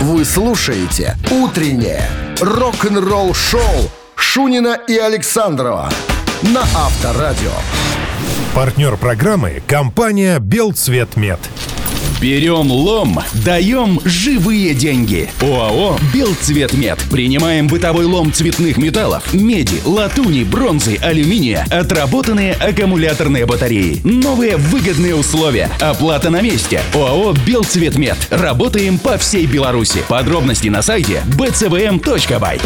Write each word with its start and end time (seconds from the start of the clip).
Вы 0.00 0.24
слушаете 0.24 1.14
«Утреннее 1.30 2.02
рок-н-ролл-шоу» 2.40 3.90
Шунина 4.16 4.78
и 4.88 4.96
Александрова 4.96 5.90
на 6.40 6.62
Авторадио. 6.62 7.52
Партнер 8.54 8.96
программы– 8.96 9.62
компания 9.66 10.38
«Белцветмет». 10.38 11.38
Берем 12.20 12.70
лом, 12.70 13.18
даем 13.46 13.98
живые 14.04 14.74
деньги. 14.74 15.30
ОАО 15.40 15.98
«Белцветмет». 16.12 16.98
Принимаем 17.10 17.66
бытовой 17.66 18.04
лом 18.04 18.30
цветных 18.30 18.76
металлов, 18.76 19.32
меди, 19.32 19.80
латуни, 19.86 20.44
бронзы, 20.44 20.98
алюминия, 21.00 21.64
отработанные 21.70 22.52
аккумуляторные 22.52 23.46
батареи. 23.46 24.02
Новые 24.04 24.58
выгодные 24.58 25.14
условия. 25.14 25.70
Оплата 25.80 26.28
на 26.28 26.42
месте. 26.42 26.82
ОАО 26.92 27.32
«Белцветмет». 27.46 28.18
Работаем 28.28 28.98
по 28.98 29.16
всей 29.16 29.46
Беларуси. 29.46 30.04
Подробности 30.06 30.68
на 30.68 30.82
сайте 30.82 31.22
bcvm.by. 31.38 32.60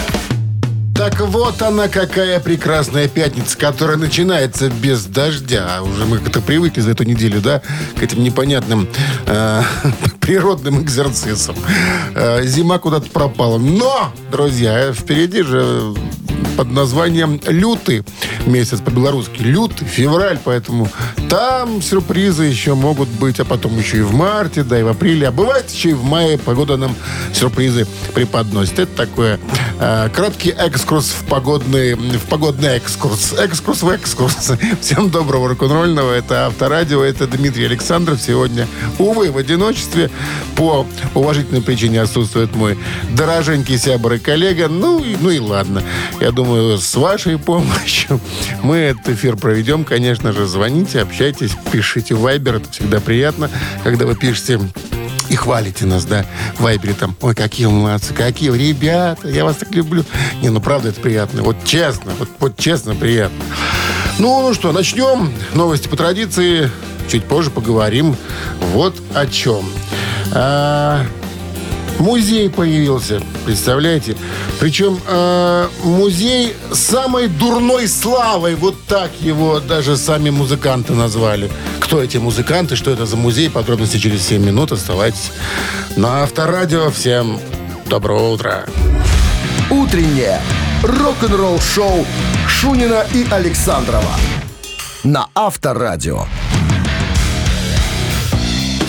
Так 0.95 1.21
вот 1.21 1.61
она 1.61 1.89
какая 1.89 2.39
прекрасная 2.39 3.09
пятница, 3.09 3.59
которая 3.59 3.97
начинается 3.97 4.71
без 4.71 5.05
дождя. 5.05 5.83
Уже 5.83 6.05
мы 6.05 6.19
как-то 6.19 6.41
привыкли 6.41 6.81
за 6.81 6.93
эту 6.93 7.03
неделю, 7.03 7.41
да, 7.41 7.63
к 7.99 8.03
этим 8.03 8.23
непонятным 8.23 8.89
э, 9.27 9.63
природным 10.21 10.83
экзорцисам. 10.83 11.57
Э, 12.15 12.43
зима 12.45 12.79
куда-то 12.79 13.11
пропала. 13.11 13.59
Но, 13.59 14.13
друзья, 14.31 14.93
впереди 14.93 15.43
же 15.43 15.95
под 16.57 16.71
названием 16.71 17.41
«Лютый» 17.47 18.05
месяц 18.47 18.81
по-белорусски. 18.81 19.43
Лютый, 19.43 19.87
февраль, 19.87 20.39
поэтому 20.43 20.89
там 21.29 21.83
сюрпризы 21.83 22.45
еще 22.45 22.75
могут 22.75 23.09
быть, 23.09 23.41
а 23.41 23.45
потом 23.45 23.79
еще 23.79 23.99
и 23.99 24.03
в 24.03 24.13
марте, 24.13 24.63
да, 24.63 24.79
и 24.79 24.83
в 24.83 24.89
апреле. 24.89 25.29
А 25.29 25.33
бывает 25.33 25.71
еще 25.71 25.91
и 25.91 25.95
в 25.95 26.05
мае 26.05 26.39
погода 26.39 26.77
нам 26.77 26.95
сюрпризы 27.33 27.87
преподносит. 28.15 28.79
Это 28.79 28.97
такое 28.97 29.41
э, 29.81 30.09
краткий 30.15 30.51
экскурс 30.51 31.07
в 31.07 31.25
погодный, 31.25 31.95
в 31.95 32.27
погодный 32.29 32.77
экскурс. 32.77 33.35
Экскурс 33.39 33.83
в 33.83 33.89
экскурс. 33.89 34.53
Всем 34.81 35.11
доброго 35.11 35.49
рок-н-ролльного. 35.49 36.13
Это 36.13 36.47
Авторадио, 36.47 37.03
это 37.03 37.27
Дмитрий 37.27 37.65
Александров. 37.65 38.21
Сегодня, 38.21 38.69
увы, 38.99 39.31
в 39.31 39.39
одиночестве. 39.39 40.11
По 40.57 40.87
уважительной 41.15 41.63
причине 41.63 42.03
отсутствует 42.03 42.55
мой 42.55 42.79
дороженький 43.11 43.79
сябр 43.79 44.15
и 44.15 44.19
коллега. 44.19 44.69
Ну, 44.69 45.05
ну 45.21 45.31
и 45.31 45.39
ладно. 45.39 45.83
Я 46.21 46.31
думаю, 46.31 46.44
с 46.45 46.95
вашей 46.95 47.39
помощью 47.39 48.21
мы 48.63 48.77
этот 48.77 49.09
эфир 49.11 49.37
проведем. 49.37 49.85
Конечно 49.85 50.33
же, 50.33 50.47
звоните, 50.47 51.01
общайтесь, 51.01 51.53
пишите 51.73 52.15
Вайбер. 52.15 52.57
Это 52.57 52.71
всегда 52.71 53.01
приятно, 53.01 53.51
когда 53.83 54.07
вы 54.07 54.15
пишете 54.15 54.61
и 55.29 55.37
хвалите 55.37 55.87
нас, 55.87 56.05
да, 56.05 56.25
в 56.57 56.63
Вайбере 56.63 56.95
там, 56.95 57.17
ой, 57.21 57.35
какие 57.35 57.67
молодцы, 57.67 58.13
какие 58.13 58.51
ребята, 58.53 59.29
я 59.29 59.45
вас 59.45 59.57
так 59.57 59.71
люблю. 59.75 60.05
Не, 60.43 60.51
ну 60.51 60.61
правда 60.61 60.91
это 60.91 61.01
приятно, 61.01 61.43
вот 61.43 61.57
честно, 61.65 62.13
вот, 62.19 62.29
вот 62.39 62.57
честно 62.57 62.95
приятно. 62.95 63.43
Ну, 64.19 64.43
ну 64.43 64.55
что, 64.55 64.71
начнем. 64.71 65.33
Новости 65.55 65.89
по 65.89 65.97
традиции. 65.97 66.71
Чуть 67.11 67.25
позже 67.25 67.51
поговорим 67.51 68.17
вот 68.73 68.95
о 69.13 69.27
чем. 69.27 69.69
А, 70.33 71.05
Музей 71.99 72.51
появился, 72.51 73.23
представляете? 73.45 74.17
Причем 74.61 74.99
э, 75.07 75.69
музей 75.85 76.55
самой 76.73 77.29
дурной 77.29 77.89
славой, 77.89 78.55
вот 78.57 78.77
так 78.87 79.11
его 79.21 79.61
даже 79.61 79.97
сами 79.97 80.31
музыканты 80.31 80.93
назвали. 80.93 81.51
Кто 81.81 82.03
эти 82.03 82.19
музыканты, 82.19 82.77
что 82.77 82.91
это 82.91 83.07
за 83.07 83.17
музей, 83.17 83.49
подробности 83.49 83.99
через 83.99 84.27
7 84.27 84.45
минут. 84.45 84.73
Оставайтесь 84.73 85.33
на 85.97 86.23
Авторадио. 86.23 86.91
Всем 86.91 87.39
доброго 87.87 88.31
утра. 88.33 88.65
«Утреннее 89.71 90.41
рок-н-ролл-шоу» 90.83 92.07
Шунина 92.49 93.07
и 93.13 93.27
Александрова 93.31 94.15
на 95.05 95.29
Авторадио. 95.35 96.27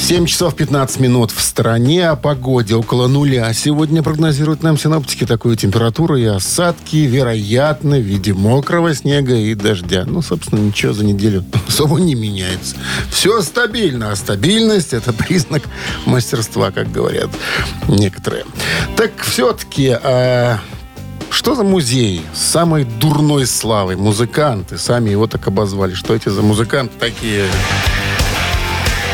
7 0.05 0.27
часов 0.27 0.55
15 0.55 0.99
минут 0.99 1.31
в 1.31 1.41
стране. 1.41 2.09
О 2.09 2.15
погоде 2.15 2.75
около 2.75 3.07
нуля. 3.07 3.51
Сегодня 3.53 4.03
прогнозируют 4.03 4.61
нам 4.61 4.77
синоптики 4.77 5.25
такую 5.25 5.55
температуру 5.55 6.15
и 6.15 6.25
осадки, 6.25 6.97
вероятно, 6.97 7.95
в 7.97 8.03
виде 8.03 8.31
мокрого 8.31 8.93
снега 8.93 9.33
и 9.33 9.55
дождя. 9.55 10.03
Ну, 10.05 10.21
собственно, 10.21 10.59
ничего 10.59 10.93
за 10.93 11.03
неделю 11.03 11.43
особо 11.67 11.99
не 11.99 12.13
меняется. 12.13 12.75
Все 13.09 13.41
стабильно, 13.41 14.11
а 14.11 14.15
стабильность– 14.15 14.93
это 14.93 15.11
признак 15.11 15.63
мастерства, 16.05 16.69
как 16.69 16.91
говорят 16.91 17.31
некоторые. 17.87 18.45
Так 18.95 19.11
все-таки... 19.23 19.97
А... 20.03 20.59
Что 21.31 21.55
за 21.55 21.63
музей 21.63 22.21
с 22.35 22.41
самой 22.41 22.83
дурной 22.85 23.47
славой? 23.47 23.95
Музыканты 23.95 24.77
сами 24.77 25.09
его 25.09 25.25
так 25.25 25.47
обозвали. 25.47 25.95
Что 25.95 26.13
эти 26.13 26.29
за 26.29 26.43
музыканты 26.43 26.93
такие? 26.99 27.45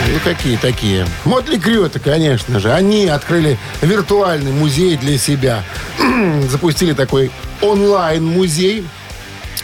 Ну, 0.07 0.19
какие 0.23 0.57
такие? 0.57 1.06
Мотли 1.25 1.57
Крю 1.57 1.85
это, 1.85 2.00
конечно 2.00 2.59
же. 2.59 2.72
Они 2.72 3.07
открыли 3.07 3.57
виртуальный 3.81 4.51
музей 4.51 4.97
для 4.97 5.17
себя. 5.17 5.63
Запустили 6.50 6.94
такой 6.94 7.31
онлайн-музей, 7.62 8.85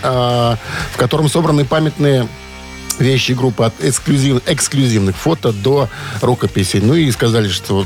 а, 0.04 0.58
в 0.94 0.98
котором 0.98 1.30
собраны 1.30 1.66
памятные 1.66 2.28
вещи 3.00 3.34
группы 3.34 3.64
от 3.64 3.74
эксклюзив, 3.82 4.42
эксклюзивных 4.46 5.16
фото 5.16 5.52
до 5.52 5.90
рукописей. 6.22 6.82
Ну 6.82 6.96
и 6.96 7.12
сказали, 7.12 7.48
что, 7.48 7.86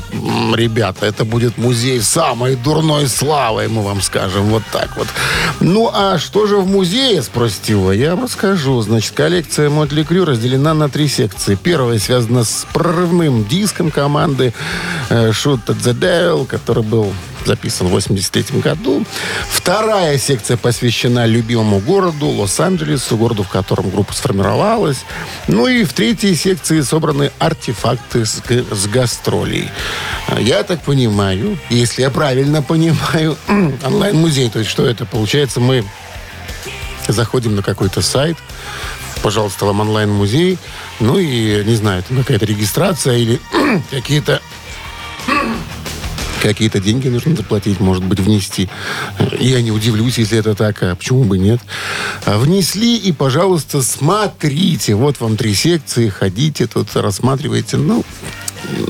ребята, 0.54 1.06
это 1.06 1.24
будет 1.24 1.58
музей 1.58 2.00
самой 2.00 2.56
дурной 2.56 3.08
славы, 3.08 3.68
мы 3.68 3.82
вам 3.82 4.00
скажем, 4.00 4.44
вот 4.44 4.62
так 4.72 4.96
вот. 4.96 5.08
Ну 5.60 5.90
а 5.92 6.18
что 6.18 6.46
же 6.46 6.56
в 6.56 6.66
музее, 6.66 7.22
спросите 7.22 7.74
вы, 7.74 7.96
я 7.96 8.14
вам 8.14 8.24
расскажу. 8.24 8.80
Значит, 8.82 9.12
коллекция 9.12 9.70
Мотли 9.70 10.02
Крю 10.02 10.24
разделена 10.24 10.74
на 10.74 10.88
три 10.88 11.08
секции. 11.08 11.54
Первая 11.54 11.98
связана 11.98 12.44
с 12.44 12.66
прорывным 12.72 13.44
диском 13.44 13.90
команды 13.90 14.52
э, 15.10 15.30
Shoot 15.30 15.66
at 15.66 15.78
the 15.82 15.98
Devil, 15.98 16.46
который 16.46 16.82
был 16.82 17.12
записан 17.46 17.88
в 17.88 17.90
83 17.90 18.60
году. 18.60 19.04
Вторая 19.48 20.18
секция 20.18 20.56
посвящена 20.56 21.26
любимому 21.26 21.78
городу 21.78 22.26
Лос-Анджелесу, 22.26 23.16
городу, 23.16 23.42
в 23.42 23.48
котором 23.48 23.90
группа 23.90 24.12
сформировалась. 24.12 25.04
Ну 25.48 25.66
и 25.66 25.84
в 25.84 25.92
третьей 25.92 26.34
секции 26.34 26.80
собраны 26.80 27.30
артефакты 27.38 28.26
с, 28.26 28.42
с 28.70 28.86
гастролей. 28.86 29.70
Я 30.38 30.62
так 30.62 30.82
понимаю, 30.82 31.58
если 31.70 32.02
я 32.02 32.10
правильно 32.10 32.62
понимаю, 32.62 33.36
онлайн-музей, 33.84 34.50
то 34.50 34.58
есть 34.58 34.70
что 34.70 34.86
это? 34.86 35.04
Получается, 35.04 35.60
мы 35.60 35.84
заходим 37.08 37.56
на 37.56 37.62
какой-то 37.62 38.02
сайт, 38.02 38.36
пожалуйста, 39.22 39.66
вам 39.66 39.80
онлайн-музей, 39.80 40.58
ну 41.00 41.18
и, 41.18 41.64
не 41.64 41.74
знаю, 41.74 42.02
там 42.02 42.18
какая-то 42.18 42.46
регистрация 42.46 43.16
или 43.16 43.40
какие-то 43.90 44.40
какие-то 46.42 46.80
деньги 46.80 47.08
нужно 47.08 47.36
заплатить, 47.36 47.80
может 47.80 48.04
быть, 48.04 48.20
внести. 48.20 48.68
Я 49.38 49.62
не 49.62 49.70
удивлюсь, 49.70 50.18
если 50.18 50.38
это 50.38 50.54
так, 50.54 50.82
а 50.82 50.96
почему 50.96 51.24
бы 51.24 51.38
нет. 51.38 51.60
А 52.26 52.38
внесли 52.38 52.96
и, 52.96 53.12
пожалуйста, 53.12 53.80
смотрите. 53.80 54.94
Вот 54.94 55.20
вам 55.20 55.36
три 55.36 55.54
секции, 55.54 56.08
ходите 56.08 56.66
тут, 56.66 56.94
рассматривайте. 56.96 57.76
Ну, 57.76 58.04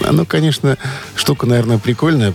оно, 0.05 0.25
конечно, 0.25 0.79
штука, 1.15 1.47
наверное, 1.47 1.79
прикольная. 1.79 2.33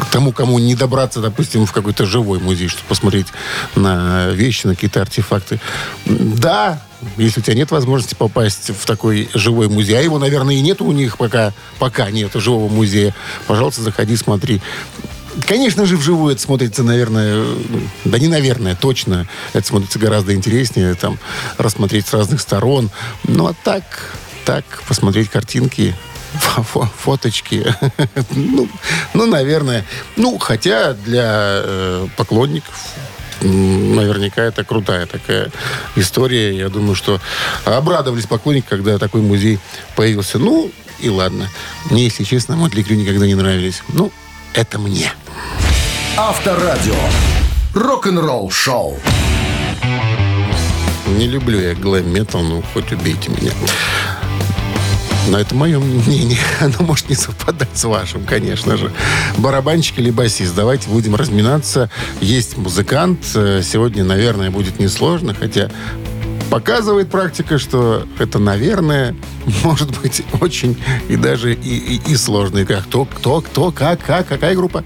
К 0.00 0.06
тому, 0.10 0.32
кому 0.32 0.58
не 0.58 0.74
добраться, 0.74 1.20
допустим, 1.20 1.66
в 1.66 1.72
какой-то 1.72 2.06
живой 2.06 2.38
музей, 2.38 2.68
чтобы 2.68 2.86
посмотреть 2.88 3.26
на 3.74 4.30
вещи, 4.30 4.66
на 4.66 4.74
какие-то 4.74 5.02
артефакты. 5.02 5.60
Да, 6.06 6.82
если 7.16 7.40
у 7.40 7.42
тебя 7.42 7.54
нет 7.54 7.70
возможности 7.70 8.14
попасть 8.14 8.70
в 8.70 8.86
такой 8.86 9.28
живой 9.34 9.68
музей, 9.68 9.98
а 9.98 10.02
его, 10.02 10.18
наверное, 10.18 10.54
и 10.54 10.60
нет 10.60 10.80
у 10.80 10.92
них 10.92 11.18
пока, 11.18 11.52
пока 11.78 12.10
нет 12.10 12.32
живого 12.34 12.68
музея, 12.68 13.14
пожалуйста, 13.46 13.82
заходи, 13.82 14.16
смотри. 14.16 14.60
Конечно 15.46 15.86
же, 15.86 15.96
вживую 15.96 16.32
это 16.32 16.42
смотрится, 16.42 16.82
наверное, 16.82 17.44
да 18.04 18.18
не 18.18 18.26
наверное, 18.26 18.74
точно. 18.74 19.28
Это 19.52 19.66
смотрится 19.66 19.98
гораздо 19.98 20.34
интереснее, 20.34 20.94
там, 20.94 21.18
рассмотреть 21.58 22.08
с 22.08 22.12
разных 22.12 22.40
сторон. 22.40 22.90
Ну, 23.24 23.46
а 23.46 23.54
так, 23.54 23.84
так, 24.44 24.64
посмотреть 24.88 25.28
картинки, 25.28 25.94
фоточки. 26.98 27.72
ну, 28.30 28.68
ну, 29.14 29.26
наверное. 29.26 29.84
Ну, 30.16 30.38
хотя 30.38 30.94
для 30.94 31.62
э, 31.62 32.06
поклонников 32.16 32.74
наверняка 33.42 34.42
это 34.42 34.64
крутая 34.64 35.06
такая 35.06 35.50
история. 35.96 36.56
Я 36.56 36.68
думаю, 36.68 36.94
что 36.94 37.20
обрадовались 37.64 38.26
поклонники, 38.26 38.66
когда 38.68 38.98
такой 38.98 39.20
музей 39.20 39.58
появился. 39.96 40.38
Ну, 40.38 40.70
и 41.00 41.08
ладно. 41.08 41.48
Мне, 41.90 42.04
если 42.04 42.24
честно, 42.24 42.56
Мотли 42.56 42.82
Крю 42.82 42.96
никогда 42.96 43.26
не 43.26 43.34
нравились. 43.34 43.82
Ну, 43.88 44.12
это 44.54 44.78
мне. 44.78 45.12
Авторадио. 46.16 46.96
Рок-н-ролл 47.74 48.50
шоу. 48.50 48.98
Не 51.06 51.26
люблю 51.26 51.60
я 51.60 51.74
глэм-метал, 51.74 52.42
ну 52.42 52.62
хоть 52.74 52.92
убейте 52.92 53.30
меня. 53.30 53.52
Но 55.28 55.38
это 55.38 55.54
мое 55.54 55.78
мнение. 55.78 56.38
Оно 56.60 56.76
может 56.80 57.08
не 57.08 57.14
совпадать 57.14 57.68
с 57.74 57.84
вашим, 57.84 58.24
конечно 58.24 58.76
же. 58.76 58.90
Барабанщик 59.36 59.98
или 59.98 60.10
басист. 60.10 60.54
Давайте 60.54 60.88
будем 60.88 61.14
разминаться. 61.14 61.90
Есть 62.20 62.56
музыкант. 62.56 63.20
Э, 63.34 63.62
Сегодня, 63.62 64.04
наверное, 64.04 64.50
будет 64.50 64.78
несложно, 64.78 65.34
хотя 65.34 65.70
показывает 66.50 67.10
практика, 67.10 67.58
что 67.58 68.06
это, 68.18 68.38
наверное, 68.38 69.14
может 69.62 69.98
быть 70.00 70.22
очень 70.40 70.76
и 71.08 71.16
даже 71.16 71.52
и, 71.54 71.96
и, 71.96 72.12
и 72.12 72.16
сложно. 72.16 72.58
И 72.58 72.64
как, 72.64 72.84
кто, 72.84 73.04
кто, 73.04 73.40
кто, 73.42 73.70
как, 73.70 74.00
как, 74.02 74.28
какая 74.28 74.54
группа? 74.54 74.82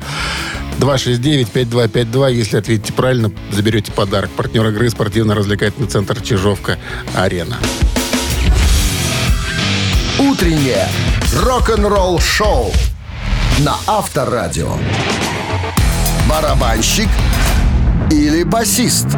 269-5252. 0.81 2.33
Если 2.33 2.57
ответите 2.57 2.93
правильно, 2.93 3.31
заберете 3.53 3.93
подарок. 3.93 4.31
Партнер 4.31 4.67
игры 4.69 4.91
спортивно-развлекательный 4.91 5.89
центр 5.89 6.21
«Чижовка-Арена». 6.21 7.59
Утреннее 10.33 10.87
рок-н-ролл-шоу 11.45 12.73
на 13.59 13.75
Авторадио. 13.87 14.71
Барабанщик 16.27 17.09
или 18.11 18.43
басист? 18.43 19.09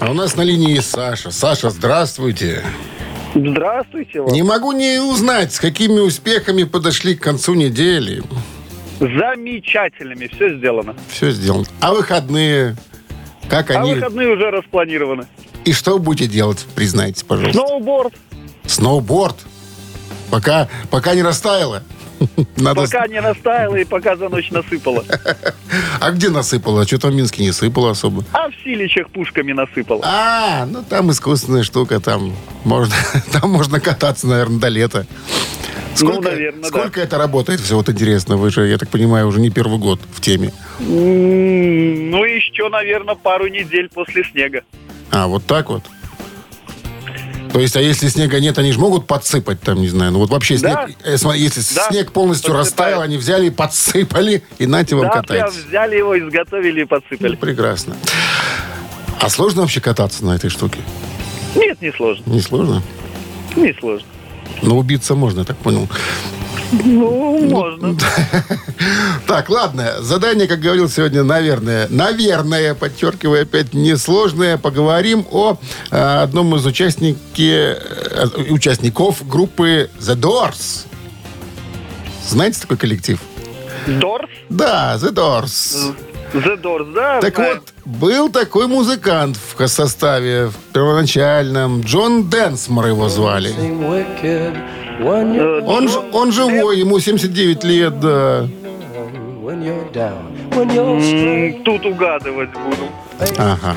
А 0.00 0.10
у 0.10 0.14
нас 0.14 0.34
на 0.34 0.42
линии 0.42 0.80
Саша. 0.80 1.30
Саша, 1.30 1.70
здравствуйте. 1.70 2.64
Здравствуйте. 3.36 4.20
вам. 4.22 4.32
Не 4.32 4.42
могу 4.42 4.72
не 4.72 4.98
узнать, 5.00 5.52
с 5.52 5.60
какими 5.60 6.00
успехами 6.00 6.64
подошли 6.64 7.14
к 7.14 7.22
концу 7.22 7.54
недели. 7.54 8.20
Замечательными. 8.98 10.26
Все 10.26 10.56
сделано. 10.56 10.96
Все 11.08 11.30
сделано. 11.30 11.66
А 11.78 11.94
выходные? 11.94 12.74
Как 13.48 13.70
А 13.70 13.74
они? 13.80 13.94
выходные 13.94 14.26
уже 14.34 14.50
распланированы. 14.50 15.26
И 15.64 15.72
что 15.72 15.98
будете 15.98 16.30
делать? 16.30 16.66
Признайтесь, 16.74 17.22
пожалуйста. 17.22 17.58
Сноуборд. 17.58 18.14
Сноуборд. 18.66 19.36
Пока, 20.30 20.68
пока 20.90 21.14
не 21.14 21.22
растаяло. 21.22 21.82
Надо... 22.56 22.82
Пока 22.82 23.06
не 23.06 23.18
растаяло 23.18 23.76
и 23.76 23.84
пока 23.84 24.16
за 24.16 24.28
ночь 24.28 24.50
насыпало. 24.50 25.04
А 26.00 26.10
где 26.12 26.30
насыпало? 26.30 26.86
Что-то 26.86 27.08
в 27.08 27.14
Минске 27.14 27.42
не 27.42 27.52
сыпало 27.52 27.90
особо. 27.90 28.24
А 28.32 28.48
в 28.48 28.54
Силичах 28.64 29.10
пушками 29.10 29.52
насыпало. 29.52 30.00
А, 30.02 30.66
ну 30.66 30.82
там 30.82 31.10
искусственная 31.10 31.62
штука, 31.62 32.00
там 32.00 32.34
можно, 32.64 32.94
там 33.32 33.50
можно 33.50 33.80
кататься, 33.80 34.26
наверное, 34.26 34.58
до 34.58 34.68
лета. 34.68 35.06
Сколько, 35.94 36.30
наверно, 36.30 36.62
да. 36.62 36.68
сколько 36.68 37.00
это 37.00 37.18
работает? 37.18 37.60
Все 37.60 37.76
вот 37.76 37.88
интересно. 37.88 38.36
Вы 38.36 38.50
же, 38.50 38.66
я 38.66 38.78
так 38.78 38.88
понимаю, 38.88 39.26
уже 39.26 39.40
не 39.40 39.50
первый 39.50 39.78
год 39.78 40.00
в 40.14 40.20
теме. 40.20 40.52
Ну, 40.78 42.24
еще, 42.24 42.68
наверное, 42.68 43.14
пару 43.14 43.48
недель 43.48 43.88
после 43.92 44.24
снега. 44.24 44.62
А, 45.10 45.26
вот 45.26 45.44
так 45.46 45.70
вот. 45.70 45.82
То 47.52 47.58
есть, 47.58 47.74
а 47.76 47.80
если 47.82 48.06
снега 48.08 48.38
нет, 48.38 48.58
они 48.58 48.70
же 48.70 48.78
могут 48.78 49.08
подсыпать 49.08 49.60
там, 49.60 49.80
не 49.80 49.88
знаю, 49.88 50.12
ну 50.12 50.20
вот 50.20 50.30
вообще 50.30 50.56
снег, 50.56 50.72
Да. 50.72 50.88
э, 51.04 51.18
смотри, 51.18 51.40
если 51.42 51.62
Да. 51.74 51.88
снег 51.90 52.12
полностью 52.12 52.52
Подсыпают. 52.54 52.66
растаял, 52.68 53.00
они 53.02 53.16
взяли 53.16 53.46
и 53.46 53.50
подсыпали, 53.50 54.44
и 54.58 54.66
нате 54.66 54.94
вам 54.94 55.06
Да, 55.06 55.14
катайтесь. 55.20 55.56
взяли 55.64 55.96
его, 55.96 56.16
изготовили 56.16 56.80
и 56.80 56.82
Ну, 56.82 56.88
подсыпали. 56.88 57.34
прекрасно. 57.34 57.96
А 59.20 59.28
сложно 59.28 59.62
вообще 59.62 59.80
кататься 59.80 60.24
на 60.24 60.36
этой 60.36 60.48
штуке? 60.48 60.78
Нет, 61.56 61.82
не 61.82 61.90
сложно. 61.92 62.22
Не 62.26 62.40
сложно? 62.40 62.82
Не 63.56 63.72
сложно. 63.80 64.06
Но 64.62 64.78
убиться 64.78 65.16
можно, 65.16 65.40
я 65.40 65.44
так 65.44 65.56
понял. 65.56 65.88
Ну, 66.84 67.48
можно. 67.48 67.96
Так, 69.26 69.48
ладно. 69.48 69.96
Задание, 70.00 70.48
как 70.48 70.60
говорил 70.60 70.88
сегодня, 70.88 71.22
наверное, 71.22 71.86
наверное, 71.88 72.74
подчеркиваю 72.74 73.42
опять, 73.42 73.74
несложное. 73.74 74.56
Поговорим 74.56 75.24
о 75.30 75.56
э, 75.90 75.96
одном 76.22 76.56
из 76.56 76.66
участники, 76.66 77.76
э, 77.76 78.26
участников 78.48 79.28
группы 79.28 79.90
The 80.00 80.16
Doors. 80.16 80.86
Знаете 82.26 82.60
такой 82.60 82.78
коллектив? 82.78 83.20
Дорс? 83.86 84.30
Да, 84.48 84.96
The 84.96 85.12
Doors. 85.12 85.94
The 86.32 86.60
Doors, 86.60 86.92
да? 86.94 87.20
Так 87.20 87.34
знаем. 87.36 87.58
вот, 87.58 87.72
был 87.84 88.28
такой 88.30 88.66
музыкант 88.66 89.36
в 89.36 89.66
составе 89.68 90.46
в 90.46 90.54
первоначальном. 90.72 91.80
Джон 91.82 92.28
Дэнсмор 92.28 92.86
его 92.86 93.08
звали. 93.08 93.52
Он, 95.02 95.88
он 96.12 96.32
живой, 96.32 96.78
ему 96.78 96.98
79 96.98 97.64
лет, 97.64 98.00
да. 98.00 98.46
М, 100.56 101.62
Тут 101.64 101.86
угадывать 101.86 102.50
буду. 102.50 102.88
Ага. 103.38 103.74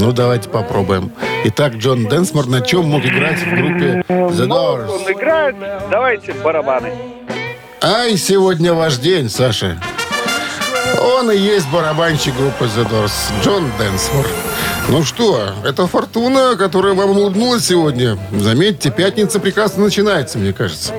Ну, 0.00 0.12
давайте 0.12 0.48
попробуем. 0.48 1.10
Итак, 1.44 1.74
Джон 1.74 2.06
Дэнсмор 2.06 2.46
на 2.46 2.60
чем 2.60 2.86
мог 2.88 3.04
играть 3.04 3.38
в 3.38 3.50
группе 3.50 4.02
The 4.08 4.46
Doors? 4.46 4.88
он 4.88 5.12
играет. 5.12 5.56
Давайте 5.90 6.32
барабаны. 6.34 6.92
Ай, 7.82 8.16
сегодня 8.16 8.74
ваш 8.74 8.96
день, 8.98 9.28
Саша. 9.30 9.80
Он 11.16 11.30
и 11.30 11.36
есть 11.36 11.70
барабанщик 11.70 12.34
группы 12.36 12.64
The 12.64 12.88
Doors, 12.90 13.12
Джон 13.44 13.70
Дэнсмор. 13.78 14.26
Ну 14.90 15.04
что, 15.04 15.50
это 15.64 15.86
фортуна, 15.86 16.56
которая 16.56 16.94
вам 16.94 17.10
улыбнулась 17.10 17.66
сегодня. 17.66 18.18
Заметьте, 18.32 18.90
пятница 18.90 19.38
прекрасно 19.38 19.84
начинается, 19.84 20.38
мне 20.38 20.54
кажется. 20.54 20.94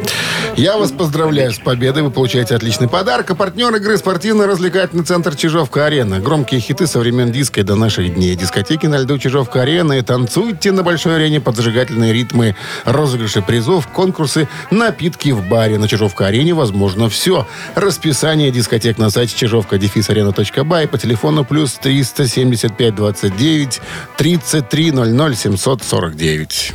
Я 0.55 0.77
вас 0.77 0.91
поздравляю 0.91 1.51
с 1.51 1.57
победой. 1.57 2.03
Вы 2.03 2.11
получаете 2.11 2.53
отличный 2.55 2.87
подарок. 2.87 3.31
А 3.31 3.35
партнер 3.35 3.73
игры 3.75 3.97
спортивно-развлекательный 3.97 5.03
центр 5.03 5.35
Чижовка-Арена. 5.35 6.19
Громкие 6.19 6.59
хиты 6.59 6.85
со 6.85 6.99
времен 6.99 7.31
диска 7.31 7.63
до 7.63 7.75
наших 7.75 8.13
дней. 8.13 8.35
Дискотеки 8.35 8.85
на 8.85 8.99
льду 8.99 9.17
Чижовка-Арена. 9.17 9.93
И 9.93 10.01
танцуйте 10.01 10.71
на 10.71 10.83
большой 10.83 11.15
арене 11.15 11.39
под 11.39 11.55
зажигательные 11.55 12.13
ритмы. 12.13 12.55
Розыгрыши 12.85 13.41
призов, 13.41 13.87
конкурсы, 13.87 14.47
напитки 14.69 15.29
в 15.29 15.47
баре. 15.47 15.77
На 15.77 15.87
Чижовка-Арене 15.87 16.53
возможно 16.53 17.09
все. 17.09 17.47
Расписание 17.75 18.51
дискотек 18.51 18.97
на 18.97 19.09
сайте 19.09 19.35
чижовка-арена.бай 19.35 20.87
по 20.87 20.97
телефону 20.97 21.45
плюс 21.45 21.73
375 21.73 22.95
29 22.95 23.78
33 24.17 24.91
00 24.91 25.35
749. 25.35 26.73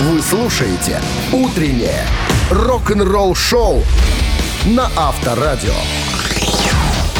Вы 0.00 0.22
слушаете 0.22 1.00
«Утреннее 1.32 2.04
рок-н-ролл-шоу» 2.50 3.82
на 4.66 4.90
Авторадио. 4.96 5.74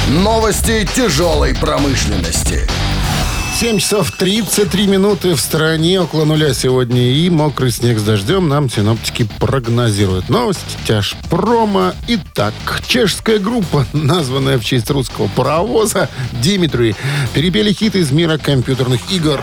Новости 0.09 0.87
тяжелой 0.95 1.55
промышленности. 1.55 2.69
7 3.58 3.79
часов 3.79 4.12
33 4.12 4.87
минуты 4.87 5.35
в 5.35 5.41
стороне, 5.41 6.03
около 6.03 6.26
нуля 6.26 6.53
сегодня. 6.53 7.11
И 7.11 7.31
мокрый 7.31 7.70
снег 7.70 7.99
с 7.99 8.03
дождем 8.03 8.50
нам 8.50 8.69
синоптики 8.69 9.26
прогнозируют. 9.38 10.29
Новости 10.29 10.76
тяжпрома. 10.87 11.95
Итак, 12.07 12.52
чешская 12.87 13.38
группа, 13.38 13.87
названная 13.95 14.59
в 14.59 14.64
честь 14.64 14.90
русского 14.90 15.28
паровоза 15.28 16.11
Димитри, 16.33 16.95
перепели 17.33 17.73
хит 17.73 17.97
из 17.97 18.11
мира 18.11 18.37
компьютерных 18.37 19.11
игр. 19.11 19.40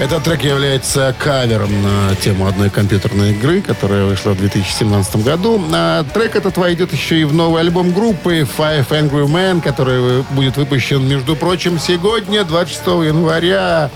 Этот 0.00 0.24
трек 0.24 0.42
является 0.42 1.14
кавером 1.16 1.70
на 1.80 2.16
тему 2.16 2.48
одной 2.48 2.68
компьютерной 2.68 3.30
игры, 3.30 3.62
которая 3.62 4.04
вышла 4.04 4.32
в 4.32 4.38
2017 4.38 5.22
году. 5.22 5.62
А 5.72 6.02
трек 6.12 6.34
этот 6.34 6.56
войдет 6.56 6.92
еще 6.92 7.20
и 7.20 7.24
в 7.24 7.32
новый 7.32 7.60
альбом 7.60 7.92
группы 7.92 8.40
Five 8.40 8.88
Angry 8.88 9.26
Men, 9.26 9.62
который 9.62 10.22
будет 10.32 10.56
выпущен, 10.56 11.06
между 11.08 11.36
прочим, 11.36 11.78
сегодня, 11.78 12.44
26 12.44 12.86
января 13.06 13.88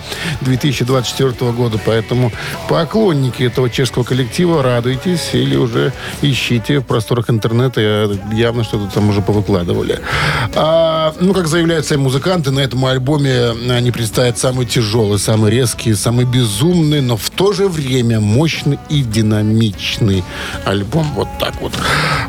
2024 0.42 1.50
года. 1.50 1.80
Поэтому 1.84 2.30
поклонники 2.68 3.42
этого 3.42 3.68
чешского 3.68 4.04
коллектива 4.04 4.62
радуйтесь 4.62 5.30
или 5.32 5.56
уже 5.56 5.92
ищите 6.22 6.78
в 6.78 6.84
просторах 6.84 7.28
интернета. 7.28 7.80
Явно 8.32 8.62
что-то 8.62 8.86
там 8.94 9.08
уже 9.08 9.20
повыкладывали. 9.20 9.98
А, 10.54 11.12
ну, 11.18 11.34
как 11.34 11.48
заявляют 11.48 11.86
сами 11.86 12.02
музыканты, 12.02 12.52
на 12.52 12.60
этом 12.60 12.86
альбоме 12.86 13.50
они 13.68 13.90
представят 13.90 14.38
самый 14.38 14.64
тяжелый, 14.64 15.18
самый 15.18 15.50
резкий, 15.50 15.87
самый 15.94 16.24
безумный, 16.24 17.00
но 17.00 17.16
в 17.16 17.30
то 17.30 17.52
же 17.52 17.68
время 17.68 18.20
мощный 18.20 18.78
и 18.88 19.02
динамичный 19.02 20.24
альбом. 20.64 21.06
Вот 21.14 21.28
так 21.38 21.60
вот. 21.60 21.72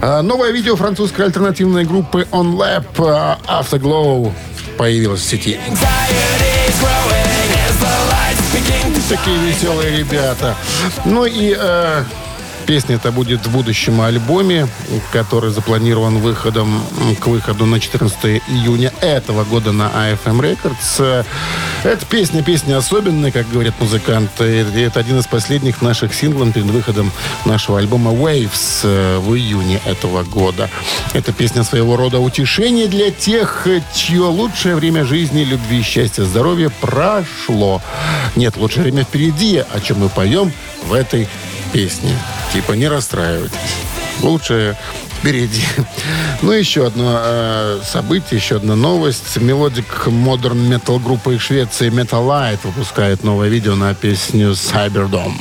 А, 0.01 0.21
новое 0.21 0.51
видео 0.51 0.75
французской 0.75 1.25
альтернативной 1.25 1.85
группы 1.85 2.27
On 2.31 2.55
Lab 2.55 2.85
а, 2.99 3.37
Afterglow 3.47 4.31
появилось 4.77 5.21
в 5.21 5.25
сети. 5.25 5.59
Такие 9.09 9.37
веселые 9.39 9.97
ребята. 9.97 10.55
Ну 11.03 11.25
и 11.25 11.55
э, 11.57 12.03
Песня 12.69 12.97
это 12.97 13.11
будет 13.11 13.47
в 13.47 13.51
будущем 13.51 13.99
альбоме, 13.99 14.67
который 15.11 15.49
запланирован 15.49 16.19
выходом 16.19 16.79
к 17.19 17.25
выходу 17.25 17.65
на 17.65 17.79
14 17.79 18.43
июня 18.47 18.93
этого 19.01 19.43
года 19.43 19.71
на 19.71 19.85
AFM 19.87 20.39
Records. 20.39 21.25
Эта 21.83 22.05
песня, 22.05 22.43
песня 22.43 22.77
особенная, 22.77 23.31
как 23.31 23.49
говорят 23.49 23.73
музыканты. 23.79 24.43
Это 24.43 24.99
один 24.99 25.17
из 25.17 25.25
последних 25.25 25.81
наших 25.81 26.13
синглов 26.13 26.53
перед 26.53 26.67
выходом 26.67 27.11
нашего 27.43 27.79
альбома 27.79 28.11
Waves 28.11 29.19
в 29.19 29.33
июне 29.33 29.81
этого 29.85 30.21
года. 30.21 30.69
Это 31.15 31.33
песня 31.33 31.63
своего 31.63 31.97
рода 31.97 32.19
утешение 32.19 32.87
для 32.87 33.09
тех, 33.09 33.65
чье 33.95 34.25
лучшее 34.25 34.75
время 34.75 35.05
жизни, 35.05 35.43
любви, 35.43 35.81
счастья, 35.81 36.23
здоровья 36.23 36.71
прошло. 36.81 37.81
Нет, 38.35 38.57
лучшее 38.57 38.83
время 38.83 39.05
впереди, 39.05 39.57
о 39.57 39.79
чем 39.79 40.01
мы 40.01 40.09
поем 40.09 40.53
в 40.83 40.93
этой 40.93 41.27
песне. 41.71 42.11
Типа 42.53 42.73
не 42.73 42.87
расстраивайтесь. 42.87 43.75
Лучше 44.21 44.77
впереди. 45.19 45.63
Ну, 46.41 46.53
еще 46.53 46.87
одно 46.87 47.19
э, 47.21 47.81
событие, 47.83 48.39
еще 48.39 48.55
одна 48.55 48.75
новость. 48.75 49.35
Melodic 49.37 50.07
modern 50.07 50.69
metal 50.69 50.97
группы 50.99 51.35
из 51.35 51.41
Швеции 51.41 51.89
Metalite 51.89 52.59
выпускает 52.63 53.25
новое 53.25 53.49
видео 53.49 53.75
на 53.75 53.93
песню 53.93 54.51
Cyberdome. 54.51 55.33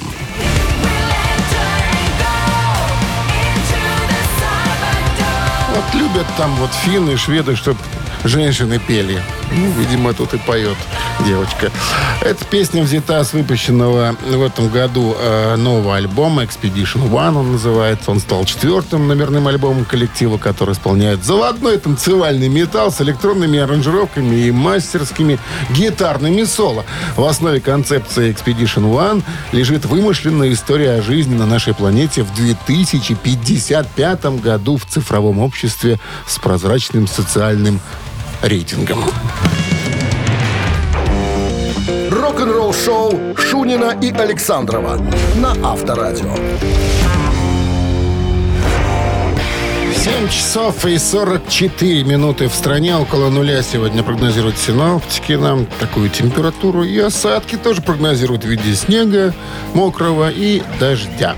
Вот 5.73 5.95
любят 5.95 6.27
там 6.37 6.57
вот 6.57 6.71
финны, 6.85 7.17
шведы, 7.17 7.55
чтобы 7.55 7.79
женщины 8.25 8.81
пели. 8.81 9.23
Ну, 9.51 9.71
видимо, 9.79 10.13
тут 10.13 10.35
и 10.35 10.39
поет 10.39 10.77
девочка. 11.27 11.71
Эта 12.21 12.45
песня 12.45 12.83
взята 12.83 13.25
с 13.25 13.33
выпущенного 13.33 14.15
в 14.21 14.43
этом 14.43 14.69
году 14.69 15.17
э, 15.19 15.57
нового 15.57 15.97
альбома 15.97 16.43
Expedition 16.45 17.11
One, 17.11 17.39
он 17.39 17.53
называется. 17.53 18.11
Он 18.11 18.21
стал 18.21 18.45
четвертым 18.45 19.09
номерным 19.09 19.49
альбомом 19.49 19.85
коллектива, 19.85 20.37
который 20.37 20.75
исполняет 20.75 21.25
заводной 21.25 21.79
танцевальный 21.79 22.49
металл 22.49 22.93
с 22.93 23.01
электронными 23.01 23.59
аранжировками 23.59 24.37
и 24.37 24.51
мастерскими 24.51 25.39
гитарными 25.71 26.45
соло. 26.45 26.85
В 27.17 27.25
основе 27.25 27.61
концепции 27.61 28.31
Expedition 28.31 28.93
One 28.93 29.23
лежит 29.53 29.87
вымышленная 29.87 30.53
история 30.53 30.93
о 30.93 31.03
жизни 31.03 31.35
на 31.35 31.47
нашей 31.47 31.75
планете 31.75 32.23
в 32.23 32.35
2055 32.35 34.25
году 34.41 34.77
в 34.77 34.85
цифровом 34.85 35.39
обществе 35.39 35.99
с 36.27 36.39
прозрачным 36.39 37.07
социальным 37.07 37.81
рейтингом. 38.43 39.05
Рок-н-ролл 42.11 42.73
шоу 42.73 43.37
Шунина 43.37 43.97
и 44.01 44.11
Александрова 44.11 45.01
на 45.37 45.53
Авторадио. 45.63 46.35
7 49.95 50.29
часов 50.29 50.87
и 50.87 50.97
44 50.97 52.05
минуты 52.05 52.49
в 52.49 52.55
стране. 52.55 52.97
Около 52.97 53.31
нуля 53.31 53.63
сегодня 53.63 54.03
прогнозируют 54.03 54.57
синоптики 54.57 55.33
нам 55.33 55.67
такую 55.81 56.09
температуру. 56.09 56.83
И 56.85 56.99
осадки 56.99 57.57
тоже 57.57 57.83
прогнозируют 57.83 58.45
в 58.45 58.49
виде 58.49 58.75
снега, 58.75 59.35
мокрого 59.75 60.31
и 60.31 60.63
дождя. 60.81 61.37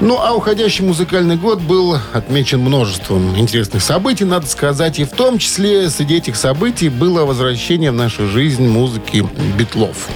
Ну, 0.00 0.20
а 0.20 0.32
уходящий 0.32 0.84
музыкальный 0.84 1.36
год 1.36 1.60
был 1.60 1.98
отмечен 2.12 2.60
множеством 2.60 3.36
интересных 3.36 3.82
событий, 3.82 4.24
надо 4.24 4.46
сказать. 4.46 5.00
И 5.00 5.04
в 5.04 5.10
том 5.10 5.38
числе 5.38 5.90
среди 5.90 6.18
этих 6.18 6.36
событий 6.36 6.88
было 6.88 7.24
возвращение 7.24 7.90
в 7.90 7.94
нашу 7.94 8.28
жизнь 8.28 8.68
музыки 8.68 9.26
битлов. 9.58 10.08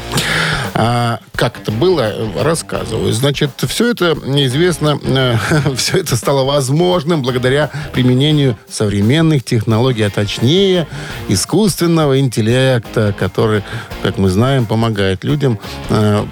А 0.74 1.18
как 1.34 1.60
это 1.60 1.72
было, 1.72 2.12
рассказываю. 2.40 3.12
Значит, 3.12 3.50
все 3.66 3.90
это 3.90 4.16
известно, 4.24 5.00
э, 5.02 5.36
все 5.76 5.98
это 5.98 6.14
стало 6.16 6.44
возможным 6.44 7.22
благодаря 7.22 7.70
применению 7.92 8.56
современных 8.70 9.42
технологий, 9.44 10.04
а 10.04 10.10
точнее 10.10 10.86
искусственного 11.28 12.20
интеллекта, 12.20 13.14
который, 13.18 13.64
как 14.02 14.16
мы 14.18 14.30
знаем, 14.30 14.64
помогает 14.64 15.24
людям 15.24 15.58
э, 15.90 16.24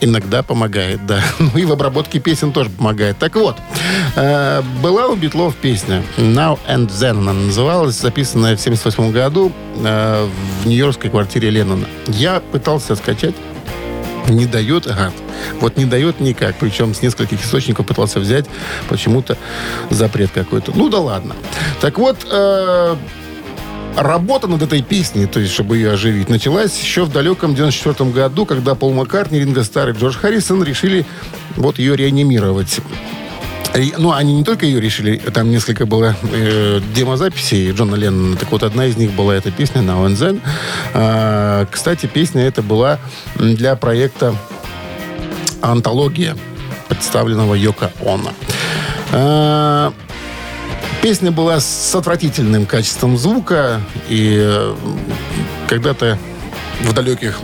Иногда 0.00 0.42
помогает, 0.42 1.04
да. 1.06 1.22
Ну 1.38 1.50
и 1.56 1.64
в 1.64 1.72
обработке 1.72 2.20
песен 2.20 2.52
тоже 2.52 2.70
помогает. 2.70 3.18
Так 3.18 3.34
вот, 3.36 3.56
э, 4.16 4.62
была 4.82 5.08
у 5.08 5.16
Битлов 5.16 5.56
песня 5.56 6.02
«Now 6.16 6.58
and 6.68 6.88
Then». 6.88 7.18
Она 7.18 7.32
называлась, 7.32 8.00
записанная 8.00 8.56
в 8.56 8.60
78 8.60 9.10
году 9.10 9.52
э, 9.76 10.28
в 10.62 10.66
нью-йоркской 10.66 11.10
квартире 11.10 11.50
Леннона. 11.50 11.86
Я 12.06 12.40
пытался 12.40 12.94
скачать 12.94 13.34
не 14.28 14.46
дает, 14.46 14.86
ага, 14.86 15.12
вот 15.60 15.76
не 15.76 15.84
дает 15.84 16.20
никак. 16.20 16.56
Причем 16.56 16.94
с 16.94 17.02
нескольких 17.02 17.42
источников 17.44 17.86
пытался 17.86 18.20
взять 18.20 18.46
почему-то 18.88 19.36
запрет 19.90 20.30
какой-то. 20.32 20.72
Ну 20.74 20.88
да 20.88 20.98
ладно. 20.98 21.34
Так 21.80 21.98
вот, 21.98 22.26
э, 22.30 22.96
работа 23.98 24.46
над 24.46 24.62
этой 24.62 24.82
песней, 24.82 25.26
то 25.26 25.40
есть, 25.40 25.52
чтобы 25.52 25.76
ее 25.76 25.92
оживить, 25.92 26.28
началась 26.28 26.78
еще 26.80 27.04
в 27.04 27.12
далеком 27.12 27.54
94 27.54 28.10
году, 28.10 28.46
когда 28.46 28.74
Пол 28.74 28.92
Маккартни, 28.92 29.40
Ринго 29.40 29.64
Старр 29.64 29.90
и 29.90 29.92
Джордж 29.92 30.16
Харрисон 30.16 30.62
решили 30.62 31.04
вот 31.56 31.78
ее 31.78 31.96
реанимировать. 31.96 32.80
Ну, 33.98 34.12
они 34.12 34.34
не 34.34 34.44
только 34.44 34.66
ее 34.66 34.80
решили, 34.80 35.18
там 35.18 35.50
несколько 35.50 35.84
было 35.84 36.16
э, 36.32 36.80
демозаписей 36.94 37.70
Джона 37.72 37.96
Леннона. 37.96 38.36
Так 38.36 38.50
вот, 38.50 38.62
одна 38.62 38.86
из 38.86 38.96
них 38.96 39.12
была 39.12 39.34
эта 39.36 39.50
песня 39.50 39.82
«Now 39.82 40.06
and 40.06 40.16
Then». 40.16 40.40
А, 40.94 41.66
кстати, 41.70 42.06
песня 42.06 42.42
эта 42.42 42.62
была 42.62 42.98
для 43.36 43.76
проекта 43.76 44.34
«Антология», 45.60 46.36
представленного 46.88 47.54
Йоко 47.54 47.92
Оно. 48.04 48.32
А, 49.12 49.92
Песня 51.02 51.30
была 51.30 51.60
с 51.60 51.94
отвратительным 51.94 52.66
качеством 52.66 53.16
звука, 53.16 53.80
и 54.08 54.36
э, 54.40 54.74
когда-то 55.68 56.18
в 56.80 56.92
далеких 56.92 57.38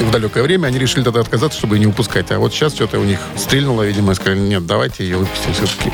в 0.00 0.10
далекое 0.10 0.42
время 0.42 0.66
они 0.66 0.78
решили 0.78 1.04
тогда 1.04 1.20
отказаться, 1.20 1.58
чтобы 1.58 1.78
не 1.78 1.86
упускать. 1.86 2.30
А 2.30 2.38
вот 2.38 2.52
сейчас 2.52 2.74
что-то 2.74 2.98
у 2.98 3.04
них 3.04 3.18
стрельнуло, 3.36 3.82
видимо, 3.82 4.12
и 4.12 4.14
сказали, 4.14 4.38
нет, 4.38 4.66
давайте 4.66 5.04
ее 5.04 5.16
выпустим 5.16 5.52
все-таки. 5.54 5.92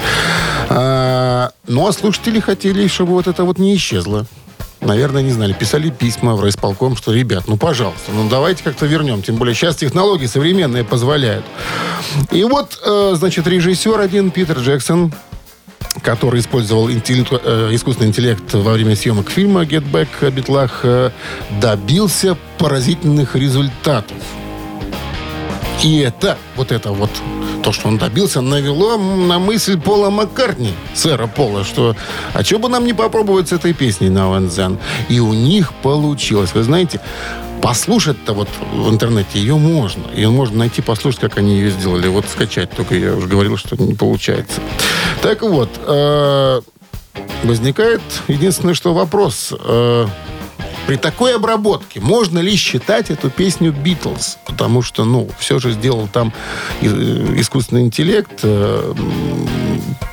А, 0.68 1.50
ну, 1.66 1.86
а 1.86 1.92
слушатели 1.92 2.40
хотели, 2.40 2.86
чтобы 2.88 3.12
вот 3.12 3.26
это 3.26 3.44
вот 3.44 3.58
не 3.58 3.74
исчезло. 3.76 4.26
Наверное, 4.80 5.22
не 5.22 5.30
знали. 5.30 5.52
Писали 5.52 5.90
письма 5.90 6.34
в 6.34 6.40
райисполком, 6.40 6.96
что, 6.96 7.12
ребят, 7.12 7.44
ну, 7.46 7.56
пожалуйста, 7.56 8.10
ну, 8.12 8.28
давайте 8.28 8.64
как-то 8.64 8.86
вернем. 8.86 9.22
Тем 9.22 9.36
более 9.36 9.54
сейчас 9.54 9.76
технологии 9.76 10.26
современные 10.26 10.82
позволяют. 10.82 11.44
И 12.32 12.42
вот, 12.42 12.80
э, 12.84 13.12
значит, 13.14 13.46
режиссер 13.46 14.00
один, 14.00 14.32
Питер 14.32 14.58
Джексон, 14.58 15.12
который 16.00 16.40
использовал 16.40 16.90
интеллект, 16.90 17.32
э, 17.44 17.68
искусственный 17.72 18.08
интеллект 18.08 18.54
во 18.54 18.72
время 18.72 18.96
съемок 18.96 19.30
фильма 19.30 19.62
«Get 19.62 19.84
Back» 19.90 20.08
о 20.26 20.30
Битлах, 20.30 20.80
э, 20.84 21.10
добился 21.60 22.36
поразительных 22.58 23.36
результатов. 23.36 24.16
И 25.82 25.98
это, 25.98 26.38
вот 26.56 26.70
это 26.70 26.92
вот, 26.92 27.10
то, 27.62 27.72
что 27.72 27.88
он 27.88 27.98
добился, 27.98 28.40
навело 28.40 28.96
на 28.96 29.38
мысль 29.38 29.78
Пола 29.78 30.10
Маккартни, 30.10 30.72
сэра 30.94 31.26
Пола, 31.26 31.64
что 31.64 31.96
а 32.32 32.44
что 32.44 32.58
бы 32.58 32.68
нам 32.68 32.84
не 32.84 32.92
попробовать 32.92 33.48
с 33.48 33.52
этой 33.52 33.72
песней 33.72 34.08
на 34.08 34.28
Ван 34.28 34.50
И 35.08 35.20
у 35.20 35.32
них 35.32 35.72
получилось. 35.82 36.54
Вы 36.54 36.62
знаете, 36.62 37.00
Послушать-то 37.62 38.32
вот 38.32 38.48
в 38.72 38.90
интернете 38.90 39.38
ее 39.38 39.56
можно. 39.56 40.02
Ее 40.16 40.30
можно 40.30 40.58
найти, 40.58 40.82
послушать, 40.82 41.20
как 41.20 41.38
они 41.38 41.54
ее 41.54 41.70
сделали. 41.70 42.08
Вот 42.08 42.26
скачать. 42.26 42.70
Только 42.72 42.96
я 42.96 43.14
уже 43.14 43.28
говорил, 43.28 43.56
что 43.56 43.80
не 43.80 43.94
получается. 43.94 44.60
Так 45.22 45.42
вот, 45.42 45.70
э, 45.86 46.60
возникает 47.44 48.02
единственное, 48.26 48.74
что 48.74 48.92
вопрос. 48.92 49.52
Э, 49.56 50.06
при 50.86 50.96
такой 50.96 51.36
обработке 51.36 52.00
можно 52.00 52.40
ли 52.40 52.56
считать 52.56 53.10
эту 53.10 53.30
песню 53.30 53.72
Битлз? 53.72 54.38
Потому 54.44 54.82
что, 54.82 55.04
ну, 55.04 55.28
все 55.38 55.60
же 55.60 55.72
сделал 55.72 56.08
там 56.12 56.32
э, 56.80 56.86
искусственный 57.36 57.82
интеллект. 57.82 58.40
Э, 58.42 58.94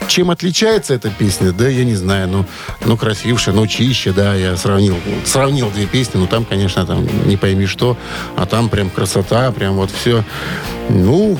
чем 0.08 0.30
отличается 0.30 0.94
эта 0.94 1.10
песня? 1.10 1.54
Да, 1.54 1.68
я 1.68 1.86
не 1.86 1.96
знаю. 1.96 2.28
Ну, 2.28 2.46
ну 2.86 2.96
красивше, 2.96 3.51
ну, 3.51 3.66
чище, 3.66 4.12
да. 4.12 4.36
Я 4.36 4.58
сравнил, 4.58 4.96
сравнил 5.25 5.72
две 5.72 5.88
песни. 5.88 6.20
Ну, 6.20 6.28
там, 6.28 6.46
конечно, 6.46 6.86
там 6.86 7.08
не 7.28 7.36
пойми 7.36 7.66
что. 7.66 7.98
А 8.36 8.46
там 8.46 8.70
прям 8.70 8.92
красота, 8.92 9.51
прям 9.51 9.74
вот 9.74 9.89
все. 9.89 10.24
Ну, 10.89 11.39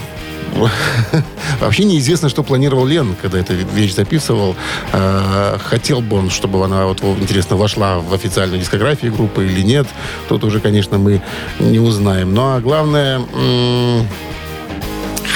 Вообще 1.60 1.84
неизвестно, 1.84 2.30
что 2.30 2.44
планировал 2.44 2.86
Лен, 2.86 3.16
когда 3.22 3.40
эту 3.40 3.54
вещь 3.54 3.94
записывал. 3.94 4.56
А, 4.92 5.58
хотел 5.64 6.02
бы 6.02 6.18
он, 6.18 6.30
чтобы 6.30 6.64
она, 6.64 6.86
вот, 6.86 7.04
интересно, 7.04 7.56
вошла 7.56 8.00
в 8.00 8.14
официальную 8.14 8.60
дискографию 8.60 9.14
группы 9.14 9.46
или 9.46 9.62
нет. 9.62 9.88
Тут 10.28 10.44
уже, 10.44 10.60
конечно, 10.60 10.98
мы 10.98 11.22
не 11.60 11.80
узнаем. 11.80 12.34
Ну, 12.34 12.56
а 12.56 12.60
главное 12.60 13.22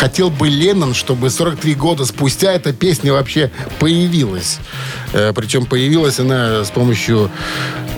хотел 0.03 0.29
бы 0.29 0.49
Леннон, 0.49 0.93
чтобы 0.93 1.29
43 1.29 1.75
года 1.75 2.05
спустя 2.05 2.51
эта 2.51 2.73
песня 2.73 3.13
вообще 3.13 3.51
появилась. 3.79 4.59
Э, 5.13 5.31
причем 5.33 5.65
появилась 5.65 6.19
она 6.19 6.65
с 6.65 6.71
помощью, 6.71 7.31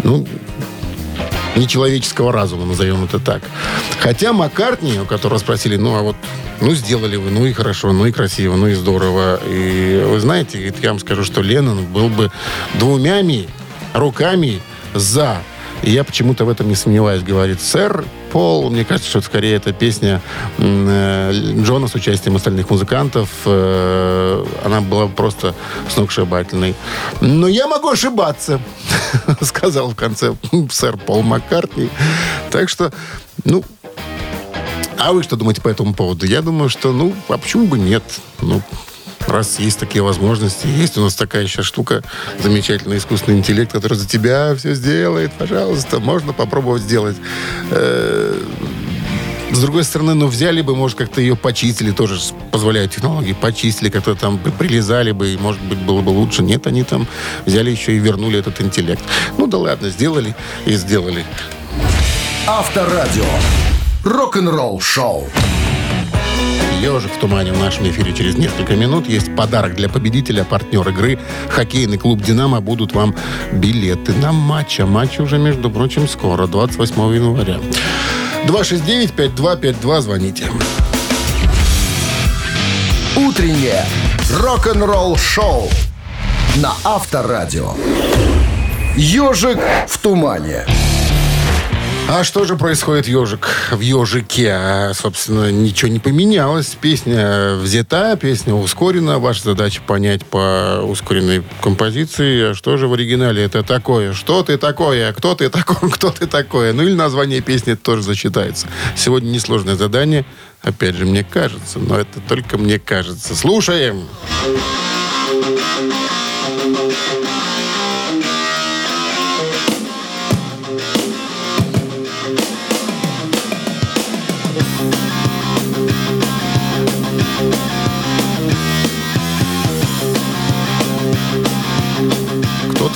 ну, 0.03 0.27
нечеловеческого 1.55 2.31
разума, 2.31 2.65
назовем 2.65 3.03
это 3.03 3.19
так. 3.19 3.41
Хотя 3.99 4.33
Маккартни, 4.33 4.99
у 4.99 5.05
которого 5.05 5.37
спросили, 5.37 5.77
ну, 5.77 5.95
а 5.95 6.01
вот, 6.01 6.15
ну, 6.61 6.73
сделали 6.75 7.15
вы, 7.15 7.31
ну, 7.31 7.45
и 7.45 7.53
хорошо, 7.53 7.91
ну, 7.91 8.05
и 8.05 8.11
красиво, 8.11 8.55
ну, 8.55 8.67
и 8.67 8.73
здорово. 8.73 9.39
И 9.45 10.03
вы 10.05 10.19
знаете, 10.19 10.73
я 10.81 10.89
вам 10.89 10.99
скажу, 10.99 11.23
что 11.23 11.41
Леннон 11.41 11.85
был 11.85 12.09
бы 12.09 12.31
двумя 12.75 13.21
руками 13.93 14.61
за 14.93 15.41
и 15.85 15.91
я 15.91 16.03
почему-то 16.03 16.45
в 16.45 16.49
этом 16.49 16.67
не 16.67 16.75
сомневаюсь, 16.75 17.21
говорит 17.21 17.61
сэр 17.61 18.03
Пол. 18.31 18.71
Мне 18.71 18.83
кажется, 18.83 19.09
что 19.09 19.21
скорее 19.21 19.55
это 19.55 19.71
песня 19.71 20.19
э, 20.57 21.31
Джона 21.61 21.87
с 21.87 21.93
участием 21.93 22.35
остальных 22.35 22.69
музыкантов. 22.71 23.29
Э, 23.45 24.43
она 24.65 24.81
была 24.81 25.07
просто 25.07 25.53
сногсшибательной. 25.89 26.75
Но 27.21 27.47
я 27.47 27.67
могу 27.67 27.89
ошибаться, 27.89 28.59
сказал 29.41 29.91
в 29.91 29.95
конце 29.95 30.35
сэр 30.71 30.97
Пол 30.97 31.21
Маккартни. 31.21 31.89
Так 32.49 32.67
что, 32.67 32.91
ну, 33.43 33.63
а 34.97 35.13
вы 35.13 35.21
что 35.21 35.35
думаете 35.35 35.61
по 35.61 35.69
этому 35.69 35.93
поводу? 35.93 36.25
Я 36.25 36.41
думаю, 36.41 36.69
что, 36.69 36.91
ну, 36.91 37.13
а 37.29 37.37
почему 37.37 37.67
бы 37.67 37.77
нет? 37.77 38.03
Ну, 38.41 38.61
раз 39.27 39.59
есть 39.59 39.79
такие 39.79 40.01
возможности, 40.01 40.67
есть 40.67 40.97
у 40.97 41.01
нас 41.01 41.15
такая 41.15 41.47
сейчас 41.47 41.65
штука, 41.65 42.03
замечательный 42.41 42.97
искусственный 42.97 43.37
интеллект, 43.37 43.71
который 43.71 43.97
за 43.97 44.07
тебя 44.07 44.55
все 44.55 44.73
сделает, 44.73 45.31
пожалуйста, 45.33 45.99
можно 45.99 46.33
попробовать 46.33 46.81
сделать. 46.81 47.17
Э, 47.71 48.41
с 49.51 49.59
другой 49.59 49.83
стороны, 49.83 50.15
ну, 50.15 50.27
взяли 50.27 50.61
бы, 50.61 50.75
может, 50.75 50.97
как-то 50.97 51.21
ее 51.21 51.35
почистили, 51.35 51.91
тоже 51.91 52.19
позволяют 52.51 52.93
технологии, 52.93 53.33
почистили, 53.33 53.89
как-то 53.89 54.15
там 54.15 54.37
прилезали 54.37 55.11
бы, 55.11 55.33
и, 55.33 55.37
может 55.37 55.61
быть, 55.61 55.77
было 55.79 56.01
бы 56.01 56.09
лучше. 56.09 56.41
Нет, 56.41 56.67
они 56.67 56.83
там 56.83 57.07
взяли 57.45 57.69
еще 57.69 57.93
и 57.93 57.99
вернули 57.99 58.39
этот 58.39 58.59
интеллект. 58.59 59.01
Ну, 59.37 59.47
да 59.47 59.57
ладно, 59.57 59.89
сделали 59.89 60.35
и 60.65 60.73
сделали. 60.73 61.23
Авторадио. 62.47 63.23
Рок-н-ролл 64.03 64.81
шоу. 64.81 65.27
«Ежик 66.81 67.11
в 67.11 67.19
тумане» 67.19 67.51
в 67.51 67.59
нашем 67.59 67.89
эфире 67.89 68.13
через 68.13 68.37
несколько 68.37 68.75
минут. 68.75 69.07
Есть 69.07 69.35
подарок 69.35 69.75
для 69.75 69.89
победителя, 69.89 70.43
партнер 70.43 70.87
игры. 70.89 71.17
Хоккейный 71.49 71.97
клуб 71.97 72.21
«Динамо» 72.21 72.61
будут 72.61 72.93
вам 72.93 73.15
билеты 73.51 74.13
на 74.13 74.31
матч. 74.31 74.79
А 74.79 74.85
матч 74.85 75.19
уже, 75.19 75.37
между 75.37 75.69
прочим, 75.69 76.07
скоро, 76.07 76.47
28 76.47 77.15
января. 77.15 77.59
269-5252, 78.45 80.01
звоните. 80.01 80.45
Утреннее 83.15 83.83
рок-н-ролл 84.31 85.17
шоу 85.17 85.69
на 86.57 86.73
Авторадио. 86.83 87.73
«Ежик 88.95 89.59
в 89.87 89.97
тумане». 89.97 90.65
А 92.07 92.23
что 92.23 92.45
же 92.45 92.55
происходит 92.55 93.07
ежик 93.07 93.49
в 93.71 93.79
ежике? 93.79 94.51
А, 94.51 94.93
собственно, 94.93 95.51
ничего 95.51 95.89
не 95.89 95.97
поменялось. 95.97 96.77
Песня 96.79 97.55
взята, 97.55 98.15
песня 98.15 98.53
ускорена. 98.53 99.17
Ваша 99.17 99.43
задача 99.43 99.81
понять 99.81 100.23
по 100.23 100.81
ускоренной 100.87 101.43
композиции, 101.61 102.51
а 102.51 102.53
что 102.53 102.77
же 102.77 102.87
в 102.87 102.93
оригинале 102.93 103.43
это 103.43 103.63
такое. 103.63 104.13
Что 104.13 104.43
ты 104.43 104.59
такое? 104.59 105.13
Кто 105.13 105.33
ты 105.33 105.49
такой? 105.49 105.89
Кто 105.93 106.11
ты 106.11 106.27
такое? 106.27 106.73
Ну 106.73 106.83
или 106.83 106.93
название 106.93 107.41
песни 107.41 107.73
тоже 107.73 108.03
зачитается. 108.03 108.67
Сегодня 108.95 109.29
несложное 109.31 109.75
задание. 109.75 110.25
Опять 110.61 110.95
же, 110.95 111.05
мне 111.05 111.23
кажется, 111.23 111.79
но 111.79 111.97
это 111.97 112.19
только 112.27 112.59
мне 112.59 112.77
кажется. 112.77 113.35
Слушаем. 113.35 114.07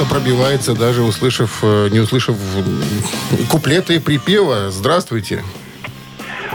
Пробивается, 0.09 0.73
даже 0.73 1.03
услышав, 1.03 1.59
э, 1.61 1.89
не 1.91 1.99
услышав 1.99 2.35
куплеты 3.49 3.95
и 3.95 3.99
припева. 3.99 4.71
Здравствуйте. 4.71 5.43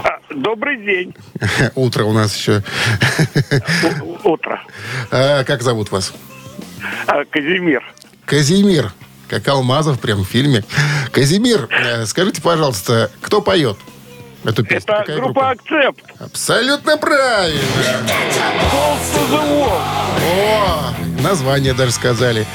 А, 0.03 0.19
добрый 0.33 0.77
день. 0.77 1.15
Утро 1.75 2.03
у 2.03 2.13
нас 2.13 2.35
еще. 2.35 2.61
Утро. 4.23 4.61
А, 5.11 5.43
как 5.43 5.63
зовут 5.63 5.91
вас? 5.91 6.13
А, 7.07 7.23
Казимир. 7.25 7.83
Казимир. 8.25 8.91
Как 9.27 9.47
Алмазов 9.47 9.99
прям 9.99 10.23
в 10.23 10.27
фильме. 10.27 10.63
Казимир, 11.11 11.67
э, 11.71 12.05
скажите, 12.05 12.41
пожалуйста, 12.41 13.09
кто 13.21 13.41
поет? 13.41 13.77
Эту 14.43 14.63
песню? 14.63 14.77
Это 14.77 14.99
Какая 14.99 15.15
группа, 15.17 15.33
группа 15.33 15.49
«Акцепт». 15.49 16.03
Абсолютно 16.19 16.97
правильно. 16.97 17.61
О, 20.21 20.93
название 21.23 21.73
даже 21.73 21.91
сказали. 21.91 22.45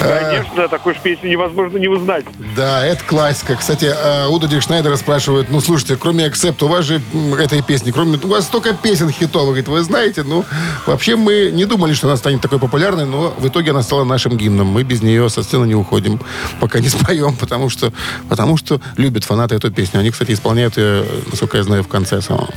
Конечно, 0.00 0.68
такой 0.68 0.94
же 0.94 1.00
песни 1.00 1.28
невозможно 1.28 1.78
не 1.78 1.88
узнать. 1.88 2.24
Да, 2.56 2.84
это 2.84 3.04
классика. 3.04 3.56
Кстати, 3.56 3.86
э, 3.86 4.26
у 4.28 4.38
Дуди 4.38 4.60
Шнайдера 4.60 4.96
спрашивают, 4.96 5.50
ну, 5.50 5.60
слушайте, 5.60 5.96
кроме 5.96 6.26
«Accept», 6.26 6.64
у 6.64 6.68
вас 6.68 6.84
же 6.84 7.00
этой 7.38 7.62
песни, 7.62 7.90
кроме... 7.90 8.18
У 8.22 8.28
вас 8.28 8.44
столько 8.44 8.74
песен 8.74 9.10
хитовых, 9.10 9.48
говорит, 9.48 9.68
вы 9.68 9.82
знаете, 9.82 10.22
ну, 10.22 10.44
вообще 10.86 11.16
мы 11.16 11.50
не 11.52 11.64
думали, 11.64 11.92
что 11.92 12.06
она 12.06 12.16
станет 12.16 12.40
такой 12.40 12.58
популярной, 12.58 13.06
но 13.06 13.34
в 13.36 13.46
итоге 13.48 13.70
она 13.70 13.82
стала 13.82 14.04
нашим 14.04 14.36
гимном. 14.36 14.68
Мы 14.68 14.82
без 14.82 15.02
нее 15.02 15.28
со 15.28 15.42
сцены 15.42 15.66
не 15.66 15.74
уходим, 15.74 16.20
пока 16.60 16.80
не 16.80 16.88
споем, 16.90 17.36
потому 17.36 17.68
что, 17.68 17.92
потому 18.28 18.56
что 18.56 18.80
любят 18.96 19.24
фанаты 19.24 19.54
эту 19.56 19.70
песню. 19.70 20.00
Они, 20.00 20.10
кстати, 20.10 20.32
исполняют 20.32 20.76
ее, 20.76 21.04
насколько 21.30 21.58
я 21.58 21.62
знаю, 21.62 21.82
в 21.82 21.88
конце 21.88 22.20
самого 22.22 22.48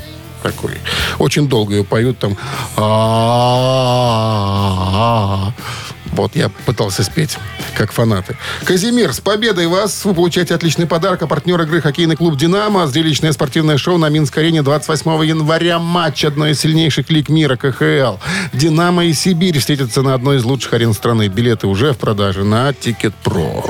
такой. 0.43 0.73
Очень 1.19 1.47
долго 1.47 1.73
ее 1.73 1.83
поют 1.83 2.19
там. 2.19 2.37
Вот 6.13 6.35
я 6.35 6.49
пытался 6.49 7.03
спеть, 7.03 7.37
как 7.75 7.91
фанаты. 7.91 8.37
Казимир, 8.65 9.13
с 9.13 9.19
победой 9.19 9.67
вас! 9.67 10.05
Вы 10.05 10.13
получаете 10.13 10.55
отличный 10.55 10.85
подарок. 10.85 11.23
А 11.23 11.27
партнер 11.27 11.59
игры 11.61 11.81
хоккейный 11.81 12.15
клуб 12.15 12.37
«Динамо». 12.37 12.87
Зрелищное 12.87 13.31
спортивное 13.31 13.77
шоу 13.77 13.97
на 13.97 14.09
Минской 14.09 14.43
арене 14.43 14.61
28 14.61 15.25
января. 15.25 15.79
Матч 15.79 16.25
одной 16.25 16.51
из 16.51 16.59
сильнейших 16.59 17.09
лиг 17.09 17.29
мира 17.29 17.55
КХЛ. 17.55 18.17
«Динамо» 18.53 19.05
и 19.05 19.13
«Сибирь» 19.13 19.59
встретятся 19.59 20.01
на 20.01 20.13
одной 20.13 20.37
из 20.37 20.43
лучших 20.43 20.73
арен 20.73 20.93
страны. 20.93 21.27
Билеты 21.27 21.67
уже 21.67 21.93
в 21.93 21.97
продаже 21.97 22.43
на 22.43 22.73
Ticketpro. 22.73 23.65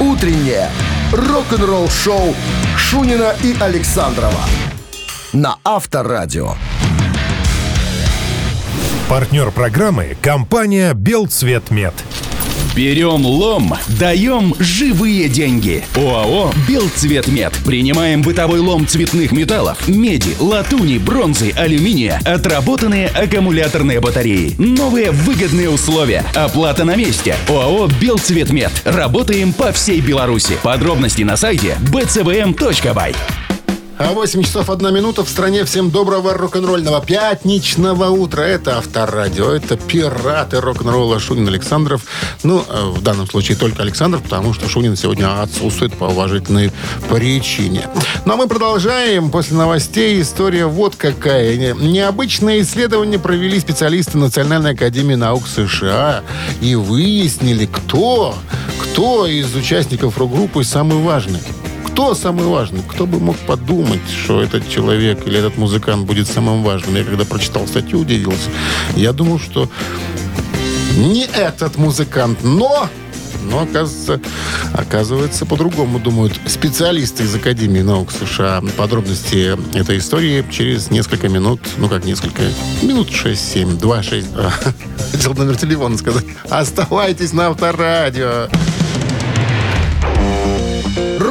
Утреннее 0.00 0.70
рок-н-ролл 1.12 1.88
шоу 1.88 2.34
Шунина 2.76 3.34
и 3.42 3.56
Александрова 3.60 4.44
на 5.32 5.56
Авторадио. 5.64 6.54
Партнер 9.08 9.52
программы– 9.52 10.16
компания 10.20 10.92
«Белцветмет». 10.92 11.94
Берем 12.74 13.24
лом, 13.24 13.74
даем 14.00 14.52
живые 14.58 15.28
деньги. 15.28 15.84
ОАО 15.94 16.52
«Белцветмет». 16.68 17.52
Принимаем 17.64 18.22
бытовой 18.22 18.58
лом 18.58 18.84
цветных 18.84 19.30
металлов, 19.30 19.86
меди, 19.86 20.34
латуни, 20.40 20.98
бронзы, 20.98 21.52
алюминия, 21.56 22.20
отработанные 22.24 23.06
аккумуляторные 23.06 24.00
батареи. 24.00 24.56
Новые 24.58 25.12
выгодные 25.12 25.70
условия. 25.70 26.24
Оплата 26.34 26.84
на 26.84 26.96
месте. 26.96 27.36
ОАО 27.48 27.86
«Белцветмет». 28.00 28.72
Работаем 28.84 29.52
по 29.52 29.70
всей 29.70 30.00
Беларуси. 30.00 30.58
Подробности 30.64 31.22
на 31.22 31.36
сайте 31.36 31.78
bcvm.by. 31.92 33.14
А 33.98 34.12
8 34.12 34.42
часов 34.42 34.68
1 34.68 34.94
минута 34.94 35.24
в 35.24 35.28
стране. 35.28 35.64
Всем 35.64 35.90
доброго 35.90 36.34
рок-н-ролльного 36.34 37.00
пятничного 37.00 38.10
утра. 38.10 38.42
Это 38.42 38.76
Авторадио, 38.76 39.52
это 39.52 39.78
пираты 39.78 40.60
рок-н-ролла 40.60 41.18
Шунин 41.18 41.48
Александров. 41.48 42.02
Ну, 42.42 42.62
э, 42.68 42.90
в 42.90 43.02
данном 43.02 43.26
случае 43.26 43.56
только 43.56 43.80
Александров, 43.80 44.22
потому 44.22 44.52
что 44.52 44.68
Шунин 44.68 44.96
сегодня 44.96 45.40
отсутствует 45.40 45.94
по 45.94 46.04
уважительной 46.04 46.72
причине. 47.08 47.88
Ну, 48.26 48.34
а 48.34 48.36
мы 48.36 48.48
продолжаем. 48.48 49.30
После 49.30 49.56
новостей 49.56 50.20
история 50.20 50.66
вот 50.66 50.94
какая. 50.96 51.72
Необычное 51.72 52.60
исследование 52.60 53.18
провели 53.18 53.58
специалисты 53.58 54.18
Национальной 54.18 54.72
академии 54.72 55.14
наук 55.14 55.48
США 55.48 56.22
и 56.60 56.74
выяснили, 56.74 57.64
кто, 57.64 58.34
кто 58.78 59.26
из 59.26 59.54
участников 59.54 60.18
рок-группы 60.18 60.64
самый 60.64 60.98
важный 60.98 61.40
кто 61.96 62.14
самый 62.14 62.44
важный? 62.44 62.82
Кто 62.86 63.06
бы 63.06 63.18
мог 63.18 63.38
подумать, 63.38 64.02
что 64.10 64.42
этот 64.42 64.68
человек 64.68 65.26
или 65.26 65.38
этот 65.38 65.56
музыкант 65.56 66.04
будет 66.04 66.28
самым 66.28 66.62
важным? 66.62 66.94
Я 66.94 67.04
когда 67.04 67.24
прочитал 67.24 67.66
статью, 67.66 68.00
удивился. 68.00 68.50
Я 68.96 69.14
думал, 69.14 69.40
что 69.40 69.70
не 70.94 71.24
этот 71.24 71.78
музыкант, 71.78 72.40
но 72.42 72.90
но, 73.44 73.60
оказывается, 73.60 74.20
оказывается 74.74 75.46
по-другому 75.46 75.98
думают 75.98 76.38
специалисты 76.46 77.22
из 77.22 77.34
Академии 77.34 77.80
наук 77.80 78.10
США. 78.12 78.60
Подробности 78.76 79.56
этой 79.74 79.96
истории 79.96 80.44
через 80.50 80.90
несколько 80.90 81.30
минут, 81.30 81.60
ну 81.78 81.88
как 81.88 82.04
несколько, 82.04 82.42
минут 82.82 83.08
6-7, 83.08 83.80
2-6. 83.80 84.50
Хотел 85.12 85.32
номер 85.32 85.56
телефона 85.56 85.96
сказать. 85.96 86.24
Оставайтесь 86.50 87.32
на 87.32 87.46
авторадио 87.46 88.48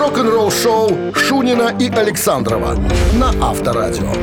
Рок-н-ролл-шоу 0.05 1.15
Шунина 1.15 1.75
и 1.79 1.89
Александрова 1.89 2.77
на 3.13 3.29
Авторадио. 3.41 4.13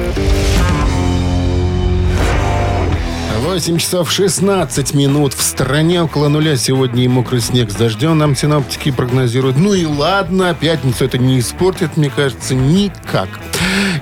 8 3.41 3.79
часов 3.79 4.13
16 4.13 4.95
минут. 4.95 5.35
В 5.35 5.43
стране 5.43 6.01
около 6.01 6.29
нуля 6.29 6.57
сегодня 6.57 7.03
и 7.03 7.09
мокрый 7.09 7.41
снег 7.41 7.73
с 7.73 7.75
дождем 7.75 8.17
нам 8.17 8.37
синоптики 8.37 8.93
прогнозируют. 8.93 9.57
Ну 9.57 9.75
и 9.75 9.85
ладно, 9.85 10.55
пятницу 10.55 11.05
это 11.05 11.19
не 11.19 11.41
испортит, 11.41 11.97
мне 11.97 12.11
кажется, 12.11 12.55
никак. 12.55 13.29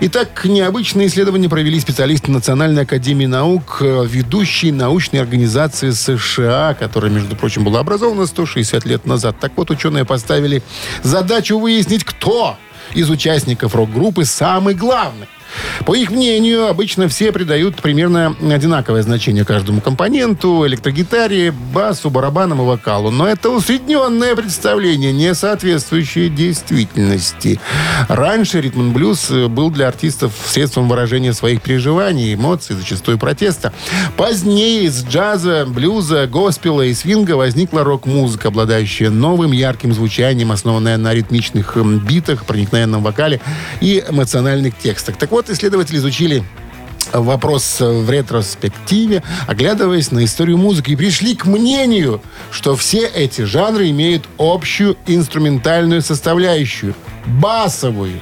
Итак, 0.01 0.45
необычные 0.45 1.09
исследования 1.09 1.49
провели 1.49 1.79
специалисты 1.79 2.31
Национальной 2.31 2.83
академии 2.83 3.27
наук, 3.27 3.79
э, 3.81 4.07
ведущей 4.07 4.73
научной 4.73 5.21
организации 5.21 5.91
США, 5.91 6.75
которая, 6.75 7.11
между 7.11 7.37
прочим, 7.37 7.65
была 7.65 7.81
образована 7.81 8.27
160 8.27 8.85
лет 8.87 9.07
назад. 9.07 9.37
Так 9.41 9.53
вот, 9.57 9.71
ученые 9.71 10.05
поставили 10.05 10.63
задачу 11.03 11.59
выяснить, 11.59 12.05
кто 12.05 12.57
из 12.95 13.11
участников 13.11 13.75
рок-группы 13.75 14.25
самый 14.25 14.75
главный. 14.75 15.27
По 15.85 15.95
их 15.95 16.11
мнению, 16.11 16.69
обычно 16.69 17.09
все 17.09 17.33
придают 17.33 17.77
примерно 17.77 18.37
одинаковое 18.41 19.03
значение 19.03 19.45
каждому 19.45 19.81
компоненту, 19.81 20.67
электрогитаре, 20.67 21.53
басу, 21.53 22.11
барабанам 22.11 22.63
и 22.63 22.65
вокалу. 22.65 23.11
Но 23.11 23.27
это 23.27 23.51
усредненное 23.51 24.35
представление, 24.37 25.13
не 25.13 25.35
соответствующее 25.35 26.29
действительности. 26.29 27.61
Раньше 28.09 28.61
ритм 28.61 28.93
блюз 28.93 29.31
был 29.31 29.71
для 29.71 29.89
артистов 29.89 30.33
средством 30.47 30.89
выражения 30.89 31.33
своих 31.33 31.63
переживаний, 31.63 32.35
эмоций, 32.35 32.77
зачастую 32.77 33.19
протеста. 33.19 33.73
Позднее 34.17 34.85
из 34.85 35.05
джаза, 35.05 35.67
блюза, 35.67 36.27
госпела 36.27 36.83
и 36.83 36.95
свинга 36.95 37.33
возникла 37.33 37.85
рок-музыка, 37.85 38.49
обладающая 38.49 39.11
новым 39.11 39.53
ярким 39.53 39.93
звучанием, 39.93 40.53
основанная 40.53 40.97
на 40.97 41.15
ритмичных 41.15 41.77
битах, 41.77 42.45
проникновенном 42.45 43.03
вокале 43.03 43.41
и 43.81 44.05
эмоциональных 44.09 44.77
текстах. 44.79 45.17
Так 45.17 45.31
вот, 45.31 45.40
вот 45.41 45.49
исследователи 45.49 45.97
изучили 45.97 46.45
вопрос 47.15 47.81
в 47.81 48.11
ретроспективе, 48.11 49.23
оглядываясь 49.47 50.11
на 50.11 50.23
историю 50.23 50.59
музыки, 50.59 50.91
и 50.91 50.97
пришли 50.97 51.35
к 51.35 51.47
мнению, 51.47 52.21
что 52.51 52.77
все 52.77 53.07
эти 53.07 53.41
жанры 53.43 53.89
имеют 53.89 54.25
общую 54.37 54.99
инструментальную 55.07 56.03
составляющую, 56.03 56.95
басовую. 57.25 58.21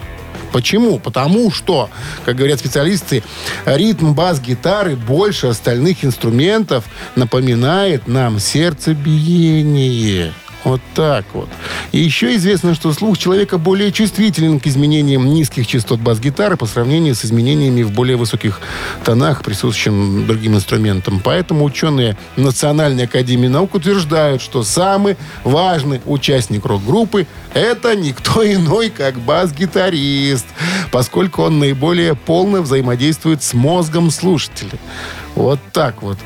Почему? 0.52 1.00
Потому 1.00 1.50
что, 1.50 1.90
как 2.24 2.36
говорят 2.36 2.60
специалисты, 2.60 3.24
ритм 3.66 4.12
бас-гитары 4.12 4.94
больше 4.94 5.48
остальных 5.48 6.04
инструментов 6.04 6.84
напоминает 7.16 8.06
нам 8.06 8.38
сердцебиение. 8.38 10.32
Вот 10.68 10.82
так 10.94 11.24
вот. 11.32 11.48
И 11.92 11.98
еще 11.98 12.36
известно, 12.36 12.74
что 12.74 12.92
слух 12.92 13.16
человека 13.16 13.56
более 13.56 13.90
чувствителен 13.90 14.60
к 14.60 14.66
изменениям 14.66 15.24
низких 15.32 15.66
частот 15.66 15.98
бас-гитары 15.98 16.58
по 16.58 16.66
сравнению 16.66 17.14
с 17.14 17.24
изменениями 17.24 17.82
в 17.82 17.90
более 17.92 18.18
высоких 18.18 18.60
тонах, 19.02 19.42
присущим 19.42 20.26
другим 20.26 20.56
инструментам. 20.56 21.22
Поэтому 21.24 21.64
ученые 21.64 22.18
Национальной 22.36 23.04
академии 23.04 23.48
наук 23.48 23.76
утверждают, 23.76 24.42
что 24.42 24.62
самый 24.62 25.16
важный 25.42 26.02
участник 26.04 26.66
рок-группы– 26.66 27.26
это 27.54 27.96
никто 27.96 28.44
иной, 28.44 28.90
как 28.90 29.18
бас-гитарист, 29.20 30.44
поскольку 30.92 31.44
он 31.44 31.60
наиболее 31.60 32.14
полно 32.14 32.60
взаимодействует 32.60 33.42
с 33.42 33.54
мозгом 33.54 34.10
слушателя. 34.10 34.78
Вот 35.34 35.60
так 35.72 36.02
вот. 36.02 36.18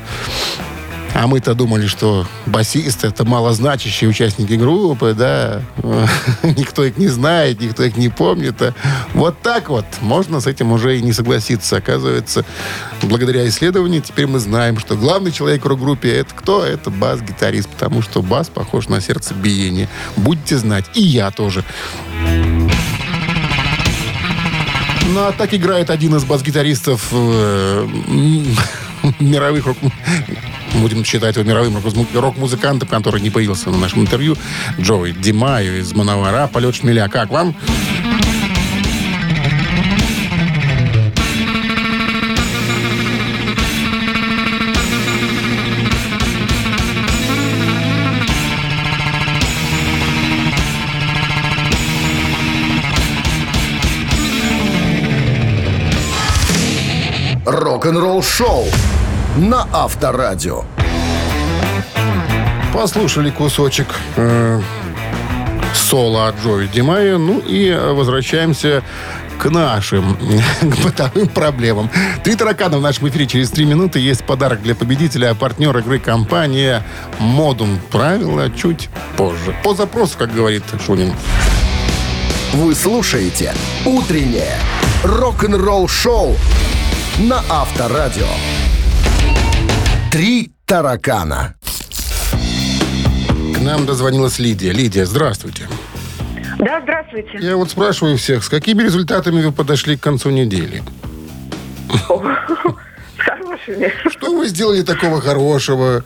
А 1.15 1.27
мы-то 1.27 1.53
думали, 1.53 1.85
что 1.85 2.25
басист 2.47 3.05
это 3.05 3.23
малозначащие 3.23 4.09
участники 4.09 4.53
группы, 4.53 5.13
да. 5.13 5.61
никто 6.43 6.83
их 6.83 6.97
не 6.97 7.07
знает, 7.07 7.61
никто 7.61 7.83
их 7.83 7.97
не 7.97 8.09
помнит. 8.09 8.59
А 8.61 8.73
вот 9.13 9.39
так 9.41 9.69
вот. 9.69 9.85
Можно 10.01 10.39
с 10.39 10.47
этим 10.47 10.71
уже 10.71 10.97
и 10.97 11.01
не 11.03 11.13
согласиться. 11.13 11.77
Оказывается, 11.77 12.43
благодаря 13.03 13.47
исследованию 13.47 14.01
теперь 14.01 14.25
мы 14.25 14.39
знаем, 14.39 14.79
что 14.79 14.95
главный 14.95 15.31
человек 15.31 15.63
в 15.63 15.67
рок-группе 15.67 16.11
это 16.11 16.33
кто? 16.33 16.65
Это 16.65 16.89
бас-гитарист, 16.89 17.69
потому 17.69 18.01
что 18.01 18.23
бас 18.23 18.49
похож 18.49 18.87
на 18.89 18.99
сердцебиение. 18.99 19.87
Будете 20.17 20.57
знать. 20.57 20.85
И 20.95 21.01
я 21.01 21.29
тоже. 21.29 21.63
Ну, 25.09 25.19
а 25.19 25.31
так 25.31 25.53
играет 25.53 25.91
один 25.91 26.15
из 26.15 26.23
бас-гитаристов 26.23 27.09
э, 27.11 27.87
мировых 29.19 29.67
рок 29.67 29.77
будем 30.81 31.03
считать 31.05 31.35
его 31.35 31.47
мировым 31.47 31.77
рок-музыкантом, 32.13 32.87
который 32.87 33.21
не 33.21 33.29
появился 33.29 33.69
на 33.69 33.77
нашем 33.77 34.01
интервью, 34.01 34.35
Джои 34.79 35.11
Димаю 35.11 35.79
из 35.79 35.93
Мановара, 35.93 36.47
«Полет 36.47 36.75
шмеля». 36.75 37.07
Как 37.07 37.29
вам? 37.29 37.55
Рок-н-ролл 57.45 58.23
шоу 58.23 58.65
на 59.37 59.67
Авторадио. 59.71 60.63
Послушали 62.73 63.29
кусочек 63.29 63.87
э, 64.15 64.61
соло 65.73 66.27
от 66.27 66.35
Джои 66.43 66.67
Димая. 66.67 67.17
Ну 67.17 67.39
и 67.39 67.71
возвращаемся 67.71 68.83
к 69.39 69.49
нашим, 69.49 70.17
к 70.61 70.75
бытовым 70.83 71.27
проблемам. 71.27 71.89
Три 72.23 72.35
таракана 72.35 72.77
в 72.77 72.81
нашем 72.81 73.09
эфире 73.09 73.27
через 73.27 73.49
три 73.49 73.65
минуты. 73.65 73.99
Есть 73.99 74.23
подарок 74.23 74.61
для 74.61 74.75
победителя, 74.75 75.31
а 75.31 75.35
партнер 75.35 75.75
игры 75.77 75.99
компания 75.99 76.83
«Модум». 77.19 77.79
Правила 77.91 78.49
чуть 78.51 78.89
позже. 79.17 79.55
По 79.63 79.73
запросу, 79.73 80.17
как 80.17 80.33
говорит 80.33 80.63
Шунин. 80.85 81.13
Вы 82.53 82.75
слушаете 82.75 83.53
«Утреннее 83.85 84.57
рок-н-ролл-шоу» 85.03 86.35
на 87.17 87.43
Авторадио. 87.49 88.27
Три 90.13 90.51
таракана. 90.67 91.55
К 93.55 93.59
нам 93.61 93.87
дозвонилась 93.87 94.37
Лидия. 94.37 94.71
Лидия, 94.71 95.07
здравствуйте. 95.07 95.67
Да, 96.59 96.81
здравствуйте. 96.81 97.39
Я 97.41 97.57
вот 97.57 97.71
спрашиваю 97.71 98.17
всех, 98.19 98.43
с 98.43 98.47
какими 98.47 98.83
результатами 98.83 99.41
вы 99.41 99.51
подошли 99.51 99.97
к 99.97 100.01
концу 100.01 100.29
недели? 100.29 100.83
С 101.89 102.01
хорошими. 103.17 103.91
Что 104.07 104.37
вы 104.37 104.45
сделали 104.45 104.83
такого 104.83 105.19
хорошего? 105.19 106.03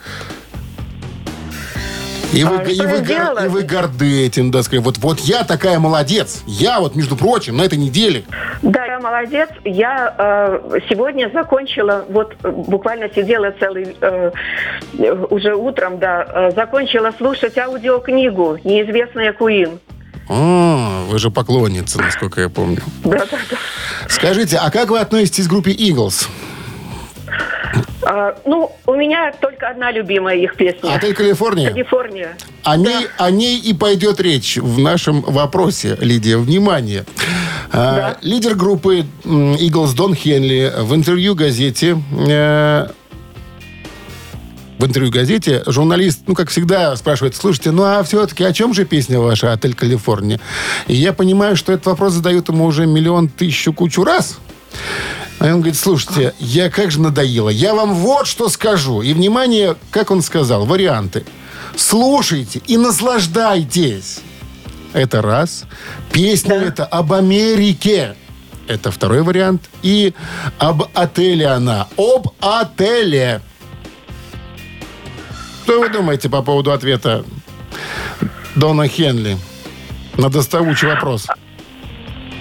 И 2.34 2.44
вы, 2.44 2.58
А, 2.58 2.64
и, 2.64 2.82
вы, 2.82 3.02
гор- 3.02 3.46
и 3.46 3.48
вы 3.48 3.62
горды 3.64 4.26
этим, 4.26 4.52
да, 4.52 4.62
сказать. 4.62 4.84
Вот, 4.84 4.98
вот 4.98 5.20
я 5.22 5.44
такая 5.44 5.80
молодец. 5.80 6.44
Я 6.46 6.80
вот, 6.80 6.96
между 6.96 7.16
прочим, 7.16 7.58
на 7.58 7.64
этой 7.64 7.78
неделе. 7.78 8.26
Да, 8.62 8.86
я 8.86 9.00
молодец. 9.00 9.50
Я 9.64 10.14
э, 10.18 10.80
сегодня 10.90 11.32
закончила, 11.34 12.06
вот 12.10 12.36
э, 12.44 12.50
буквально 12.52 13.10
сидела 13.14 13.54
целый, 13.60 13.96
э, 14.02 14.32
уже 15.30 15.56
утром, 15.56 16.00
да, 16.00 16.26
э, 16.28 16.52
закончила 16.56 17.12
слушать 17.18 17.58
аудиокнигу 17.58 18.60
«Неизвестная 18.64 19.32
Куин». 19.34 19.80
А, 20.30 21.06
вы 21.06 21.20
же 21.20 21.32
поклонница, 21.32 22.02
насколько 22.02 22.42
я 22.42 22.50
помню. 22.50 22.82
Да, 23.06 23.20
да, 23.20 23.38
да. 23.50 23.58
Скажите, 24.10 24.58
а 24.58 24.70
как 24.72 24.90
вы 24.90 25.00
относитесь 25.00 25.48
к 25.48 25.50
группе 25.50 25.72
Eagles? 25.72 26.28
А, 28.10 28.38
ну, 28.46 28.72
у 28.86 28.96
меня 28.96 29.34
только 29.42 29.68
одна 29.68 29.92
любимая 29.92 30.38
их 30.38 30.56
песня. 30.56 30.96
Отель 30.96 31.14
Калифорния? 31.14 31.72
Калифорния. 31.72 32.38
О 32.64 32.78
ней, 32.78 33.08
о 33.18 33.30
ней 33.30 33.60
и 33.60 33.74
пойдет 33.74 34.22
речь 34.22 34.56
в 34.56 34.80
нашем 34.80 35.22
вопросе, 35.22 35.98
Лидия. 36.00 36.38
Внимание. 36.38 37.04
А, 37.74 38.16
Лидер 38.22 38.56
группы 38.56 39.06
Eagles 39.26 39.94
Дон 39.94 40.16
Хенли 40.16 40.72
в 40.78 40.96
интервью 40.96 41.36
газете 41.36 41.98
э, 42.30 42.88
в 44.80 44.86
интервью 44.86 45.12
газете 45.12 45.64
журналист, 45.66 46.22
ну, 46.28 46.34
как 46.34 46.50
всегда, 46.50 46.96
спрашивает, 46.96 47.36
слушайте, 47.36 47.72
ну, 47.72 47.84
а 47.84 48.04
все-таки 48.04 48.46
о 48.46 48.54
чем 48.54 48.74
же 48.74 48.86
песня 48.86 49.20
ваша 49.20 49.52
«Отель 49.52 49.74
Калифорния»? 49.74 50.40
И 50.88 50.94
я 50.94 51.12
понимаю, 51.12 51.58
что 51.58 51.74
этот 51.74 51.88
вопрос 51.88 52.14
задают 52.14 52.48
ему 52.48 52.66
уже 52.66 52.86
миллион 52.86 53.28
тысячу 53.28 53.74
кучу 53.74 54.06
раз. 54.06 54.38
А 55.40 55.46
он 55.46 55.58
говорит, 55.58 55.78
слушайте, 55.78 56.34
я 56.40 56.70
как 56.70 56.92
же 56.92 57.00
надоело. 57.00 57.50
Я 57.50 57.76
вам 57.76 57.94
вот 57.94 58.28
что 58.28 58.50
скажу. 58.50 59.02
И, 59.02 59.14
внимание, 59.14 59.76
как 59.92 60.10
он 60.10 60.22
сказал, 60.22 60.66
варианты. 60.66 61.26
Слушайте 61.76 62.62
и 62.66 62.76
наслаждайтесь. 62.78 64.20
Это 64.94 65.22
раз. 65.22 65.66
Песня 66.12 66.56
это 66.56 66.86
об 66.86 67.14
Америке. 67.14 68.16
Это 68.68 68.90
второй 68.90 69.22
вариант. 69.22 69.70
И 69.84 70.14
об 70.58 70.84
отеле 70.96 71.48
она. 71.48 71.88
Об 71.98 72.30
отеле. 72.40 73.42
Что 75.64 75.80
вы 75.80 75.90
думаете 75.90 76.30
по 76.30 76.42
поводу 76.42 76.72
ответа 76.72 77.24
Дона 78.56 78.88
Хенли? 78.88 79.38
На 80.18 80.30
доставучий 80.30 80.88
вопрос. 80.88 81.28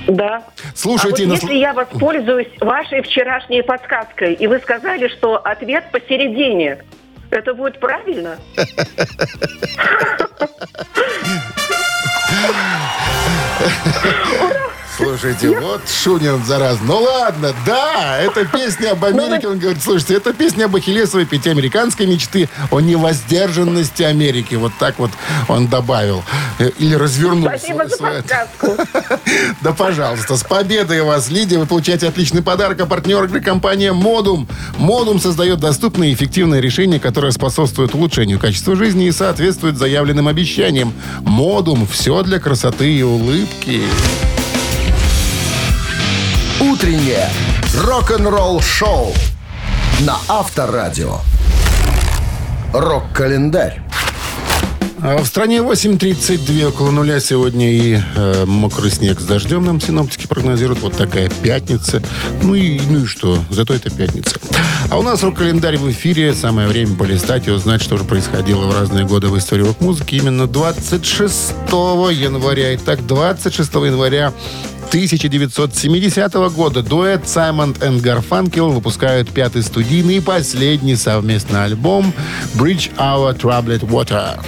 Да. 0.06 0.44
Слушайте, 0.74 1.24
а 1.24 1.26
вот 1.26 1.32
нас- 1.34 1.42
если 1.42 1.54
я 1.56 1.72
воспользуюсь 1.72 2.48
вашей 2.60 3.02
вчерашней 3.02 3.62
подсказкой, 3.62 4.34
и 4.34 4.46
вы 4.46 4.58
сказали, 4.60 5.08
что 5.08 5.36
ответ 5.36 5.90
посередине, 5.90 6.78
это 7.30 7.54
будет 7.54 7.80
правильно? 7.80 8.38
Слушайте, 15.18 15.48
вот 15.60 15.80
Шунин, 15.88 16.44
зараз. 16.44 16.78
Ну 16.82 17.00
ладно, 17.00 17.54
да, 17.64 18.18
это 18.18 18.44
песня 18.44 18.90
об 18.90 19.02
Америке. 19.02 19.48
Он 19.48 19.58
говорит, 19.58 19.82
слушайте, 19.82 20.14
это 20.14 20.34
песня 20.34 20.66
об 20.66 20.76
Ахиллесовой 20.76 21.24
пяти 21.24 21.48
американской 21.48 22.04
мечты, 22.06 22.50
о 22.70 22.80
невоздержанности 22.80 24.02
Америки. 24.02 24.56
Вот 24.56 24.72
так 24.78 24.98
вот 24.98 25.10
он 25.48 25.68
добавил. 25.68 26.22
Э, 26.58 26.70
Или 26.78 26.94
развернул. 26.96 27.48
Спасибо 27.48 27.84
свой- 27.84 27.88
за 27.88 27.96
свой- 27.96 28.22
подсказку. 28.22 28.76
Да, 29.62 29.72
пожалуйста, 29.72 30.36
с 30.36 30.42
победой 30.42 31.00
вас, 31.02 31.30
Лидия. 31.30 31.58
Вы 31.58 31.64
получаете 31.66 32.08
отличный 32.08 32.42
подарок. 32.42 32.78
А 32.80 32.86
партнер 32.86 33.24
игры 33.24 33.40
компания 33.40 33.92
«Модум». 33.92 34.46
«Модум» 34.76 35.18
создает 35.18 35.60
доступные 35.60 36.10
и 36.10 36.14
эффективные 36.14 36.60
решения, 36.60 37.00
которые 37.00 37.32
способствуют 37.32 37.94
улучшению 37.94 38.38
качества 38.38 38.76
жизни 38.76 39.06
и 39.06 39.12
соответствуют 39.12 39.78
заявленным 39.78 40.28
обещаниям. 40.28 40.92
«Модум»– 41.20 41.86
все 41.90 42.22
для 42.22 42.38
красоты 42.38 42.92
и 42.92 43.02
улыбки. 43.02 43.82
Утреннее 46.86 47.28
рок-н-ролл-шоу 47.74 49.12
на 50.02 50.18
Авторадио. 50.28 51.16
Рок-календарь. 52.72 53.82
А 55.02 55.18
В 55.18 55.26
стране 55.26 55.58
8.32 55.58 56.68
около 56.68 56.92
нуля 56.92 57.18
сегодня 57.18 57.72
и 57.72 57.98
э, 58.14 58.44
мокрый 58.46 58.92
снег 58.92 59.18
с 59.18 59.24
дождем 59.24 59.64
нам 59.64 59.80
синоптики 59.80 60.28
прогнозируют. 60.28 60.80
Вот 60.80 60.96
такая 60.96 61.28
пятница. 61.28 62.04
Ну 62.44 62.54
и, 62.54 62.80
ну 62.88 63.00
и 63.00 63.06
что? 63.06 63.36
Зато 63.50 63.74
это 63.74 63.90
пятница. 63.90 64.36
А 64.88 64.96
у 64.96 65.02
нас 65.02 65.24
рок-календарь 65.24 65.78
в 65.78 65.90
эфире. 65.90 66.34
Самое 66.34 66.68
время 66.68 66.96
полистать 66.96 67.48
и 67.48 67.50
узнать, 67.50 67.82
что 67.82 67.96
же 67.96 68.04
происходило 68.04 68.64
в 68.64 68.72
разные 68.72 69.04
годы 69.04 69.26
в 69.26 69.36
истории 69.36 69.64
рок-музыки. 69.64 70.14
Именно 70.14 70.46
26 70.46 71.52
января. 72.12 72.76
Итак, 72.76 73.04
26 73.04 73.74
января 73.74 74.32
1970 74.88 76.34
года 76.54 76.82
дуэт 76.82 77.28
Саймон 77.28 77.74
и 77.80 78.00
Гарфанкел 78.00 78.70
выпускают 78.70 79.28
пятый 79.30 79.62
студийный 79.62 80.16
и 80.16 80.20
последний 80.20 80.96
совместный 80.96 81.64
альбом 81.64 82.12
«Bridge 82.54 82.90
Our 82.96 83.36
Troubled 83.36 83.80
Water». 83.88 84.40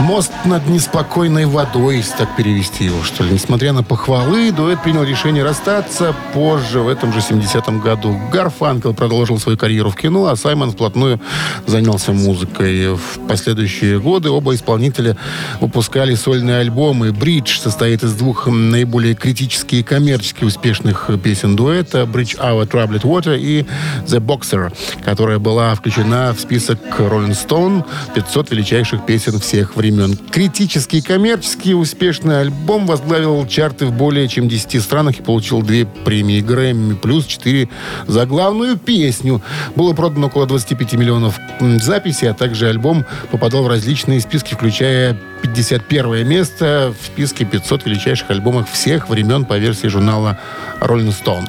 Мост 0.00 0.32
над 0.44 0.66
неспокойной 0.68 1.46
водой, 1.46 1.98
если 1.98 2.16
так 2.16 2.36
перевести 2.36 2.84
его, 2.84 3.02
что 3.04 3.22
ли. 3.22 3.30
Несмотря 3.30 3.72
на 3.72 3.84
похвалы, 3.84 4.50
дуэт 4.50 4.82
принял 4.82 5.04
решение 5.04 5.44
расстаться 5.44 6.14
позже, 6.32 6.80
в 6.80 6.88
этом 6.88 7.12
же 7.12 7.20
70-м 7.20 7.80
году. 7.80 8.18
Гарфанкел 8.32 8.92
продолжил 8.92 9.38
свою 9.38 9.56
карьеру 9.56 9.90
в 9.90 9.96
кино, 9.96 10.26
а 10.26 10.36
Саймон 10.36 10.72
вплотную 10.72 11.20
занялся 11.66 12.12
музыкой. 12.12 12.94
В 12.94 13.26
последующие 13.28 14.00
годы 14.00 14.30
оба 14.30 14.54
исполнителя 14.54 15.16
выпускали 15.60 16.16
сольные 16.16 16.58
альбомы. 16.58 17.12
«Бридж» 17.12 17.60
состоит 17.60 18.02
из 18.02 18.14
двух 18.14 18.48
наиболее 18.48 19.14
критически 19.14 19.76
и 19.76 19.82
коммерчески 19.84 20.44
успешных 20.44 21.08
песен 21.22 21.54
дуэта 21.54 22.02
«Bridge 22.02 22.36
Our 22.38 22.68
Troubled 22.68 23.02
Water» 23.02 23.38
и 23.38 23.64
«The 24.06 24.18
Boxer», 24.18 24.74
которая 25.04 25.38
была 25.38 25.74
включена 25.76 26.34
в 26.34 26.40
список 26.40 26.80
Rolling 26.98 27.30
Stone 27.30 27.84
500 28.14 28.50
величайших 28.50 29.06
песен 29.06 29.38
всех 29.38 29.76
времен. 29.76 29.83
Критически 30.30 30.96
и 30.96 31.00
коммерчески 31.00 31.72
успешный 31.72 32.40
альбом 32.40 32.86
возглавил 32.86 33.46
чарты 33.46 33.86
в 33.86 33.92
более 33.92 34.28
чем 34.28 34.48
10 34.48 34.82
странах 34.82 35.20
и 35.20 35.22
получил 35.22 35.62
две 35.62 35.86
премии 35.86 36.40
Грэмми, 36.40 36.94
плюс 36.94 37.26
4 37.26 37.68
за 38.06 38.26
главную 38.26 38.76
песню. 38.76 39.42
Было 39.76 39.92
продано 39.92 40.28
около 40.28 40.46
25 40.46 40.94
миллионов 40.94 41.38
записей, 41.60 42.30
а 42.30 42.34
также 42.34 42.68
альбом 42.68 43.04
попадал 43.30 43.64
в 43.64 43.68
различные 43.68 44.20
списки, 44.20 44.54
включая 44.54 45.16
51 45.42 46.26
место 46.26 46.94
в 46.98 47.06
списке 47.06 47.44
500 47.44 47.86
величайших 47.86 48.30
альбомов 48.30 48.70
всех 48.70 49.08
времен 49.08 49.44
по 49.44 49.58
версии 49.58 49.88
журнала 49.88 50.38
Rolling 50.80 51.14
Stone. 51.14 51.46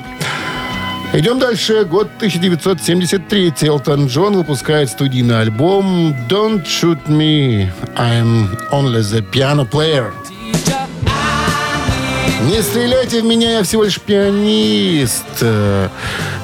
Идем 1.17 1.39
дальше. 1.39 1.85
Год 1.85 2.09
1973. 2.17 3.53
Элтон 3.61 4.07
Джон 4.07 4.35
выпускает 4.35 4.89
студийный 4.89 5.39
альбом 5.39 6.13
«Don't 6.27 6.65
Shoot 6.65 7.07
Me, 7.07 7.71
I'm 7.95 8.49
Only 8.69 8.99
the 8.99 9.25
Piano 9.31 9.65
Player». 9.65 10.11
Не 12.49 12.61
стреляйте 12.61 13.21
в 13.21 13.25
меня, 13.25 13.53
я 13.53 13.63
всего 13.63 13.85
лишь 13.85 13.97
пианист. 14.01 15.41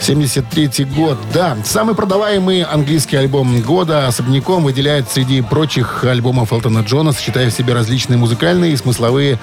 Э, 0.01 0.11
73 0.11 0.85
год, 0.85 1.17
да. 1.33 1.57
Самый 1.63 1.95
продаваемый 1.95 2.63
английский 2.63 3.17
альбом 3.17 3.61
года 3.61 4.07
особняком 4.07 4.63
выделяет 4.63 5.09
среди 5.09 5.41
прочих 5.41 6.03
альбомов 6.03 6.51
Элтона 6.51 6.79
Джона, 6.79 7.11
сочетая 7.11 7.49
в 7.49 7.53
себе 7.53 7.73
различные 7.73 8.17
музыкальные 8.17 8.73
и 8.73 8.77
смысловые 8.77 9.39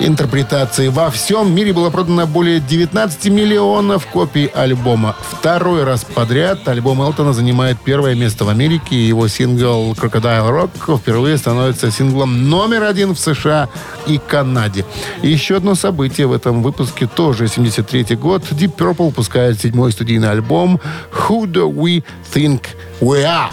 интерпретации. 0.00 0.88
Во 0.88 1.10
всем 1.10 1.54
мире 1.54 1.72
было 1.72 1.90
продано 1.90 2.26
более 2.26 2.60
19 2.60 3.26
миллионов 3.26 4.06
копий 4.06 4.46
альбома. 4.46 5.14
Второй 5.30 5.84
раз 5.84 6.04
подряд 6.04 6.66
альбом 6.66 7.00
Элтона 7.00 7.32
занимает 7.32 7.78
первое 7.82 8.14
место 8.14 8.44
в 8.44 8.48
Америке. 8.48 9.08
Его 9.08 9.28
сингл 9.28 9.92
«Crocodile 9.92 10.50
Rock» 10.50 10.98
впервые 10.98 11.38
становится 11.38 11.90
синглом 11.90 12.48
номер 12.50 12.82
один 12.82 13.14
в 13.14 13.18
США 13.18 13.68
и 14.06 14.18
Канаде. 14.18 14.84
И 15.22 15.28
еще 15.28 15.56
одно 15.56 15.74
событие 15.74 16.26
в 16.26 16.32
этом 16.32 16.62
выпуске 16.62 17.06
тоже 17.06 17.46
73 17.46 18.16
год. 18.16 18.42
Deep 18.50 18.74
Purple 18.76 19.06
выпускает 19.06 19.60
седьмой 19.60 19.91
студийный 19.92 20.30
альбом 20.30 20.80
«Who 21.12 21.46
Do 21.46 21.72
We 21.72 22.02
Think 22.34 22.66
We 23.00 23.24
Are?». 23.24 23.50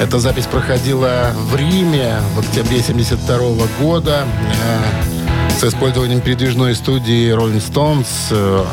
Эта 0.00 0.20
запись 0.20 0.46
проходила 0.46 1.32
в 1.34 1.56
Риме 1.56 2.18
в 2.34 2.38
октябре 2.38 2.80
72 2.80 3.66
года 3.80 4.24
э, 4.24 5.17
с 5.58 5.64
использованием 5.64 6.20
передвижной 6.20 6.76
студии 6.76 7.34
Rolling 7.34 7.60
Stones. 7.60 8.06
Э, 8.30 8.64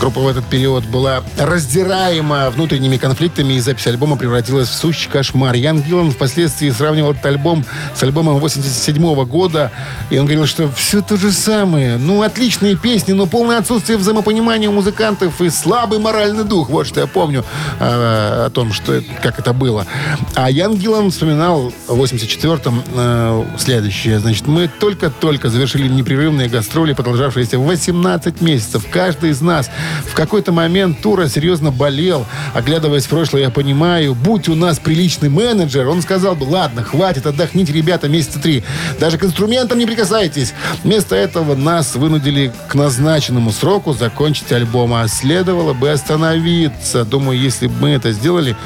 Группа 0.00 0.20
в 0.20 0.28
этот 0.28 0.46
период 0.46 0.86
была 0.86 1.22
раздираема 1.36 2.48
внутренними 2.48 2.96
конфликтами, 2.96 3.52
и 3.52 3.60
запись 3.60 3.86
альбома 3.86 4.16
превратилась 4.16 4.68
в 4.68 4.72
сущий 4.72 5.10
кошмар. 5.10 5.54
Ян 5.54 5.82
Гиллан 5.82 6.10
впоследствии 6.10 6.70
сравнивал 6.70 7.10
этот 7.10 7.26
альбом 7.26 7.66
с 7.94 8.02
альбомом 8.02 8.38
87 8.38 9.24
года, 9.26 9.70
и 10.08 10.16
он 10.16 10.24
говорил, 10.24 10.46
что 10.46 10.70
все 10.72 11.02
то 11.02 11.18
же 11.18 11.32
самое. 11.32 11.98
Ну, 11.98 12.22
отличные 12.22 12.76
песни, 12.76 13.12
но 13.12 13.26
полное 13.26 13.58
отсутствие 13.58 13.98
взаимопонимания 13.98 14.70
у 14.70 14.72
музыкантов 14.72 15.38
и 15.42 15.50
слабый 15.50 15.98
моральный 15.98 16.44
дух. 16.44 16.70
Вот 16.70 16.86
что 16.86 17.00
я 17.00 17.06
помню 17.06 17.44
э, 17.78 18.46
о 18.46 18.50
том, 18.50 18.72
что, 18.72 19.02
как 19.22 19.38
это 19.38 19.52
было. 19.52 19.86
А 20.34 20.50
Ян 20.50 20.76
Гиллан 20.76 21.10
вспоминал 21.10 21.74
в 21.86 22.02
84-м 22.02 22.82
э, 22.94 23.44
следующее. 23.58 24.18
Значит, 24.18 24.46
мы 24.46 24.66
только-только 24.68 25.50
завершили 25.50 25.88
непрерывные 26.30 26.48
гастроли, 26.48 26.92
продолжавшиеся 26.92 27.58
18 27.58 28.40
месяцев. 28.40 28.84
Каждый 28.90 29.30
из 29.30 29.40
нас 29.40 29.70
в 30.06 30.14
какой-то 30.14 30.52
момент 30.52 31.00
тура 31.00 31.28
серьезно 31.28 31.70
болел. 31.70 32.26
Оглядываясь 32.54 33.06
в 33.06 33.08
прошлое, 33.08 33.42
я 33.42 33.50
понимаю, 33.50 34.14
будь 34.14 34.48
у 34.48 34.54
нас 34.54 34.78
приличный 34.78 35.28
менеджер, 35.28 35.88
он 35.88 36.02
сказал 36.02 36.34
бы, 36.34 36.44
ладно, 36.44 36.82
хватит, 36.82 37.26
отдохните, 37.26 37.72
ребята, 37.72 38.08
месяца 38.08 38.40
три. 38.40 38.62
Даже 38.98 39.18
к 39.18 39.24
инструментам 39.24 39.78
не 39.78 39.86
прикасайтесь. 39.86 40.54
Вместо 40.84 41.16
этого 41.16 41.54
нас 41.54 41.96
вынудили 41.96 42.52
к 42.68 42.74
назначенному 42.74 43.50
сроку 43.50 43.92
закончить 43.92 44.52
альбом, 44.52 44.94
а 44.94 45.08
следовало 45.08 45.74
бы 45.74 45.90
остановиться. 45.90 47.04
Думаю, 47.04 47.38
если 47.38 47.66
бы 47.66 47.74
мы 47.80 47.90
это 47.90 48.12
сделали, 48.12 48.56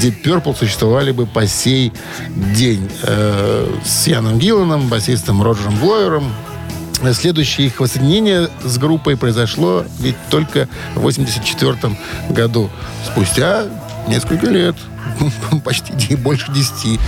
Deep 0.00 0.22
Purple 0.24 0.56
существовали 0.56 1.12
бы 1.12 1.26
по 1.26 1.46
сей 1.46 1.92
день. 2.56 2.90
Э, 3.02 3.68
с 3.84 4.06
Яном 4.06 4.38
Гилланом, 4.38 4.88
басистом 4.88 5.42
Роджером 5.42 5.76
Блойером, 5.78 6.32
Следующее 7.12 7.66
их 7.66 7.80
воссоединение 7.80 8.48
с 8.64 8.78
группой 8.78 9.16
произошло 9.16 9.84
ведь 9.98 10.16
только 10.30 10.68
в 10.94 11.00
84 11.00 11.96
году. 12.30 12.70
Спустя 13.04 13.64
несколько 14.06 14.46
лет. 14.46 14.76
Почти 15.64 16.16
больше 16.16 16.50
10. 16.52 17.00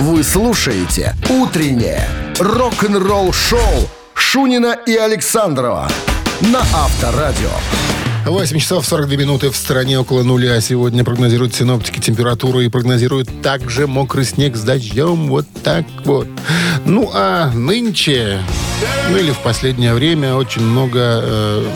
Вы 0.00 0.22
слушаете 0.22 1.14
«Утреннее 1.28 2.08
рок-н-ролл-шоу» 2.38 3.88
Шунина 4.14 4.76
и 4.86 4.94
Александрова 4.96 5.88
на 6.40 6.60
Авторадио. 6.60 7.50
8 8.26 8.58
часов 8.58 8.86
42 8.86 9.16
минуты 9.16 9.50
в 9.50 9.56
стране 9.56 9.98
около 9.98 10.22
нуля. 10.22 10.60
Сегодня 10.60 11.04
прогнозируют 11.04 11.54
синоптики 11.54 12.00
температуру 12.00 12.60
и 12.60 12.68
прогнозируют 12.68 13.42
также 13.42 13.86
мокрый 13.86 14.24
снег 14.24 14.56
с 14.56 14.62
дождем. 14.62 15.28
Вот 15.28 15.46
так 15.62 15.84
вот. 16.04 16.28
Ну, 16.84 17.10
а 17.12 17.50
нынче, 17.52 18.40
ну 19.10 19.16
или 19.16 19.30
в 19.30 19.38
последнее 19.38 19.94
время, 19.94 20.34
очень 20.34 20.62
много 20.62 21.20
э, 21.22 21.66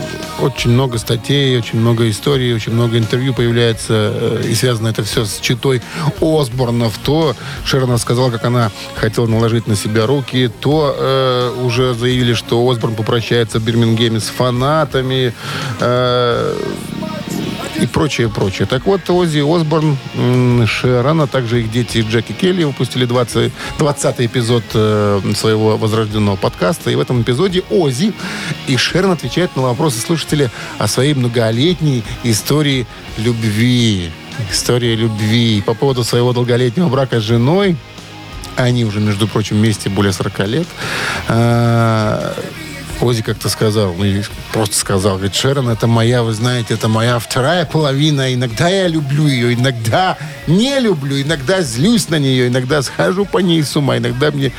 очень 0.43 0.71
много 0.71 0.99
статей, 0.99 1.57
очень 1.57 1.79
много 1.79 2.09
историй, 2.11 2.55
очень 2.55 2.73
много 2.73 2.99
интервью 2.99 3.33
появляется, 3.33 4.13
э, 4.15 4.43
и 4.49 4.55
связано 4.55 4.89
это 4.89 5.03
все 5.03 5.25
с 5.25 5.39
читой 5.41 5.81
Осборнов. 6.21 6.99
То 6.99 7.35
Шерон 7.65 7.97
сказала, 7.99 8.31
как 8.31 8.45
она 8.45 8.71
хотела 8.97 9.27
наложить 9.27 9.67
на 9.67 9.77
себя 9.77 10.07
руки, 10.07 10.51
то 10.61 10.95
э, 10.99 11.65
уже 11.65 11.95
заявили, 11.95 12.35
что 12.35 12.69
Осборн 12.69 12.95
попрощается 12.95 13.59
в 13.59 13.65
Бирмингеме 13.65 14.21
с 14.21 14.27
фанатами. 14.27 15.33
Э, 15.81 16.55
и 17.83 17.87
прочее, 17.87 18.29
прочее. 18.29 18.67
Так 18.67 18.87
вот, 18.87 19.09
Оззи 19.11 19.41
Осборн, 19.41 19.97
Шерон, 20.67 21.21
а 21.21 21.27
также 21.27 21.61
их 21.61 21.71
дети 21.71 22.07
Джеки 22.09 22.33
Келли 22.33 22.63
выпустили 22.65 23.05
20, 23.05 23.53
20 23.79 24.21
эпизод 24.21 24.63
э, 24.75 25.21
своего 25.35 25.77
возрожденного 25.77 26.37
подкаста. 26.37 26.91
И 26.91 26.95
в 26.95 27.01
этом 27.01 27.23
эпизоде 27.23 27.63
Оззи 27.71 28.13
и 28.69 28.77
Шерон 28.77 29.11
отвечают 29.11 29.57
на 29.57 29.63
вопросы 29.63 29.99
слушателей 29.99 30.49
о 30.79 30.87
своей 30.87 31.15
многолетней 31.15 32.05
истории 32.23 32.87
любви. 33.19 34.11
История 34.51 34.95
любви. 34.95 35.63
По 35.67 35.75
поводу 35.75 36.05
своего 36.05 36.33
долголетнего 36.33 36.89
брака 36.89 37.21
с 37.21 37.25
женой, 37.25 37.77
они 38.57 38.85
уже, 38.85 39.01
между 39.01 39.27
прочим, 39.27 39.57
вместе 39.57 39.91
более 39.91 40.13
40 40.13 40.39
лет. 40.47 40.67
Ози 43.03 43.23
как-то 43.23 43.49
сказал, 43.49 43.95
ну, 43.95 44.05
просто 44.53 44.77
сказал, 44.77 45.15
говорит, 45.15 45.35
Шерон, 45.35 45.69
это 45.69 45.89
моя, 45.89 46.23
вы 46.23 46.33
знаете, 46.33 46.75
это 46.75 46.87
моя 46.87 47.19
вторая 47.19 47.65
половина. 47.65 48.33
Иногда 48.33 48.69
я 48.69 48.87
люблю 48.87 49.27
ее, 49.27 49.55
иногда 49.55 50.17
не 50.47 50.79
люблю, 50.79 51.21
иногда 51.21 51.63
злюсь 51.63 52.09
на 52.09 52.19
нее, 52.21 52.47
иногда 52.47 52.81
схожу 52.81 53.25
по 53.25 53.39
ней 53.39 53.63
с 53.65 53.75
ума, 53.77 53.99
иногда 53.99 54.31
мне 54.31 54.53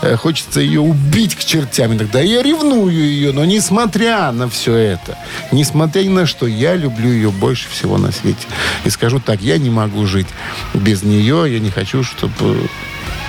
э, 0.00 0.16
хочется 0.16 0.60
ее 0.60 0.80
убить 0.80 1.36
к 1.36 1.44
чертям, 1.44 1.92
иногда 1.92 2.20
я 2.20 2.42
ревную 2.42 2.90
ее, 2.90 3.32
но 3.32 3.44
несмотря 3.44 4.32
на 4.32 4.48
все 4.48 4.74
это, 4.74 5.18
несмотря 5.52 6.02
ни 6.02 6.08
на 6.08 6.24
что, 6.24 6.46
я 6.46 6.76
люблю 6.76 7.10
ее 7.10 7.30
больше 7.30 7.68
всего 7.68 7.98
на 7.98 8.12
свете. 8.12 8.46
И 8.84 8.90
скажу 8.90 9.20
так, 9.20 9.42
я 9.42 9.58
не 9.58 9.68
могу 9.68 10.06
жить 10.06 10.28
без 10.72 11.02
нее, 11.02 11.52
я 11.52 11.58
не 11.58 11.70
хочу, 11.70 12.02
чтобы 12.02 12.56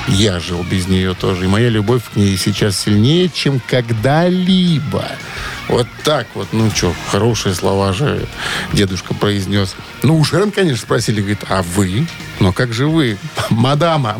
я 0.07 0.39
жил 0.39 0.63
без 0.63 0.87
нее 0.87 1.13
тоже. 1.13 1.45
И 1.45 1.47
моя 1.47 1.69
любовь 1.69 2.03
к 2.13 2.15
ней 2.15 2.37
сейчас 2.37 2.77
сильнее, 2.77 3.29
чем 3.29 3.61
когда-либо. 3.67 5.05
Вот 5.67 5.87
так 6.03 6.27
вот. 6.33 6.49
Ну 6.51 6.69
что, 6.71 6.93
хорошие 7.09 7.55
слова 7.55 7.93
же 7.93 8.27
дедушка 8.73 9.13
произнес. 9.13 9.75
Ну, 10.01 10.17
у 10.17 10.23
Шерон, 10.23 10.51
конечно, 10.51 10.81
спросили, 10.81 11.19
говорит, 11.19 11.43
а 11.49 11.61
вы? 11.61 12.07
Но 12.39 12.51
как 12.51 12.73
же 12.73 12.87
вы, 12.87 13.17
мадама? 13.49 14.17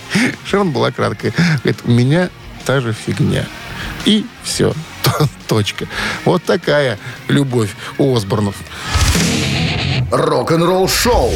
Шерон 0.46 0.70
была 0.70 0.90
краткая. 0.92 1.32
Говорит, 1.62 1.80
у 1.84 1.90
меня 1.90 2.30
та 2.64 2.80
же 2.80 2.92
фигня. 2.92 3.44
И 4.04 4.26
все. 4.42 4.72
Точка. 5.48 5.86
Вот 6.24 6.44
такая 6.44 6.98
любовь 7.28 7.70
у 7.98 8.14
Осборнов. 8.16 8.56
Рок-н-ролл 10.10 10.88
шоу 10.88 11.32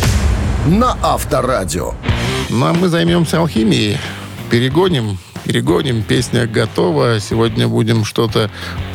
на 0.67 0.97
Авторадио. 1.03 1.95
Ну, 2.51 2.67
а 2.67 2.73
мы 2.73 2.89
займемся 2.89 3.39
алхимией. 3.39 3.99
Перегоним, 4.51 5.19
перегоним. 5.45 6.03
Песня 6.03 6.47
готова. 6.47 7.21
Сегодня 7.21 7.69
будем 7.69 8.05
что-то 8.07 8.51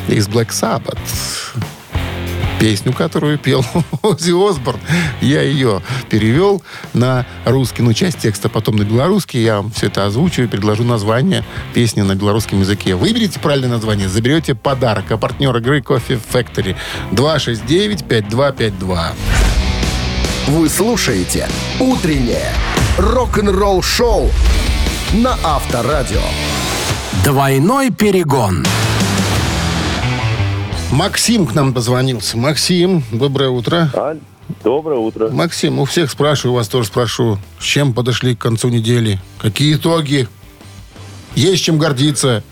из 0.08 0.28
Black 0.28 0.50
Sabbath. 0.50 0.98
Песню, 2.60 2.94
которую 2.94 3.38
пел 3.38 3.64
Оззи 4.02 4.32
Осборн. 4.32 4.80
Я 5.22 5.44
ее 5.44 5.84
перевел 6.10 6.64
на 6.94 7.28
русский, 7.46 7.84
ну, 7.84 7.94
часть 7.94 8.20
текста, 8.20 8.50
потом 8.50 8.78
на 8.78 8.84
белорусский. 8.84 9.44
Я 9.44 9.58
вам 9.58 9.72
все 9.72 9.88
это 9.88 10.06
озвучу 10.06 10.44
и 10.44 10.48
предложу 10.48 10.84
название 10.84 11.44
песни 11.76 12.02
на 12.02 12.16
белорусском 12.16 12.62
языке. 12.62 12.96
Выберите 12.96 13.40
правильное 13.40 13.70
название, 13.70 14.10
заберете 14.10 14.56
подарок. 14.56 15.12
А 15.12 15.18
партнер 15.18 15.56
игры 15.58 15.82
Coffee 15.82 16.20
Factory 16.32 16.76
269-5252. 17.12 19.00
Вы 20.48 20.70
слушаете 20.70 21.48
«Утреннее 21.80 22.52
рок-н-ролл-шоу» 22.98 24.30
на 25.14 25.36
Авторадио. 25.44 26.22
Двойной 27.24 27.92
перегон. 27.92 28.66
Максим 30.92 31.46
к 31.48 31.56
нам 31.56 31.74
позвонился. 31.74 32.38
Максим, 32.38 33.04
доброе 33.12 33.50
утро. 33.50 33.90
А, 33.94 34.16
доброе 34.64 35.00
утро. 35.00 35.30
Максим, 35.30 35.80
у 35.80 35.86
всех 35.86 36.12
спрашиваю, 36.12 36.56
вас 36.56 36.68
тоже 36.68 36.88
спрошу. 36.88 37.38
С 37.60 37.64
чем 37.64 37.94
подошли 37.94 38.36
к 38.36 38.40
концу 38.40 38.70
недели? 38.70 39.20
Какие 39.40 39.76
итоги? 39.76 40.28
Есть 41.36 41.64
чем 41.64 41.80
гордиться? 41.80 42.44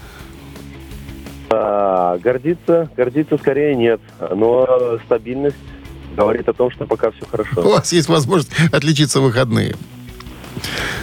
А, 1.52 2.18
гордиться, 2.18 2.90
гордиться 2.98 3.38
скорее 3.38 3.76
нет. 3.76 4.02
Но 4.36 4.98
стабильность 5.06 5.58
говорит 6.16 6.48
о 6.50 6.54
том, 6.54 6.72
что 6.72 6.86
пока 6.86 7.12
все 7.12 7.24
У 7.24 7.28
хорошо. 7.28 7.62
вас 7.62 7.92
есть 7.94 8.10
возможность 8.10 8.52
отличиться 8.72 9.20
в 9.20 9.24
выходные. 9.24 9.76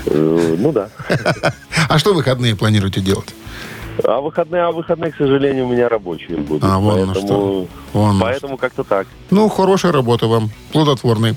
Э, 0.06 0.56
Ну 0.58 0.72
да. 0.72 0.88
А 1.88 1.98
что 1.98 2.12
выходные 2.12 2.54
планируете 2.54 3.00
делать? 3.00 3.34
А 4.04 4.20
выходные, 4.20 4.62
а 4.62 4.70
выходные, 4.70 5.10
к 5.10 5.16
сожалению, 5.16 5.66
у 5.66 5.72
меня 5.72 5.88
рабочие 5.88 6.36
будут. 6.36 6.62
А, 6.62 6.78
вон 6.78 7.06
поэтому, 7.06 7.26
что. 7.26 7.68
Вон 7.92 8.20
поэтому 8.20 8.56
как-то 8.56 8.84
так. 8.84 9.06
Ну, 9.30 9.48
хорошая 9.48 9.90
работа 9.92 10.26
вам, 10.28 10.50
плодотворной. 10.72 11.34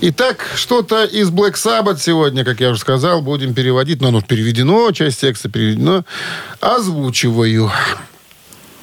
Итак, 0.00 0.46
что-то 0.54 1.04
из 1.04 1.30
Black 1.30 1.54
Sabbath 1.54 1.98
сегодня, 1.98 2.44
как 2.44 2.60
я 2.60 2.70
уже 2.70 2.80
сказал, 2.80 3.22
будем 3.22 3.54
переводить. 3.54 4.02
Но 4.02 4.08
оно 4.08 4.20
переведено, 4.20 4.90
часть 4.92 5.20
текста 5.20 5.48
переведено. 5.48 6.04
Озвучиваю. 6.60 7.70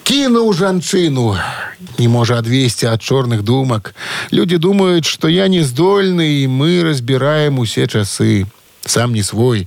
Кину 0.04 0.52
жанчину, 0.52 1.38
не 2.00 2.08
може 2.08 2.36
отвести 2.36 2.88
от 2.88 3.02
чорных 3.02 3.44
думок. 3.44 3.94
Люди 4.32 4.58
думают, 4.58 5.06
что 5.06 5.28
я 5.28 5.48
не 5.48 5.62
здольный, 5.62 6.44
и 6.44 6.48
мы 6.48 6.82
разбираем 6.84 7.60
усе 7.60 7.88
часы 7.88 8.48
Сам 8.87 9.15
не 9.15 9.23
свой, 9.23 9.67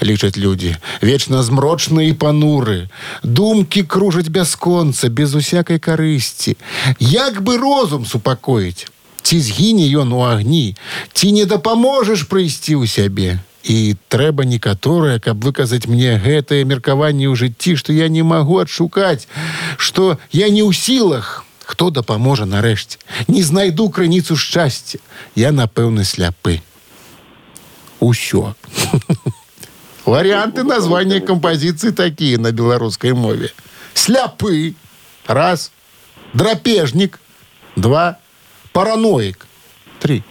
лічаць 0.00 0.36
люди. 0.36 0.76
Вечно 1.00 1.42
змрочны 1.42 2.08
і 2.08 2.12
пануры. 2.12 2.88
Думкі 3.22 3.82
кружаць 3.82 4.28
бясконца, 4.28 5.08
без 5.08 5.34
усякай 5.34 5.78
карысці. 5.78 6.56
Як 7.00 7.40
бы 7.40 7.56
розум 7.56 8.04
супакоіць? 8.04 8.86
Ці 9.22 9.40
згіне 9.40 9.88
ён 9.96 10.12
у 10.12 10.20
агні? 10.20 10.76
Ці 11.12 11.32
не 11.32 11.44
дапаможаш 11.48 12.28
прыйсці 12.28 12.76
ў 12.76 12.84
сябе? 12.84 13.40
І 13.64 13.96
трэба 14.08 14.44
некаторае, 14.44 15.20
каб 15.20 15.44
выказаць 15.44 15.88
мне 15.88 16.20
гэтае 16.20 16.64
меркаванне 16.64 17.28
ў 17.28 17.36
жыцці, 17.36 17.76
што 17.76 17.92
я 17.92 18.08
не 18.08 18.22
магу 18.22 18.60
адшукаць, 18.60 19.28
што 19.76 20.16
я 20.32 20.48
не 20.48 20.64
ў 20.64 20.72
сілах, 20.76 21.44
хто 21.64 21.90
дапаможа 21.90 22.44
нарэшце. 22.44 23.00
Не 23.28 23.42
знайду 23.44 23.88
крыніцу 23.88 24.36
шчасця. 24.36 24.98
Я, 25.36 25.52
напэўна, 25.52 26.04
сляпы. 26.04 26.60
Усё. 28.05 28.53
Варианты 30.05 30.63
названия 30.63 31.21
композиции 31.21 31.89
такие 31.89 32.37
на 32.37 32.51
белорусской 32.51 33.13
мове. 33.13 33.49
Сляпы. 33.95 34.75
Раз. 35.25 35.71
Драпежник. 36.33 37.19
Два. 37.75 38.19
Параноик. 38.73 39.47
Три. 39.99 40.23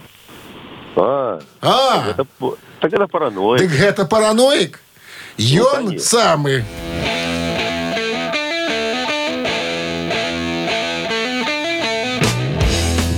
А, 0.95 1.41
А, 1.61 2.05
это, 2.11 2.25
так 2.79 2.93
это 2.93 3.07
паранойя. 3.07 3.59
так 3.59 3.67
гэта 3.67 4.05
параноик? 4.05 4.79
Ён 5.37 5.87
конечно. 5.87 5.99
самы. 5.99 6.63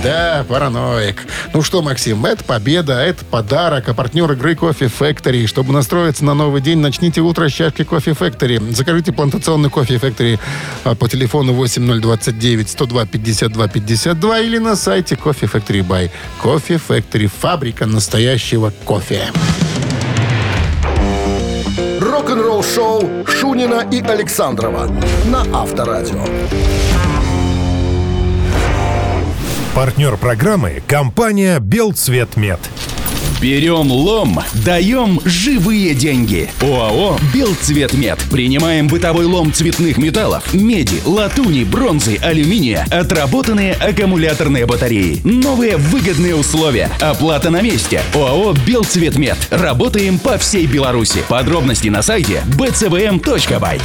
Да, 0.02 0.44
параноик. 0.48 1.26
Ну 1.52 1.62
что, 1.62 1.82
Максим, 1.82 2.24
это 2.24 2.44
победа, 2.44 3.00
это 3.00 3.24
подарок, 3.24 3.88
а 3.88 3.94
партнер 3.94 4.30
игры 4.32 4.54
Кофе 4.54 4.86
Factory. 4.86 5.46
Чтобы 5.46 5.72
настроиться 5.72 6.24
на 6.24 6.34
новый 6.34 6.60
день, 6.60 6.78
начните 6.78 7.20
утро 7.20 7.48
с 7.48 7.52
чашки 7.52 7.82
Кофе 7.82 8.12
Factory. 8.12 8.74
Закажите 8.74 9.12
плантационный 9.12 9.70
Кофе 9.70 9.96
Factory 9.96 10.38
а, 10.84 10.94
по 10.94 11.08
телефону 11.08 11.52
8029 11.54 12.68
102 12.68 13.06
52 13.06 13.68
52 13.68 14.40
или 14.40 14.58
на 14.58 14.76
сайте 14.76 15.16
Кофе 15.16 15.46
Factory 15.46 15.86
Buy. 15.86 16.10
Кофе 16.40 16.74
Factory– 16.74 17.28
фабрика 17.40 17.86
настоящего 17.86 18.72
кофе. 18.84 19.32
Рок-н-ролл 22.00 22.62
шоу 22.62 23.26
Шунина 23.26 23.86
и 23.90 24.00
Александрова 24.00 24.88
на 25.26 25.44
Авторадио. 25.52 26.24
Партнер 29.78 30.16
программы– 30.16 30.82
компания 30.88 31.60
«Белцветмет». 31.60 32.58
Берем 33.40 33.92
лом, 33.92 34.40
даем 34.64 35.20
живые 35.24 35.94
деньги. 35.94 36.50
ОАО 36.60 37.16
«Белцветмет». 37.32 38.18
Принимаем 38.28 38.88
бытовой 38.88 39.26
лом 39.26 39.52
цветных 39.52 39.96
металлов, 39.98 40.52
меди, 40.52 41.00
латуни, 41.06 41.62
бронзы, 41.62 42.16
алюминия, 42.16 42.88
отработанные 42.90 43.74
аккумуляторные 43.74 44.66
батареи. 44.66 45.20
Новые 45.22 45.76
выгодные 45.76 46.34
условия. 46.34 46.90
Оплата 47.00 47.50
на 47.50 47.60
месте. 47.60 48.00
ОАО 48.14 48.54
«Белцветмет». 48.66 49.38
Работаем 49.48 50.18
по 50.18 50.38
всей 50.38 50.66
Беларуси. 50.66 51.22
Подробности 51.28 51.86
на 51.86 52.02
сайте 52.02 52.42
bcvm.by. 52.48 53.80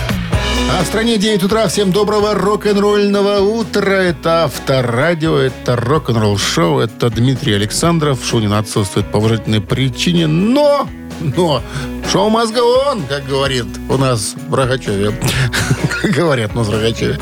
А 0.72 0.84
в 0.84 0.88
стране 0.88 1.18
9 1.18 1.44
утра. 1.44 1.68
Всем 1.68 1.92
доброго 1.92 2.34
рок-н-ролльного 2.34 3.40
утра. 3.40 3.94
Это 3.94 4.46
Авторадио, 4.46 5.38
это 5.38 5.76
рок-н-ролл 5.76 6.38
шоу, 6.38 6.80
это 6.80 7.10
Дмитрий 7.10 7.54
Александров. 7.54 8.20
Шунин 8.26 8.54
отсутствует 8.54 9.12
по 9.12 9.18
уважительной 9.18 9.62
причине, 9.62 10.28
но... 10.28 10.88
Но 11.20 11.62
шоу 12.12 12.30
мозга 12.30 12.60
он, 12.60 13.04
как 13.04 13.26
говорит 13.28 13.66
у 13.88 13.98
нас 13.98 14.36
в 14.50 14.54
Рогачеве. 14.54 15.14
Говорят 16.04 16.52
у 16.54 16.58
нас 16.58 16.68
в 16.68 16.72
Рогачеве. 16.72 17.18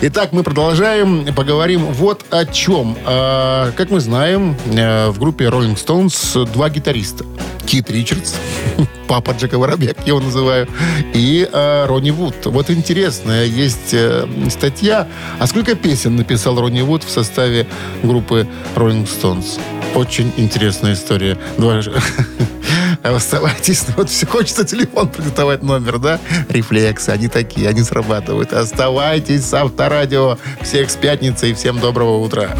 Итак, 0.00 0.32
мы 0.32 0.42
продолжаем. 0.42 1.32
Поговорим 1.34 1.84
вот 1.92 2.24
о 2.30 2.44
чем. 2.44 2.96
А, 3.04 3.70
как 3.72 3.90
мы 3.90 4.00
знаем, 4.00 4.56
э, 4.66 5.08
в 5.10 5.18
группе 5.18 5.44
Rolling 5.44 5.76
Stones 5.76 6.50
два 6.52 6.70
гитариста. 6.70 7.24
Кит 7.66 7.90
Ричардс, 7.90 8.34
папа 9.06 9.32
Джека 9.32 9.58
Воробья, 9.58 9.94
как 9.94 10.06
я 10.06 10.08
его 10.08 10.20
называю, 10.20 10.68
и 11.14 11.48
э, 11.50 11.86
Ронни 11.86 12.10
Вуд. 12.10 12.34
Вот 12.46 12.70
интересная 12.70 13.44
есть 13.44 13.92
э, 13.92 14.26
статья. 14.50 15.08
А 15.38 15.46
сколько 15.46 15.74
песен 15.74 16.16
написал 16.16 16.58
Ронни 16.58 16.82
Вуд 16.82 17.04
в 17.04 17.10
составе 17.10 17.66
группы 18.02 18.46
Rolling 18.74 19.06
Stones? 19.06 19.58
Очень 19.94 20.32
интересная 20.36 20.94
история. 20.94 21.38
Два 21.56 21.80
Оставайтесь. 23.02 23.84
Вот 23.96 24.10
все 24.10 24.26
хочется 24.26 24.64
телефон 24.64 25.08
продиктовать 25.08 25.62
номер, 25.62 25.98
да? 25.98 26.18
Рефлексы, 26.48 27.10
они 27.10 27.28
такие, 27.28 27.68
они 27.68 27.82
срабатывают. 27.82 28.52
Оставайтесь 28.52 29.44
с 29.44 29.54
Авторадио. 29.54 30.38
Всех 30.60 30.90
с 30.90 30.96
пятницей. 30.96 31.54
Всем 31.54 31.78
доброго 31.78 32.18
утра. 32.18 32.56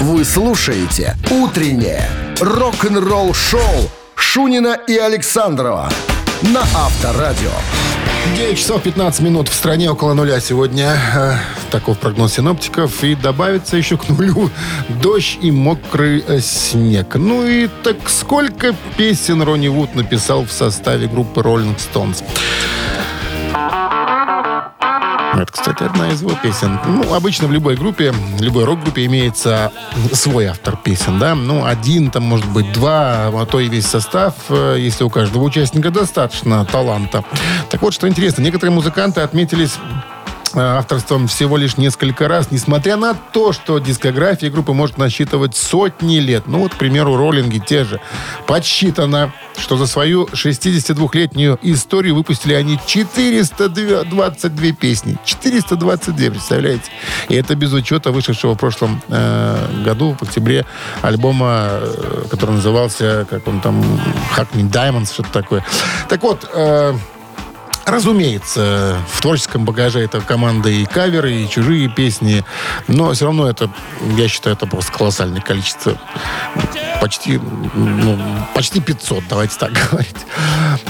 Вы 0.00 0.24
слушаете 0.24 1.16
«Утреннее 1.30 2.08
рок-н-ролл-шоу» 2.40 3.90
Шунина 4.32 4.78
и 4.88 4.96
Александрова 4.96 5.90
на 6.40 6.62
Авторадио. 6.62 7.50
9 8.34 8.58
часов 8.58 8.82
15 8.82 9.20
минут 9.20 9.50
в 9.50 9.54
стране 9.54 9.90
около 9.90 10.14
нуля 10.14 10.40
сегодня. 10.40 10.96
Э, 11.14 11.34
Таков 11.70 11.98
прогноз 11.98 12.32
синоптиков. 12.32 13.04
И 13.04 13.14
добавится 13.14 13.76
еще 13.76 13.98
к 13.98 14.08
нулю 14.08 14.48
дождь 15.02 15.36
и 15.42 15.50
мокрый 15.50 16.24
э, 16.26 16.40
снег. 16.40 17.16
Ну 17.16 17.46
и 17.46 17.68
так 17.82 18.08
сколько 18.08 18.74
песен 18.96 19.42
Ронни 19.42 19.68
Вуд 19.68 19.94
написал 19.94 20.46
в 20.46 20.50
составе 20.50 21.08
группы 21.08 21.42
Rolling 21.42 21.76
Stones? 21.76 22.24
Это, 25.32 25.50
кстати, 25.50 25.82
одна 25.82 26.10
из 26.10 26.20
его 26.20 26.34
песен. 26.42 26.78
Ну, 26.86 27.14
обычно 27.14 27.48
в 27.48 27.52
любой 27.52 27.74
группе, 27.76 28.12
любой 28.38 28.64
рок-группе 28.64 29.06
имеется 29.06 29.72
свой 30.12 30.46
автор 30.46 30.76
песен, 30.76 31.18
да. 31.18 31.34
Ну, 31.34 31.64
один, 31.64 32.10
там, 32.10 32.24
может 32.24 32.46
быть, 32.48 32.70
два, 32.72 33.28
а 33.28 33.46
то 33.46 33.58
и 33.58 33.68
весь 33.68 33.86
состав, 33.86 34.34
э, 34.50 34.76
если 34.78 35.04
у 35.04 35.10
каждого 35.10 35.42
участника 35.42 35.90
достаточно 35.90 36.64
таланта. 36.66 37.24
Так 37.70 37.80
вот, 37.80 37.94
что 37.94 38.08
интересно, 38.08 38.42
некоторые 38.42 38.74
музыканты 38.74 39.22
отметились 39.22 39.78
авторством 40.54 41.28
всего 41.28 41.56
лишь 41.56 41.76
несколько 41.76 42.28
раз, 42.28 42.50
несмотря 42.50 42.96
на 42.96 43.14
то, 43.14 43.52
что 43.52 43.78
дискография 43.78 44.50
группы 44.50 44.72
может 44.72 44.98
насчитывать 44.98 45.56
сотни 45.56 46.16
лет. 46.16 46.44
Ну 46.46 46.60
вот, 46.60 46.74
к 46.74 46.78
примеру, 46.78 47.16
роллинги 47.16 47.58
те 47.58 47.84
же. 47.84 48.00
Подсчитано, 48.46 49.32
что 49.56 49.76
за 49.76 49.86
свою 49.86 50.26
62-летнюю 50.26 51.58
историю 51.62 52.14
выпустили 52.14 52.54
они 52.54 52.78
422 52.86 54.72
песни. 54.72 55.18
422, 55.24 56.30
представляете? 56.30 56.90
И 57.28 57.34
это 57.34 57.54
без 57.54 57.72
учета 57.72 58.12
вышедшего 58.12 58.54
в 58.54 58.58
прошлом 58.58 59.02
э, 59.08 59.82
году, 59.84 60.16
в 60.18 60.22
октябре, 60.22 60.66
альбома, 61.02 61.68
э, 61.70 62.24
который 62.30 62.52
назывался, 62.52 63.26
как 63.28 63.46
он 63.46 63.60
там, 63.60 63.82
Hackney 64.36 64.70
Diamonds, 64.70 65.12
что-то 65.12 65.32
такое. 65.32 65.64
Так 66.08 66.22
вот, 66.22 66.48
э, 66.52 66.94
Разумеется, 67.84 68.98
в 69.12 69.20
творческом 69.20 69.64
багаже 69.64 70.00
это 70.00 70.20
команда 70.20 70.68
и 70.68 70.84
каверы, 70.84 71.34
и 71.34 71.48
чужие 71.48 71.88
песни, 71.88 72.44
но 72.86 73.12
все 73.12 73.26
равно 73.26 73.48
это, 73.48 73.70
я 74.16 74.28
считаю, 74.28 74.56
это 74.56 74.66
просто 74.66 74.92
колоссальное 74.92 75.40
количество. 75.40 76.00
Почти, 77.00 77.40
ну, 77.74 78.18
почти 78.54 78.80
500, 78.80 79.24
давайте 79.28 79.56
так 79.58 79.72
говорить. 79.90 80.16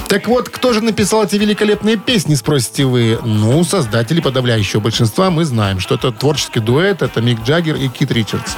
Так 0.08 0.28
вот, 0.28 0.50
кто 0.50 0.74
же 0.74 0.82
написал 0.82 1.24
эти 1.24 1.36
великолепные 1.36 1.96
песни, 1.96 2.34
спросите 2.34 2.84
вы? 2.84 3.18
Ну, 3.24 3.64
создатели 3.64 4.20
подавляющего 4.20 4.80
большинства 4.80 5.30
мы 5.30 5.44
знаем, 5.44 5.80
что 5.80 5.94
это 5.94 6.12
творческий 6.12 6.60
дуэт, 6.60 7.00
это 7.00 7.22
Мик 7.22 7.40
Джаггер 7.42 7.76
и 7.76 7.88
Кит 7.88 8.10
Ричардс. 8.10 8.52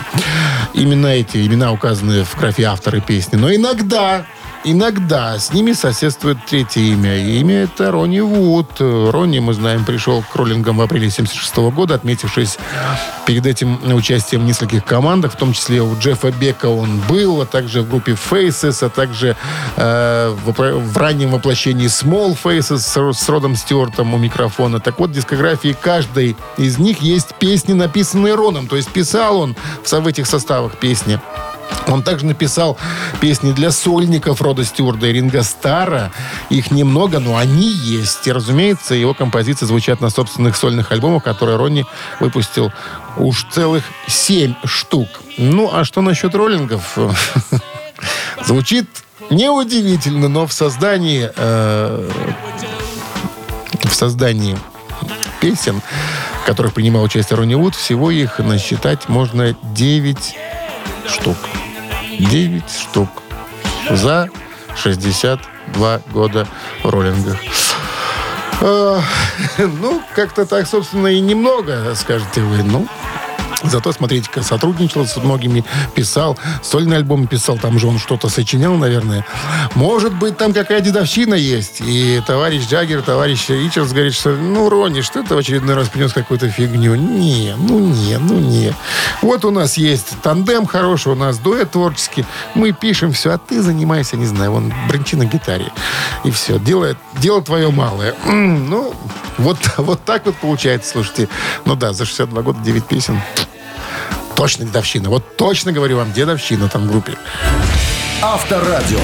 Именно 0.72 1.06
эти 1.06 1.46
имена 1.46 1.70
указаны 1.70 2.24
в 2.24 2.36
графе 2.36 2.64
авторы 2.64 3.00
песни. 3.00 3.36
Но 3.36 3.54
иногда 3.54 4.26
Иногда 4.66 5.38
с 5.38 5.52
ними 5.52 5.72
соседствует 5.72 6.38
третье 6.46 6.80
имя. 6.80 7.18
И 7.18 7.38
имя 7.40 7.64
это 7.64 7.90
Ронни 7.90 8.20
Вуд. 8.20 8.70
Ронни, 8.80 9.38
мы 9.38 9.52
знаем, 9.52 9.84
пришел 9.84 10.22
к 10.22 10.34
роллингам 10.36 10.78
в 10.78 10.80
апреле 10.80 11.10
76 11.10 11.56
года, 11.74 11.96
отметившись 11.96 12.56
перед 13.26 13.44
этим 13.46 13.78
участием 13.94 14.40
в 14.40 14.44
нескольких 14.46 14.82
командах, 14.86 15.34
в 15.34 15.36
том 15.36 15.52
числе 15.52 15.82
у 15.82 15.94
Джеффа 15.98 16.30
Бека 16.30 16.66
он 16.66 16.98
был, 17.00 17.42
а 17.42 17.46
также 17.46 17.82
в 17.82 17.90
группе 17.90 18.12
Faces, 18.12 18.86
а 18.86 18.88
также 18.88 19.36
э, 19.76 20.34
в, 20.44 20.52
в 20.52 20.96
раннем 20.96 21.30
воплощении 21.30 21.86
Small 21.86 22.34
Faces 22.42 22.78
с, 22.78 23.18
с 23.18 23.28
Родом 23.28 23.56
Стюартом 23.56 24.14
у 24.14 24.16
микрофона. 24.16 24.80
Так 24.80 24.98
вот, 24.98 25.10
в 25.10 25.12
дискографии 25.12 25.76
каждой 25.78 26.36
из 26.56 26.78
них 26.78 27.02
есть 27.02 27.34
песни, 27.34 27.74
написанные 27.74 28.34
Роном. 28.34 28.66
То 28.66 28.76
есть 28.76 28.88
писал 28.88 29.40
он 29.40 29.56
в, 29.82 29.92
в 29.92 30.06
этих 30.06 30.26
составах 30.26 30.78
песни. 30.78 31.20
Он 31.88 32.02
также 32.02 32.26
написал 32.26 32.78
песни 33.20 33.52
для 33.52 33.70
сольников 33.70 34.40
Рода 34.40 34.64
Стюарда 34.64 35.06
и 35.06 35.12
Ринга 35.12 35.42
Стара. 35.42 36.12
Их 36.50 36.70
немного, 36.70 37.18
но 37.18 37.36
они 37.36 37.68
есть. 37.68 38.26
И, 38.26 38.32
разумеется, 38.32 38.94
его 38.94 39.14
композиции 39.14 39.66
звучат 39.66 40.00
на 40.00 40.10
собственных 40.10 40.56
сольных 40.56 40.92
альбомах, 40.92 41.22
которые 41.22 41.56
Ронни 41.56 41.84
выпустил 42.20 42.72
уж 43.16 43.46
целых 43.50 43.84
семь 44.06 44.54
штук. 44.64 45.08
Ну, 45.36 45.70
а 45.72 45.84
что 45.84 46.00
насчет 46.00 46.34
роллингов? 46.34 46.98
Звучит 48.44 48.88
неудивительно, 49.30 50.28
но 50.28 50.46
в 50.46 50.52
создании 50.52 51.30
э, 51.34 52.10
в 53.82 53.94
создании 53.94 54.56
песен, 55.40 55.80
в 56.42 56.46
которых 56.46 56.74
принимал 56.74 57.02
участие 57.02 57.36
Ронни 57.36 57.54
Вуд, 57.54 57.74
всего 57.74 58.10
их 58.10 58.38
насчитать 58.38 59.08
можно 59.08 59.56
9 59.74 60.36
штук. 61.06 61.36
9 62.18 62.62
штук 62.70 63.08
за 63.90 64.28
62 64.76 66.00
года 66.12 66.46
в 66.82 66.88
роллингах. 66.88 67.38
Ну, 69.58 70.02
как-то 70.14 70.46
так, 70.46 70.66
собственно, 70.66 71.08
и 71.08 71.20
немного, 71.20 71.94
скажете 71.94 72.40
вы. 72.40 72.62
Ну, 72.62 72.86
Зато, 73.64 73.92
смотрите-ка, 73.92 74.42
сотрудничал 74.42 75.06
с 75.06 75.16
многими, 75.16 75.64
писал, 75.94 76.38
сольный 76.62 76.96
альбом 76.96 77.26
писал, 77.26 77.58
там 77.58 77.78
же 77.78 77.86
он 77.86 77.98
что-то 77.98 78.28
сочинял, 78.28 78.74
наверное. 78.74 79.24
Может 79.74 80.14
быть, 80.14 80.36
там 80.36 80.52
какая 80.52 80.80
дедовщина 80.80 81.34
есть. 81.34 81.80
И 81.80 82.22
товарищ 82.26 82.66
Джаггер, 82.68 83.02
товарищ 83.02 83.48
Ричардс 83.48 83.92
говорит, 83.92 84.14
что, 84.14 84.30
ну, 84.30 84.68
Ронни, 84.68 85.00
что 85.00 85.22
ты 85.22 85.34
в 85.34 85.38
очередной 85.38 85.74
раз 85.74 85.88
принес 85.88 86.12
какую-то 86.12 86.48
фигню? 86.50 86.94
Не, 86.94 87.54
ну 87.56 87.78
не, 87.78 88.18
ну 88.18 88.38
не. 88.38 88.72
Вот 89.22 89.44
у 89.44 89.50
нас 89.50 89.76
есть 89.76 90.20
тандем 90.22 90.66
хороший, 90.66 91.12
у 91.12 91.16
нас 91.16 91.38
дуэт 91.38 91.70
творческий. 91.70 92.24
Мы 92.54 92.72
пишем 92.72 93.12
все, 93.12 93.32
а 93.32 93.38
ты 93.38 93.62
занимайся, 93.62 94.16
не 94.16 94.26
знаю, 94.26 94.52
вон, 94.52 94.72
бренчи 94.88 95.16
на 95.16 95.24
гитаре. 95.24 95.72
И 96.24 96.30
все, 96.30 96.58
дело, 96.58 96.96
дело 97.18 97.42
твое 97.42 97.70
малое. 97.70 98.14
Ну, 98.26 98.94
вот, 99.38 99.58
вот 99.78 100.04
так 100.04 100.26
вот 100.26 100.36
получается, 100.36 100.90
слушайте. 100.90 101.28
Ну 101.64 101.74
да, 101.76 101.92
за 101.92 102.04
62 102.04 102.42
года 102.42 102.60
9 102.60 102.84
песен. 102.84 103.20
Точно 104.36 104.64
дедовщина. 104.64 105.08
Вот 105.10 105.36
точно 105.36 105.72
говорю 105.72 105.96
вам, 105.96 106.12
дедовщина 106.12 106.68
там 106.68 106.86
в 106.86 106.90
группе. 106.90 107.12
Авторадио. 108.22 109.00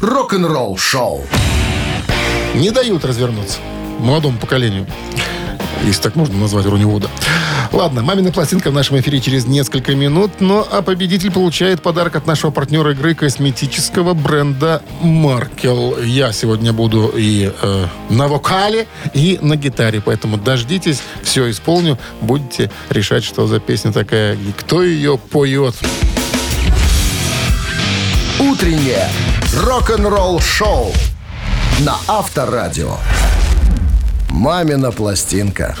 Рок-н-ролл 0.00 0.76
шоу. 0.76 1.24
Не 2.54 2.70
дают 2.70 3.04
развернуться 3.04 3.58
молодому 3.98 4.38
поколению. 4.38 4.86
Если 5.84 6.02
так 6.02 6.16
можно 6.16 6.36
назвать 6.38 6.66
Ронни 6.66 6.84
Вуда. 6.84 7.08
Ладно, 7.72 8.02
мамина 8.02 8.32
пластинка 8.32 8.70
в 8.70 8.74
нашем 8.74 8.98
эфире 9.00 9.20
через 9.20 9.46
несколько 9.46 9.94
минут. 9.94 10.32
Ну, 10.40 10.66
а 10.70 10.82
победитель 10.82 11.30
получает 11.30 11.82
подарок 11.82 12.16
от 12.16 12.26
нашего 12.26 12.50
партнера 12.50 12.92
игры 12.92 13.14
косметического 13.14 14.14
бренда 14.14 14.82
Маркел. 15.00 15.98
Я 16.02 16.32
сегодня 16.32 16.72
буду 16.72 17.12
и 17.14 17.52
э, 17.60 17.86
на 18.10 18.28
вокале, 18.28 18.86
и 19.14 19.38
на 19.42 19.56
гитаре. 19.56 20.00
Поэтому 20.00 20.36
дождитесь, 20.36 21.02
все 21.22 21.50
исполню. 21.50 21.98
Будете 22.20 22.70
решать, 22.90 23.24
что 23.24 23.46
за 23.46 23.60
песня 23.60 23.92
такая 23.92 24.34
и 24.34 24.52
кто 24.52 24.82
ее 24.82 25.18
поет. 25.18 25.74
Утреннее 28.38 29.08
рок-н-ролл 29.54 30.40
шоу 30.40 30.92
на 31.80 31.96
Авторадио. 32.06 32.96
Мамина 34.36 34.92
пластинка. 34.92 35.74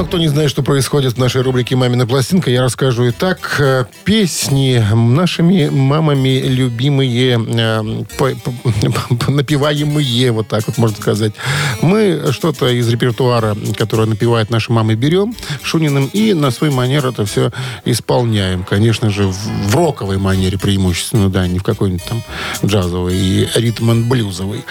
Мало 0.00 0.08
кто 0.08 0.16
не 0.16 0.28
знает, 0.28 0.48
что 0.48 0.62
происходит 0.62 1.12
в 1.12 1.18
нашей 1.18 1.42
рубрике 1.42 1.76
«Мамина 1.76 2.06
пластинка». 2.06 2.50
Я 2.50 2.62
расскажу 2.62 3.04
и 3.04 3.10
так. 3.10 3.56
Э, 3.58 3.84
Песни 4.04 4.82
нашими 4.94 5.68
мамами 5.68 6.40
любимые, 6.40 7.38
э, 7.38 7.82
напеваемые, 9.28 10.32
вот 10.32 10.48
так 10.48 10.66
вот 10.68 10.78
можно 10.78 10.96
сказать. 10.96 11.34
Мы 11.82 12.32
что-то 12.32 12.68
из 12.68 12.88
репертуара, 12.88 13.54
которое 13.76 14.06
напевает 14.06 14.48
наши 14.48 14.72
мамы, 14.72 14.94
берем 14.94 15.34
Шуниным 15.62 16.08
и 16.14 16.32
на 16.32 16.50
свой 16.50 16.70
манер 16.70 17.04
это 17.04 17.26
все 17.26 17.50
исполняем. 17.84 18.64
Конечно 18.64 19.10
же, 19.10 19.26
в, 19.26 19.76
роковой 19.76 20.16
манере 20.16 20.56
преимущественно, 20.56 21.28
да, 21.28 21.46
не 21.46 21.58
в 21.58 21.62
какой-нибудь 21.62 22.04
там 22.04 22.22
джазовой 22.64 23.18
и 23.18 23.48
ритм-н-блюзовой. 23.54 24.64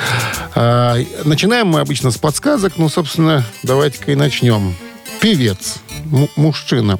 А, 0.56 0.98
начинаем 1.24 1.68
мы 1.68 1.82
обычно 1.82 2.10
с 2.10 2.18
подсказок. 2.18 2.74
Ну, 2.78 2.90
собственно, 2.90 3.46
давайте-ка 3.62 4.14
и 4.14 4.16
начнем. 4.16 4.74
Певец. 5.22 5.80
Мужчина. 6.36 6.98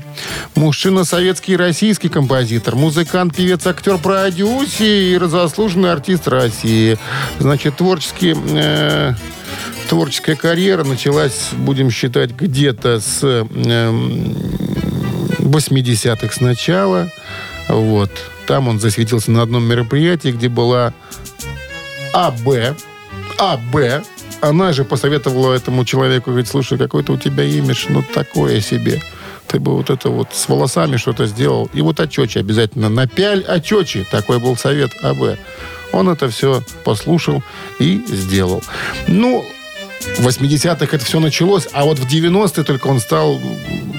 Мужчина 0.56 1.04
советский 1.06 1.54
и 1.54 1.58
российский 1.58 2.10
композитор, 2.10 2.76
музыкант, 2.76 3.36
певец, 3.36 3.66
актер, 3.66 3.98
продюсер 3.98 5.24
и 5.24 5.28
заслуженный 5.28 5.92
артист 5.92 6.28
России. 6.28 6.98
Значит, 7.40 7.78
творческий... 7.78 8.36
э, 8.36 9.14
творческая 9.90 10.36
карьера 10.36 10.84
началась, 10.84 11.50
будем 11.54 11.90
считать, 11.90 12.32
где-то 12.32 13.00
с 13.00 13.24
эм, 13.24 14.36
80-х 15.40 16.30
сначала. 16.32 17.10
Вот. 17.68 18.12
Там 18.46 18.68
он 18.68 18.80
засветился 18.80 19.32
на 19.32 19.42
одном 19.42 19.64
мероприятии, 19.64 20.30
где 20.30 20.50
была 20.50 20.94
АБ. 22.14 22.78
АБ. 23.40 24.04
Она 24.42 24.74
же 24.74 24.86
посоветовала 24.86 25.54
этому 25.54 25.86
человеку, 25.86 26.30
говорит, 26.30 26.48
слушай, 26.48 26.78
какой-то 26.78 27.14
у 27.14 27.18
тебя 27.18 27.44
имидж, 27.44 27.86
ну, 27.90 28.04
такое 28.04 28.62
себе. 28.62 29.02
Ты 29.48 29.60
бы 29.60 29.76
вот 29.76 29.90
это 29.90 30.10
вот 30.10 30.30
с 30.32 30.48
волосами 30.48 30.98
что-то 30.98 31.26
сделал. 31.26 31.70
И 31.74 31.82
вот 31.82 32.00
очечи 32.00 32.38
обязательно. 32.38 32.88
Напяль 32.88 33.44
очечи. 33.44 34.06
Такой 34.12 34.40
был 34.40 34.56
совет 34.56 34.92
АБ. 35.02 35.40
Он 35.92 36.10
это 36.10 36.30
все 36.30 36.62
послушал 36.84 37.44
и 37.80 38.04
сделал. 38.08 38.64
Ну, 39.08 39.44
в 40.18 40.28
80-х 40.28 40.96
это 40.96 41.04
все 41.04 41.20
началось, 41.20 41.68
а 41.74 41.84
вот 41.84 42.00
в 42.00 42.08
90-е 42.08 42.64
только 42.64 42.88
он 42.88 43.00
стал, 43.00 43.40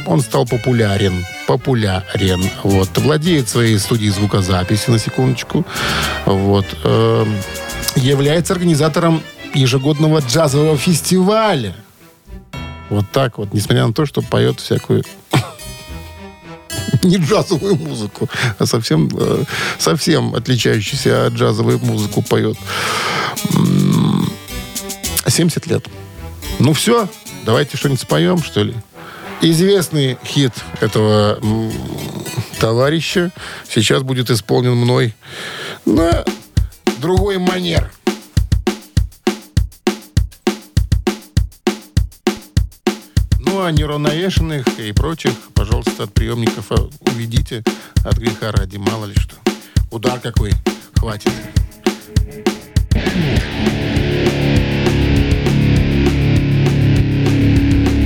он 0.07 0.21
стал 0.21 0.47
популярен. 0.47 1.25
Популярен. 1.47 2.43
Вот. 2.63 2.97
Владеет 2.99 3.49
своей 3.49 3.79
студией 3.79 4.11
звукозаписи, 4.11 4.91
на 4.91 4.99
секундочку. 4.99 5.67
Вот. 6.27 6.67
Эм, 6.85 7.37
является 7.97 8.53
организатором 8.53 9.23
ежегодного 9.55 10.21
джазового 10.21 10.77
фестиваля. 10.77 11.75
Вот 12.89 13.07
так 13.13 13.39
вот, 13.39 13.53
несмотря 13.55 13.87
на 13.87 13.93
то, 13.93 14.07
что 14.07 14.23
поет 14.23 14.61
всякую 14.61 15.05
не 17.03 17.17
джазовую 17.17 17.77
музыку, 17.77 18.29
а 18.59 18.67
совсем, 18.67 19.09
э, 19.17 19.45
совсем 19.79 20.35
отличающуюся 20.35 21.27
от 21.27 21.35
джазовой 21.35 21.79
музыку 21.79 22.23
поет. 22.23 22.57
М, 23.55 24.31
70 25.27 25.67
лет. 25.67 25.87
Ну 26.59 26.73
все, 26.73 27.09
давайте 27.45 27.77
что-нибудь 27.77 28.01
споем, 28.01 28.43
что 28.43 28.63
ли. 28.63 28.75
Известный 29.41 30.19
хит 30.25 30.53
этого 30.81 31.41
товарища 32.59 33.31
сейчас 33.73 34.03
будет 34.03 34.31
исполнен 34.31 34.77
мной 34.77 35.15
на 35.87 36.25
другой 36.99 37.39
манер. 37.39 37.91
Ну, 43.71 43.77
а 43.77 43.79
неравновешенных 43.79 44.67
и 44.81 44.91
прочих, 44.91 45.33
пожалуйста, 45.55 46.03
от 46.03 46.13
приемников 46.13 46.73
уведите 47.03 47.63
от 48.05 48.17
греха 48.17 48.51
ради, 48.51 48.79
мало 48.79 49.07
ли 49.07 49.15
что. 49.15 49.37
Удар 49.93 50.19
какой 50.19 50.53
хватит. 50.97 51.31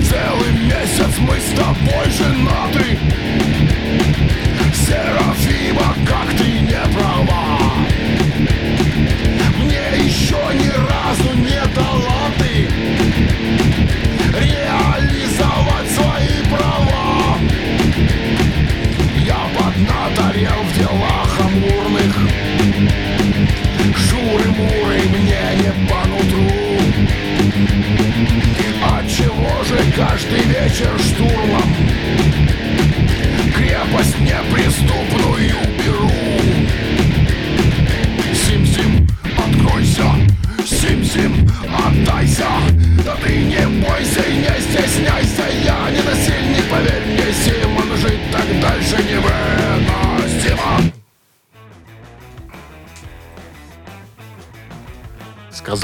Целый 0.06 0.52
месяц 0.66 1.18
мы 1.20 1.38
с 1.40 1.56
тобой 1.56 2.10
женаты 2.10 2.98
Серафима, 4.86 5.96
как 6.06 6.36
ты 6.36 6.60
не 6.60 6.94
права 6.94 7.72
Мне 9.62 10.04
еще 10.04 10.36
ни 10.52 10.68
разу 10.68 11.38
не 11.38 11.74
дала 11.74 12.23
каждый 30.64 30.78
вечер 30.78 31.53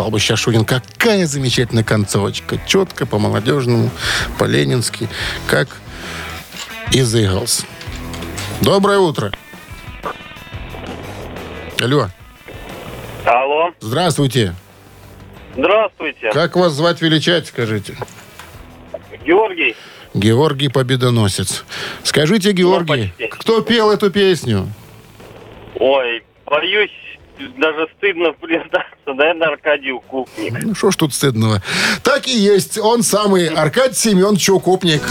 Сказал 0.00 0.12
бы 0.12 0.18
сейчас 0.18 0.38
Шунин, 0.38 0.64
какая 0.64 1.26
замечательная 1.26 1.84
концовочка. 1.84 2.58
Четко, 2.66 3.04
по-молодежному, 3.04 3.90
по-ленински, 4.38 5.10
как 5.46 5.68
из 6.90 7.14
Eagles. 7.14 7.66
Доброе 8.62 8.96
утро. 8.96 9.30
Алло, 11.82 12.08
Алло, 13.26 13.74
здравствуйте. 13.80 14.54
здравствуйте. 15.54 16.30
Как 16.32 16.56
вас 16.56 16.72
звать, 16.72 17.02
величать, 17.02 17.48
скажите? 17.48 17.94
Георгий, 19.26 19.76
Георгий 20.14 20.68
Победоносец. 20.68 21.62
Скажите, 22.04 22.52
Георгий, 22.52 23.12
кто 23.32 23.60
пел 23.60 23.90
эту 23.90 24.10
песню? 24.10 24.66
ой, 25.78 26.22
боюсь, 26.46 26.90
даже 27.58 27.88
стыдно 27.96 28.32
признаться, 28.32 28.86
наверное, 29.06 29.48
Аркадий 29.48 29.92
Укупник. 29.92 30.54
Ну, 30.62 30.74
что 30.74 30.90
ж 30.90 30.96
тут 30.96 31.14
стыдного? 31.14 31.62
Так 32.02 32.26
и 32.26 32.36
есть. 32.36 32.78
Он 32.78 33.02
самый 33.02 33.46
Аркадий 33.48 33.94
Семенович 33.94 34.50
Укупник. 34.50 35.02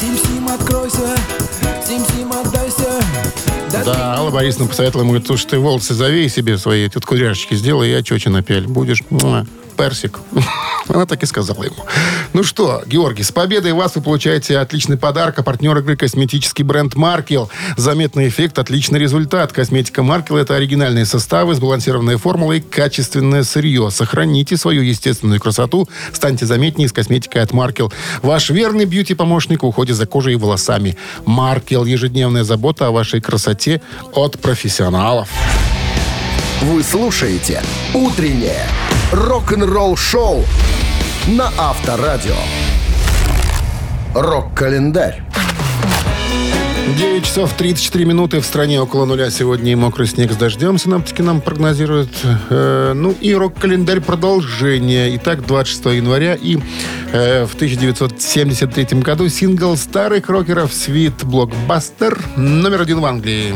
Сим-сим, 0.00 0.48
откройся 0.48 1.16
Сим-сим, 1.86 2.32
отдайся 2.32 3.02
Да, 3.84 4.14
Алла 4.16 4.30
Борисовна 4.30 4.68
посоветовала 4.68 5.02
ему, 5.02 5.12
говорит, 5.12 5.26
слушай, 5.26 5.46
ты 5.46 5.58
волосы 5.58 5.94
завей 5.94 6.28
себе 6.28 6.58
свои, 6.58 6.88
тут 6.88 7.04
кудряшечки 7.04 7.54
сделай, 7.54 7.90
и 7.90 7.94
очечи 7.94 8.28
напяль. 8.28 8.66
Будешь 8.66 9.02
муа, 9.10 9.46
персик. 9.74 10.20
Она 10.88 11.06
так 11.06 11.22
и 11.22 11.26
сказала 11.26 11.62
ему. 11.64 11.84
Ну 12.32 12.42
что, 12.42 12.82
Георгий, 12.86 13.22
с 13.22 13.32
победой 13.32 13.72
вас 13.72 13.94
вы 13.96 14.02
получаете 14.02 14.58
отличный 14.58 14.96
подарок. 14.96 15.38
А 15.38 15.42
партнер 15.42 15.76
игры 15.78 15.96
косметический 15.96 16.64
бренд 16.64 16.94
Маркел. 16.94 17.50
Заметный 17.76 18.28
эффект, 18.28 18.58
отличный 18.58 18.98
результат. 18.98 19.52
Косметика 19.52 20.02
Маркел– 20.02 20.36
это 20.38 20.54
оригинальные 20.56 21.06
составы, 21.06 21.54
сбалансированная 21.54 22.18
формула 22.18 22.52
и 22.52 22.60
качественное 22.60 23.42
сырье. 23.42 23.90
Сохраните 23.90 24.56
свою 24.56 24.82
естественную 24.82 25.40
красоту. 25.40 25.88
Станьте 26.12 26.46
заметнее 26.46 26.88
с 26.88 26.92
косметикой 26.92 27.42
от 27.42 27.52
Маркел. 27.52 27.92
Ваш 28.22 28.50
верный 28.50 28.84
бьюти-помощник 28.84 29.62
в 29.62 29.66
уходе 29.66 29.94
за 29.94 30.06
кожей 30.06 30.34
и 30.34 30.36
волосами. 30.36 30.96
Маркел– 31.24 31.84
ежедневная 31.86 32.44
забота 32.44 32.88
о 32.88 32.90
вашей 32.90 33.20
красоте 33.20 33.80
от 34.12 34.38
профессионалов. 34.40 35.28
Вы 36.62 36.82
слушаете 36.82 37.62
«Утреннее 37.92 38.66
рок-н-ролл-шоу» 39.14 40.44
на 41.28 41.50
Авторадио. 41.56 42.34
Рок-календарь. 44.12 45.22
9 46.98 47.24
часов 47.24 47.52
34 47.52 48.04
минуты 48.04 48.40
в 48.40 48.44
стране 48.44 48.80
около 48.80 49.04
нуля. 49.04 49.30
Сегодня 49.30 49.72
и 49.72 49.74
мокрый 49.76 50.08
снег 50.08 50.32
с 50.32 50.36
дождем. 50.36 50.78
Синаптики 50.78 51.22
нам 51.22 51.40
прогнозируют. 51.40 52.10
Э, 52.50 52.92
ну 52.94 53.12
и 53.12 53.34
рок-календарь 53.34 54.00
продолжение. 54.00 55.16
Итак, 55.16 55.46
26 55.46 55.96
января 55.96 56.34
и 56.34 56.58
э, 57.12 57.46
в 57.46 57.54
1973 57.54 59.00
году 59.00 59.28
сингл 59.28 59.76
старых 59.76 60.28
рокеров 60.28 60.72
«Свит 60.72 61.24
Блокбастер» 61.24 62.18
номер 62.36 62.82
один 62.82 63.00
в 63.00 63.06
Англии. 63.06 63.54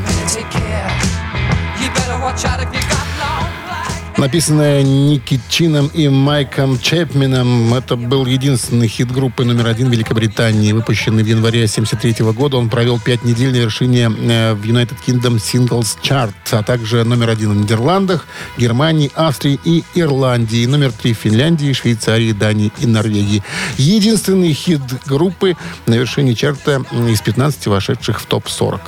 Написанная 4.18 4.82
Ники 4.82 5.40
Чином 5.48 5.92
и 5.94 6.08
Майком 6.08 6.76
Чепменом, 6.80 7.72
это 7.72 7.94
был 7.94 8.26
единственный 8.26 8.88
хит 8.88 9.12
группы 9.12 9.44
номер 9.44 9.68
один 9.68 9.90
Великобритании, 9.90 10.72
выпущенный 10.72 11.22
в 11.22 11.26
январе 11.26 11.60
1973 11.60 12.26
года. 12.32 12.56
Он 12.56 12.68
провел 12.68 12.98
пять 12.98 13.22
недель 13.22 13.52
на 13.52 13.58
вершине 13.58 14.10
э, 14.10 14.54
в 14.54 14.64
United 14.64 14.96
Kingdom 15.06 15.36
Singles 15.36 15.96
Chart, 16.02 16.32
а 16.50 16.64
также 16.64 17.04
номер 17.04 17.30
один 17.30 17.52
в 17.52 17.56
Нидерландах, 17.58 18.26
Германии, 18.56 19.12
Австрии 19.14 19.60
и 19.64 19.84
Ирландии, 19.94 20.66
номер 20.66 20.90
три 20.90 21.14
в 21.14 21.18
Финляндии, 21.18 21.72
Швейцарии, 21.72 22.32
Дании 22.32 22.72
и 22.80 22.86
Норвегии. 22.86 23.44
Единственный 23.76 24.52
хит 24.52 24.80
группы 25.06 25.56
на 25.86 25.94
вершине 25.94 26.34
чарта 26.34 26.82
из 27.08 27.20
15 27.20 27.68
вошедших 27.68 28.20
в 28.20 28.26
топ-40. 28.26 28.80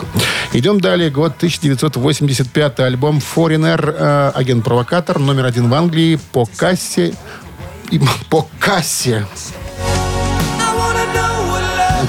Идем 0.54 0.80
далее. 0.80 1.08
Год 1.10 1.36
1985. 1.36 2.80
Альбом 2.80 3.18
Foreigner, 3.18 3.94
э, 3.96 4.32
агент-провокатор, 4.34 5.19
номер 5.24 5.46
один 5.46 5.68
в 5.68 5.74
Англии 5.74 6.18
по 6.32 6.46
кассе. 6.56 7.14
и- 7.90 8.00
По 8.30 8.46
кассе. 8.58 9.26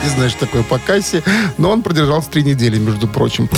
Не 0.03 0.09
знаю, 0.09 0.29
что 0.29 0.41
такое 0.41 0.63
по 0.63 0.79
кассе, 0.79 1.21
но 1.57 1.69
он 1.69 1.81
продержался 1.81 2.29
три 2.29 2.43
недели, 2.43 2.77
между 2.79 3.07
прочим. 3.07 3.49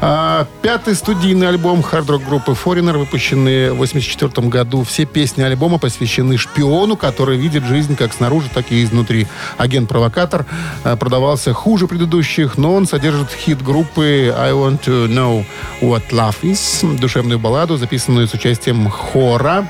А, 0.00 0.46
пятый 0.62 0.94
студийный 0.94 1.48
альбом 1.48 1.82
хард-рок 1.82 2.24
группы 2.24 2.52
Foreigner, 2.52 2.96
выпущенный 2.96 3.70
в 3.70 3.74
1984 3.74 4.48
году. 4.48 4.84
Все 4.84 5.04
песни 5.04 5.42
альбома 5.42 5.78
посвящены 5.78 6.38
шпиону, 6.38 6.96
который 6.96 7.36
видит 7.36 7.64
жизнь 7.64 7.94
как 7.94 8.12
снаружи, 8.12 8.48
так 8.52 8.72
и 8.72 8.82
изнутри. 8.82 9.26
Агент-провокатор 9.58 10.46
а, 10.84 10.96
продавался 10.96 11.52
хуже 11.52 11.86
предыдущих, 11.86 12.56
но 12.56 12.74
он 12.74 12.86
содержит 12.86 13.30
хит 13.30 13.62
группы 13.62 14.34
I 14.36 14.52
Want 14.52 14.80
to 14.86 15.08
Know 15.08 15.44
What 15.80 16.10
Love 16.10 16.36
Is, 16.42 16.98
душевную 16.98 17.38
балладу, 17.38 17.76
записанную 17.76 18.28
с 18.28 18.34
участием 18.34 18.88
хора 18.88 19.66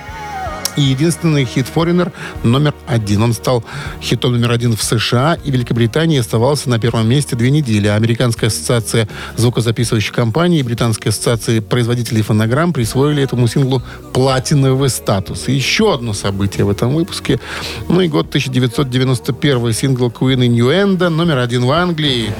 и 0.76 0.82
единственный 0.82 1.44
хит 1.44 1.66
Foreigner 1.74 2.12
номер 2.42 2.74
один. 2.86 3.22
Он 3.22 3.32
стал 3.32 3.64
хитом 4.00 4.32
номер 4.32 4.52
один 4.52 4.76
в 4.76 4.82
США 4.82 5.38
и 5.44 5.50
Великобритании 5.50 6.18
оставался 6.18 6.70
на 6.70 6.78
первом 6.78 7.08
месте 7.08 7.36
две 7.36 7.50
недели. 7.50 7.88
Американская 7.88 8.48
ассоциация 8.48 9.08
звукозаписывающих 9.36 10.12
компаний 10.12 10.60
и 10.60 10.62
Британская 10.62 11.10
ассоциация 11.10 11.60
производителей 11.60 12.22
фонограмм 12.22 12.72
присвоили 12.72 13.22
этому 13.22 13.46
синглу 13.48 13.82
платиновый 14.12 14.88
статус. 14.88 15.48
Еще 15.48 15.94
одно 15.94 16.12
событие 16.12 16.64
в 16.64 16.70
этом 16.70 16.94
выпуске. 16.94 17.40
Ну 17.88 18.00
и 18.00 18.08
год 18.08 18.28
1991. 18.28 19.72
Сингл 19.72 20.08
Queen 20.08 20.46
Innuendo 20.46 21.08
номер 21.08 21.38
один 21.38 21.64
в 21.64 21.72
Англии. 21.72 22.32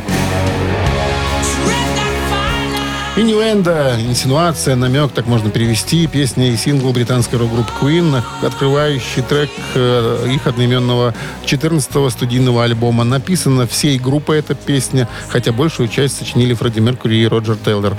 Инуэнда, 3.15 3.99
инсинуация, 4.01 4.75
намек, 4.75 5.13
так 5.13 5.27
можно 5.27 5.51
перевести. 5.51 6.07
Песня 6.07 6.51
и 6.51 6.57
сингл 6.57 6.95
британской 6.95 7.39
рок-группы 7.39 7.71
Queen, 7.79 8.23
открывающий 8.41 9.21
трек 9.21 9.51
э, 9.75 10.29
их 10.31 10.47
одноименного 10.47 11.13
14-го 11.45 12.09
студийного 12.09 12.65
альбома. 12.65 13.05
Написана 13.05 13.67
всей 13.67 13.99
группой 13.99 14.39
эта 14.39 14.55
песня, 14.55 15.11
хотя 15.29 15.53
большую 15.53 15.89
часть 15.89 16.17
сочинили 16.17 16.55
Фредди 16.55 16.81
Меркьюри 16.81 17.19
и 17.19 17.27
Роджер 17.27 17.57
Тейлор. 17.57 17.99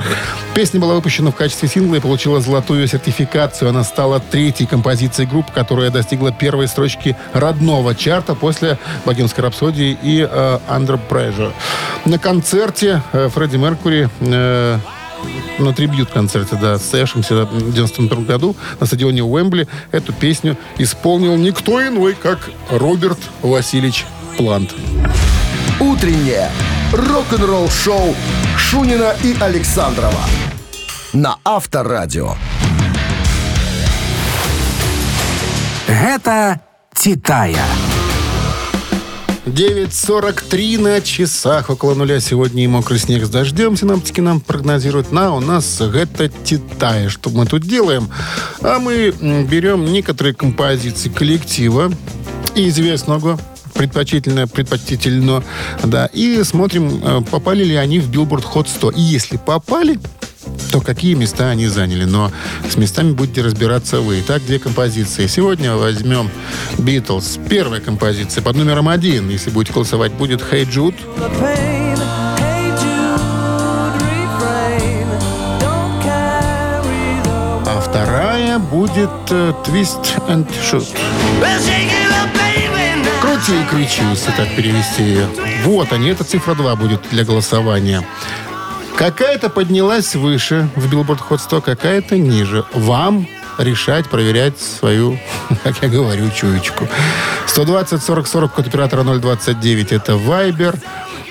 Песня 0.55 0.79
была 0.79 0.95
выпущена 0.95 1.29
в 1.29 1.35
качестве 1.35 1.69
сингла 1.69 1.97
и 1.97 1.99
получила 1.99 2.41
золотую 2.41 2.87
сертификацию. 2.87 3.69
Она 3.69 3.83
стала 3.83 4.19
третьей 4.19 4.65
композицией 4.65 5.29
группы, 5.29 5.51
которая 5.53 5.91
достигла 5.91 6.31
первой 6.31 6.67
строчки 6.67 7.15
родного 7.33 7.93
чарта 7.93 8.33
после 8.33 8.79
«Богемской 9.05 9.43
рапсодии» 9.43 9.95
и 10.01 10.27
э, 10.27 10.59
«Under 10.67 10.99
Pressure». 11.07 11.53
На 12.05 12.17
концерте 12.17 13.03
э, 13.11 13.29
Фредди 13.31 13.57
Меркьюри 13.57 14.09
на 15.59 15.73
трибьют-концерте, 15.73 16.57
да, 16.59 16.77
состоявшемся 16.77 17.45
в 17.45 17.73
91 17.73 18.25
году 18.25 18.55
на 18.79 18.85
стадионе 18.85 19.23
Уэмбли, 19.23 19.67
эту 19.91 20.13
песню 20.13 20.57
исполнил 20.77 21.35
никто 21.37 21.85
иной, 21.85 22.15
как 22.15 22.49
Роберт 22.69 23.19
Васильевич 23.41 24.05
Плант. 24.37 24.73
Утреннее 25.79 26.49
рок-н-ролл-шоу 26.91 28.15
Шунина 28.57 29.15
и 29.23 29.35
Александрова 29.39 30.21
на 31.13 31.37
Авторадио. 31.43 32.35
Гэта 35.87 36.61
«Титая». 36.93 37.92
9.43 39.45 40.79
на 40.79 41.01
часах. 41.01 41.69
Около 41.69 41.95
нуля 41.95 42.21
сегодня 42.21 42.63
и 42.63 42.67
мокрый 42.67 42.97
снег 42.97 43.25
с 43.25 43.29
дождем. 43.29 43.75
Синаптики 43.75 44.21
нам 44.21 44.39
прогнозируют. 44.39 45.11
На, 45.11 45.35
у 45.35 45.41
нас 45.41 45.81
это 45.81 46.29
Титая. 46.29 47.09
Что 47.09 47.29
мы 47.29 47.45
тут 47.45 47.63
делаем? 47.63 48.09
А 48.61 48.79
мы 48.79 49.11
берем 49.11 49.83
некоторые 49.83 50.33
композиции 50.33 51.09
коллектива 51.09 51.91
известного 52.55 53.37
предпочтительно, 53.73 54.47
предпочтительно, 54.47 55.43
да, 55.83 56.05
и 56.13 56.43
смотрим, 56.43 57.01
э, 57.03 57.21
попали 57.29 57.63
ли 57.63 57.75
они 57.75 57.99
в 57.99 58.09
Billboard 58.09 58.45
Hot 58.53 58.67
100. 58.69 58.91
И 58.91 59.01
если 59.01 59.37
попали, 59.37 59.99
то 60.71 60.81
какие 60.81 61.13
места 61.13 61.49
они 61.49 61.67
заняли. 61.67 62.05
Но 62.05 62.31
с 62.69 62.77
местами 62.77 63.11
будете 63.11 63.41
разбираться 63.41 64.01
вы. 64.01 64.21
Итак, 64.21 64.41
две 64.45 64.59
композиции. 64.59 65.27
Сегодня 65.27 65.75
возьмем 65.75 66.29
Beatles. 66.77 67.39
Первая 67.47 67.81
композиция 67.81 68.41
под 68.41 68.55
номером 68.55 68.89
один, 68.89 69.29
если 69.29 69.49
будете 69.49 69.73
голосовать, 69.73 70.13
будет 70.13 70.41
Hey 70.41 70.65
Jude. 70.65 70.95
А 77.65 77.81
вторая 77.81 78.59
будет 78.59 79.09
э, 79.29 79.53
Twist 79.65 80.19
and 80.27 80.47
Shoot. 80.61 80.87
Крути 83.21 83.53
и 83.61 83.65
кричи, 83.69 84.01
если 84.11 84.31
так 84.31 84.55
перевести 84.55 85.03
ее. 85.03 85.27
Вот 85.63 85.91
они, 85.93 86.09
это 86.09 86.23
цифра 86.23 86.55
2 86.55 86.75
будет 86.75 87.01
для 87.09 87.23
голосования. 87.23 88.03
Какая-то 88.97 89.49
поднялась 89.49 90.15
выше 90.15 90.69
в 90.75 90.91
Billboard 90.91 91.19
Hot 91.29 91.39
100, 91.39 91.61
какая-то 91.61 92.17
ниже. 92.17 92.63
Вам 92.73 93.27
решать, 93.57 94.09
проверять 94.09 94.59
свою, 94.59 95.19
как 95.63 95.81
я 95.81 95.89
говорю, 95.89 96.29
чуечку. 96.31 96.87
120 97.47 98.01
40 98.01 98.27
40 98.27 98.53
код 98.53 98.67
оператора 98.67 99.03
029 99.03 99.91
это 99.91 100.13
Viber. 100.13 100.79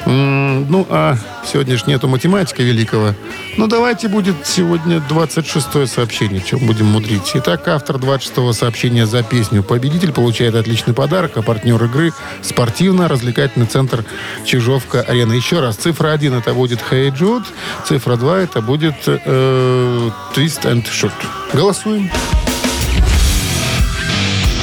Ну, 0.05 0.87
а 0.91 1.17
сегодня 1.51 1.77
же 1.77 1.85
нету 1.87 2.09
математика 2.09 2.63
великого. 2.63 3.15
Ну, 3.57 3.67
давайте 3.69 4.09
будет 4.09 4.35
сегодня 4.45 5.01
26 5.09 5.89
сообщение, 5.89 6.41
чем 6.41 6.67
будем 6.67 6.87
мудрить. 6.87 7.31
Итак, 7.35 7.69
автор 7.69 7.99
26 7.99 8.59
сообщения 8.59 9.07
за 9.07 9.23
песню 9.23 9.63
«Победитель» 9.63 10.13
получает 10.13 10.55
отличный 10.55 10.95
подарок, 10.95 11.37
а 11.37 11.43
партнер 11.43 11.83
игры– 11.85 12.13
спортивно-развлекательный 12.43 13.67
центр 13.67 14.05
«Чижовка-Арена». 14.45 15.35
Еще 15.35 15.61
раз, 15.61 15.77
цифра 15.77 16.11
1– 16.13 16.35
это 16.35 16.53
будет 16.53 16.81
«Hey 16.91 17.11
Jude», 17.17 17.45
цифра 17.87 18.17
2– 18.17 18.39
это 18.41 18.61
будет 18.61 18.97
э, 19.07 20.11
«Twist 20.35 20.63
and 20.63 20.85
Shoot». 20.85 21.13
Голосуем. 21.53 22.11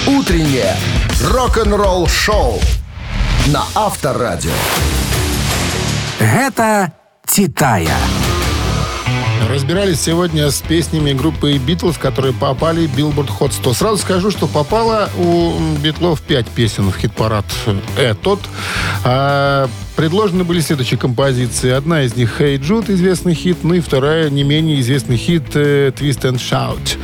Утреннее 0.08 0.76
рок-н-ролл-шоу 1.24 2.60
на 3.48 3.64
Авторадио. 3.76 4.52
Гэта 6.20 6.92
«Титая». 7.26 7.96
Разбирались 9.50 10.02
сегодня 10.02 10.52
с 10.52 10.62
песнями 10.62 11.14
группы 11.14 11.58
Битлз, 11.58 11.98
которые 11.98 12.34
попали 12.34 12.88
в 12.88 12.96
Billboard 12.96 13.30
Hot 13.40 13.54
100. 13.54 13.74
Сразу 13.74 13.98
скажу, 13.98 14.30
что 14.30 14.46
попало 14.46 15.10
у 15.18 15.54
Битлов 15.82 16.22
5 16.22 16.46
песен 16.48 16.92
в 16.92 16.98
хит-парад 16.98 17.46
этот. 17.98 18.40
А, 19.06 19.70
предложены 19.96 20.44
были 20.44 20.60
следующие 20.60 21.00
композиции. 21.00 21.72
Одна 21.72 22.04
из 22.04 22.16
них 22.16 22.42
«Hey 22.42 22.60
Jude», 22.60 22.94
известный 22.94 23.34
хит, 23.34 23.60
ну 23.64 23.76
и 23.76 23.80
вторая, 23.80 24.30
не 24.30 24.44
менее 24.44 24.82
известный 24.82 25.18
хит 25.18 25.56
э, 25.56 25.92
«Twist 25.98 26.22
and 26.30 26.36
Shout». 26.36 26.98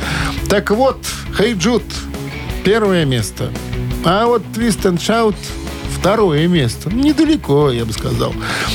Так 0.48 0.70
вот, 0.70 0.98
«Hey 1.38 1.56
Jude»— 1.56 1.82
первое 2.64 3.06
место. 3.06 3.50
А 4.04 4.26
вот 4.26 4.42
«Twist 4.54 4.82
and 4.82 4.98
Shout»— 4.98 5.36
второе 5.98 6.46
место. 6.46 6.90
Недалеко, 6.90 7.70
я 7.70 7.84
бы 7.84 7.92
сказал. 7.92 8.32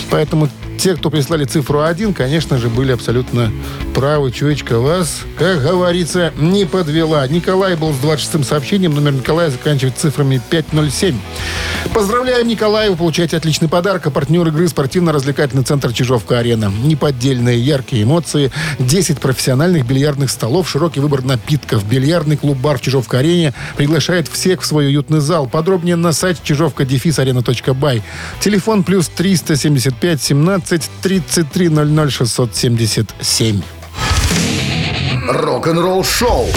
Поэтому 0.10 0.50
те, 0.82 0.96
кто 0.96 1.12
прислали 1.12 1.46
цифру 1.46 1.84
1, 1.84 2.12
конечно 2.16 2.58
же, 2.58 2.68
были 2.68 2.92
абсолютно 2.92 3.52
правы. 3.94 4.32
Чуечка 4.32 4.80
вас, 4.80 5.20
как 5.38 5.62
говорится, 5.62 6.34
не 6.38 6.66
подвела. 6.66 7.28
Николай 7.28 7.76
был 7.76 7.94
с 7.94 7.98
26-м 7.98 8.44
сообщением. 8.44 8.96
Номер 8.96 9.14
Николая 9.14 9.52
заканчивается 9.52 10.02
цифрами 10.02 10.42
507. 10.50 11.16
Поздравляем 11.94 12.48
Николая. 12.48 12.90
Вы 12.90 12.96
получаете 12.96 13.38
отличный 13.38 13.68
подарок. 13.68 14.08
А 14.08 14.10
партнер 14.10 14.48
игры 14.48 14.68
спортивно-развлекательный 14.68 15.64
центр 15.64 15.94
Чижовка-Арена. 15.94 16.72
Неподдельные 16.84 17.60
яркие 17.60 18.02
эмоции. 18.02 18.52
10 18.80 19.20
профессиональных 19.20 19.86
бильярдных 19.86 20.32
столов. 20.32 20.68
Широкий 20.68 21.00
выбор 21.00 21.24
напитков. 21.24 21.86
Бильярдный 21.86 22.38
клуб-бар 22.38 22.80
в 22.80 22.82
Чижовка-Арене 22.82 23.54
приглашает 23.78 24.28
всех 24.28 24.64
в 24.64 24.66
свой 24.66 24.88
уютный 24.88 25.20
зал. 25.20 25.48
Подробнее 25.48 25.96
на 25.96 26.12
сайте 26.12 26.40
чижовка 26.44 26.84
арена.бай. 26.84 28.02
Телефон 28.40 28.84
плюс 28.84 29.08
375 29.10 30.22
17 30.22 30.71
33 30.80 31.70
00 31.70 32.10
677. 32.10 33.62
Рок-н-ролл-шоу 35.28 36.48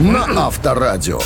на 0.00 0.46
Авторадио. 0.46 1.20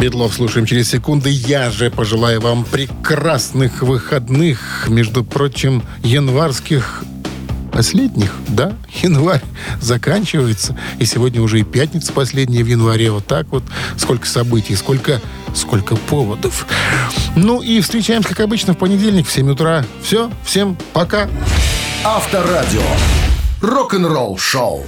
Бедлов 0.00 0.32
слушаем 0.32 0.64
через 0.64 0.88
секунды. 0.88 1.28
Я 1.28 1.70
же 1.70 1.90
пожелаю 1.90 2.40
вам 2.40 2.64
прекрасных 2.64 3.82
выходных. 3.82 4.86
Между 4.88 5.22
прочим, 5.22 5.82
январских 6.02 7.04
последних, 7.72 8.34
да? 8.48 8.74
Январь 9.02 9.42
заканчивается. 9.82 10.78
И 10.98 11.04
сегодня 11.04 11.42
уже 11.42 11.60
и 11.60 11.62
пятница 11.62 12.12
последняя 12.14 12.62
в 12.62 12.68
январе. 12.68 13.10
Вот 13.10 13.26
так 13.26 13.48
вот. 13.50 13.64
Сколько 13.98 14.26
событий, 14.26 14.76
сколько, 14.76 15.20
сколько 15.54 15.96
поводов. 15.96 16.66
Ну 17.36 17.60
и 17.60 17.80
встречаемся, 17.80 18.28
как 18.28 18.40
обычно, 18.40 18.74
в 18.74 18.78
понедельник 18.78 19.26
в 19.26 19.32
7 19.32 19.50
утра. 19.50 19.84
Все, 20.02 20.30
всем 20.44 20.76
пока. 20.92 21.28
Авторадио. 22.04 22.82
Рок-н-ролл 23.60 24.38
шоу. 24.38 24.84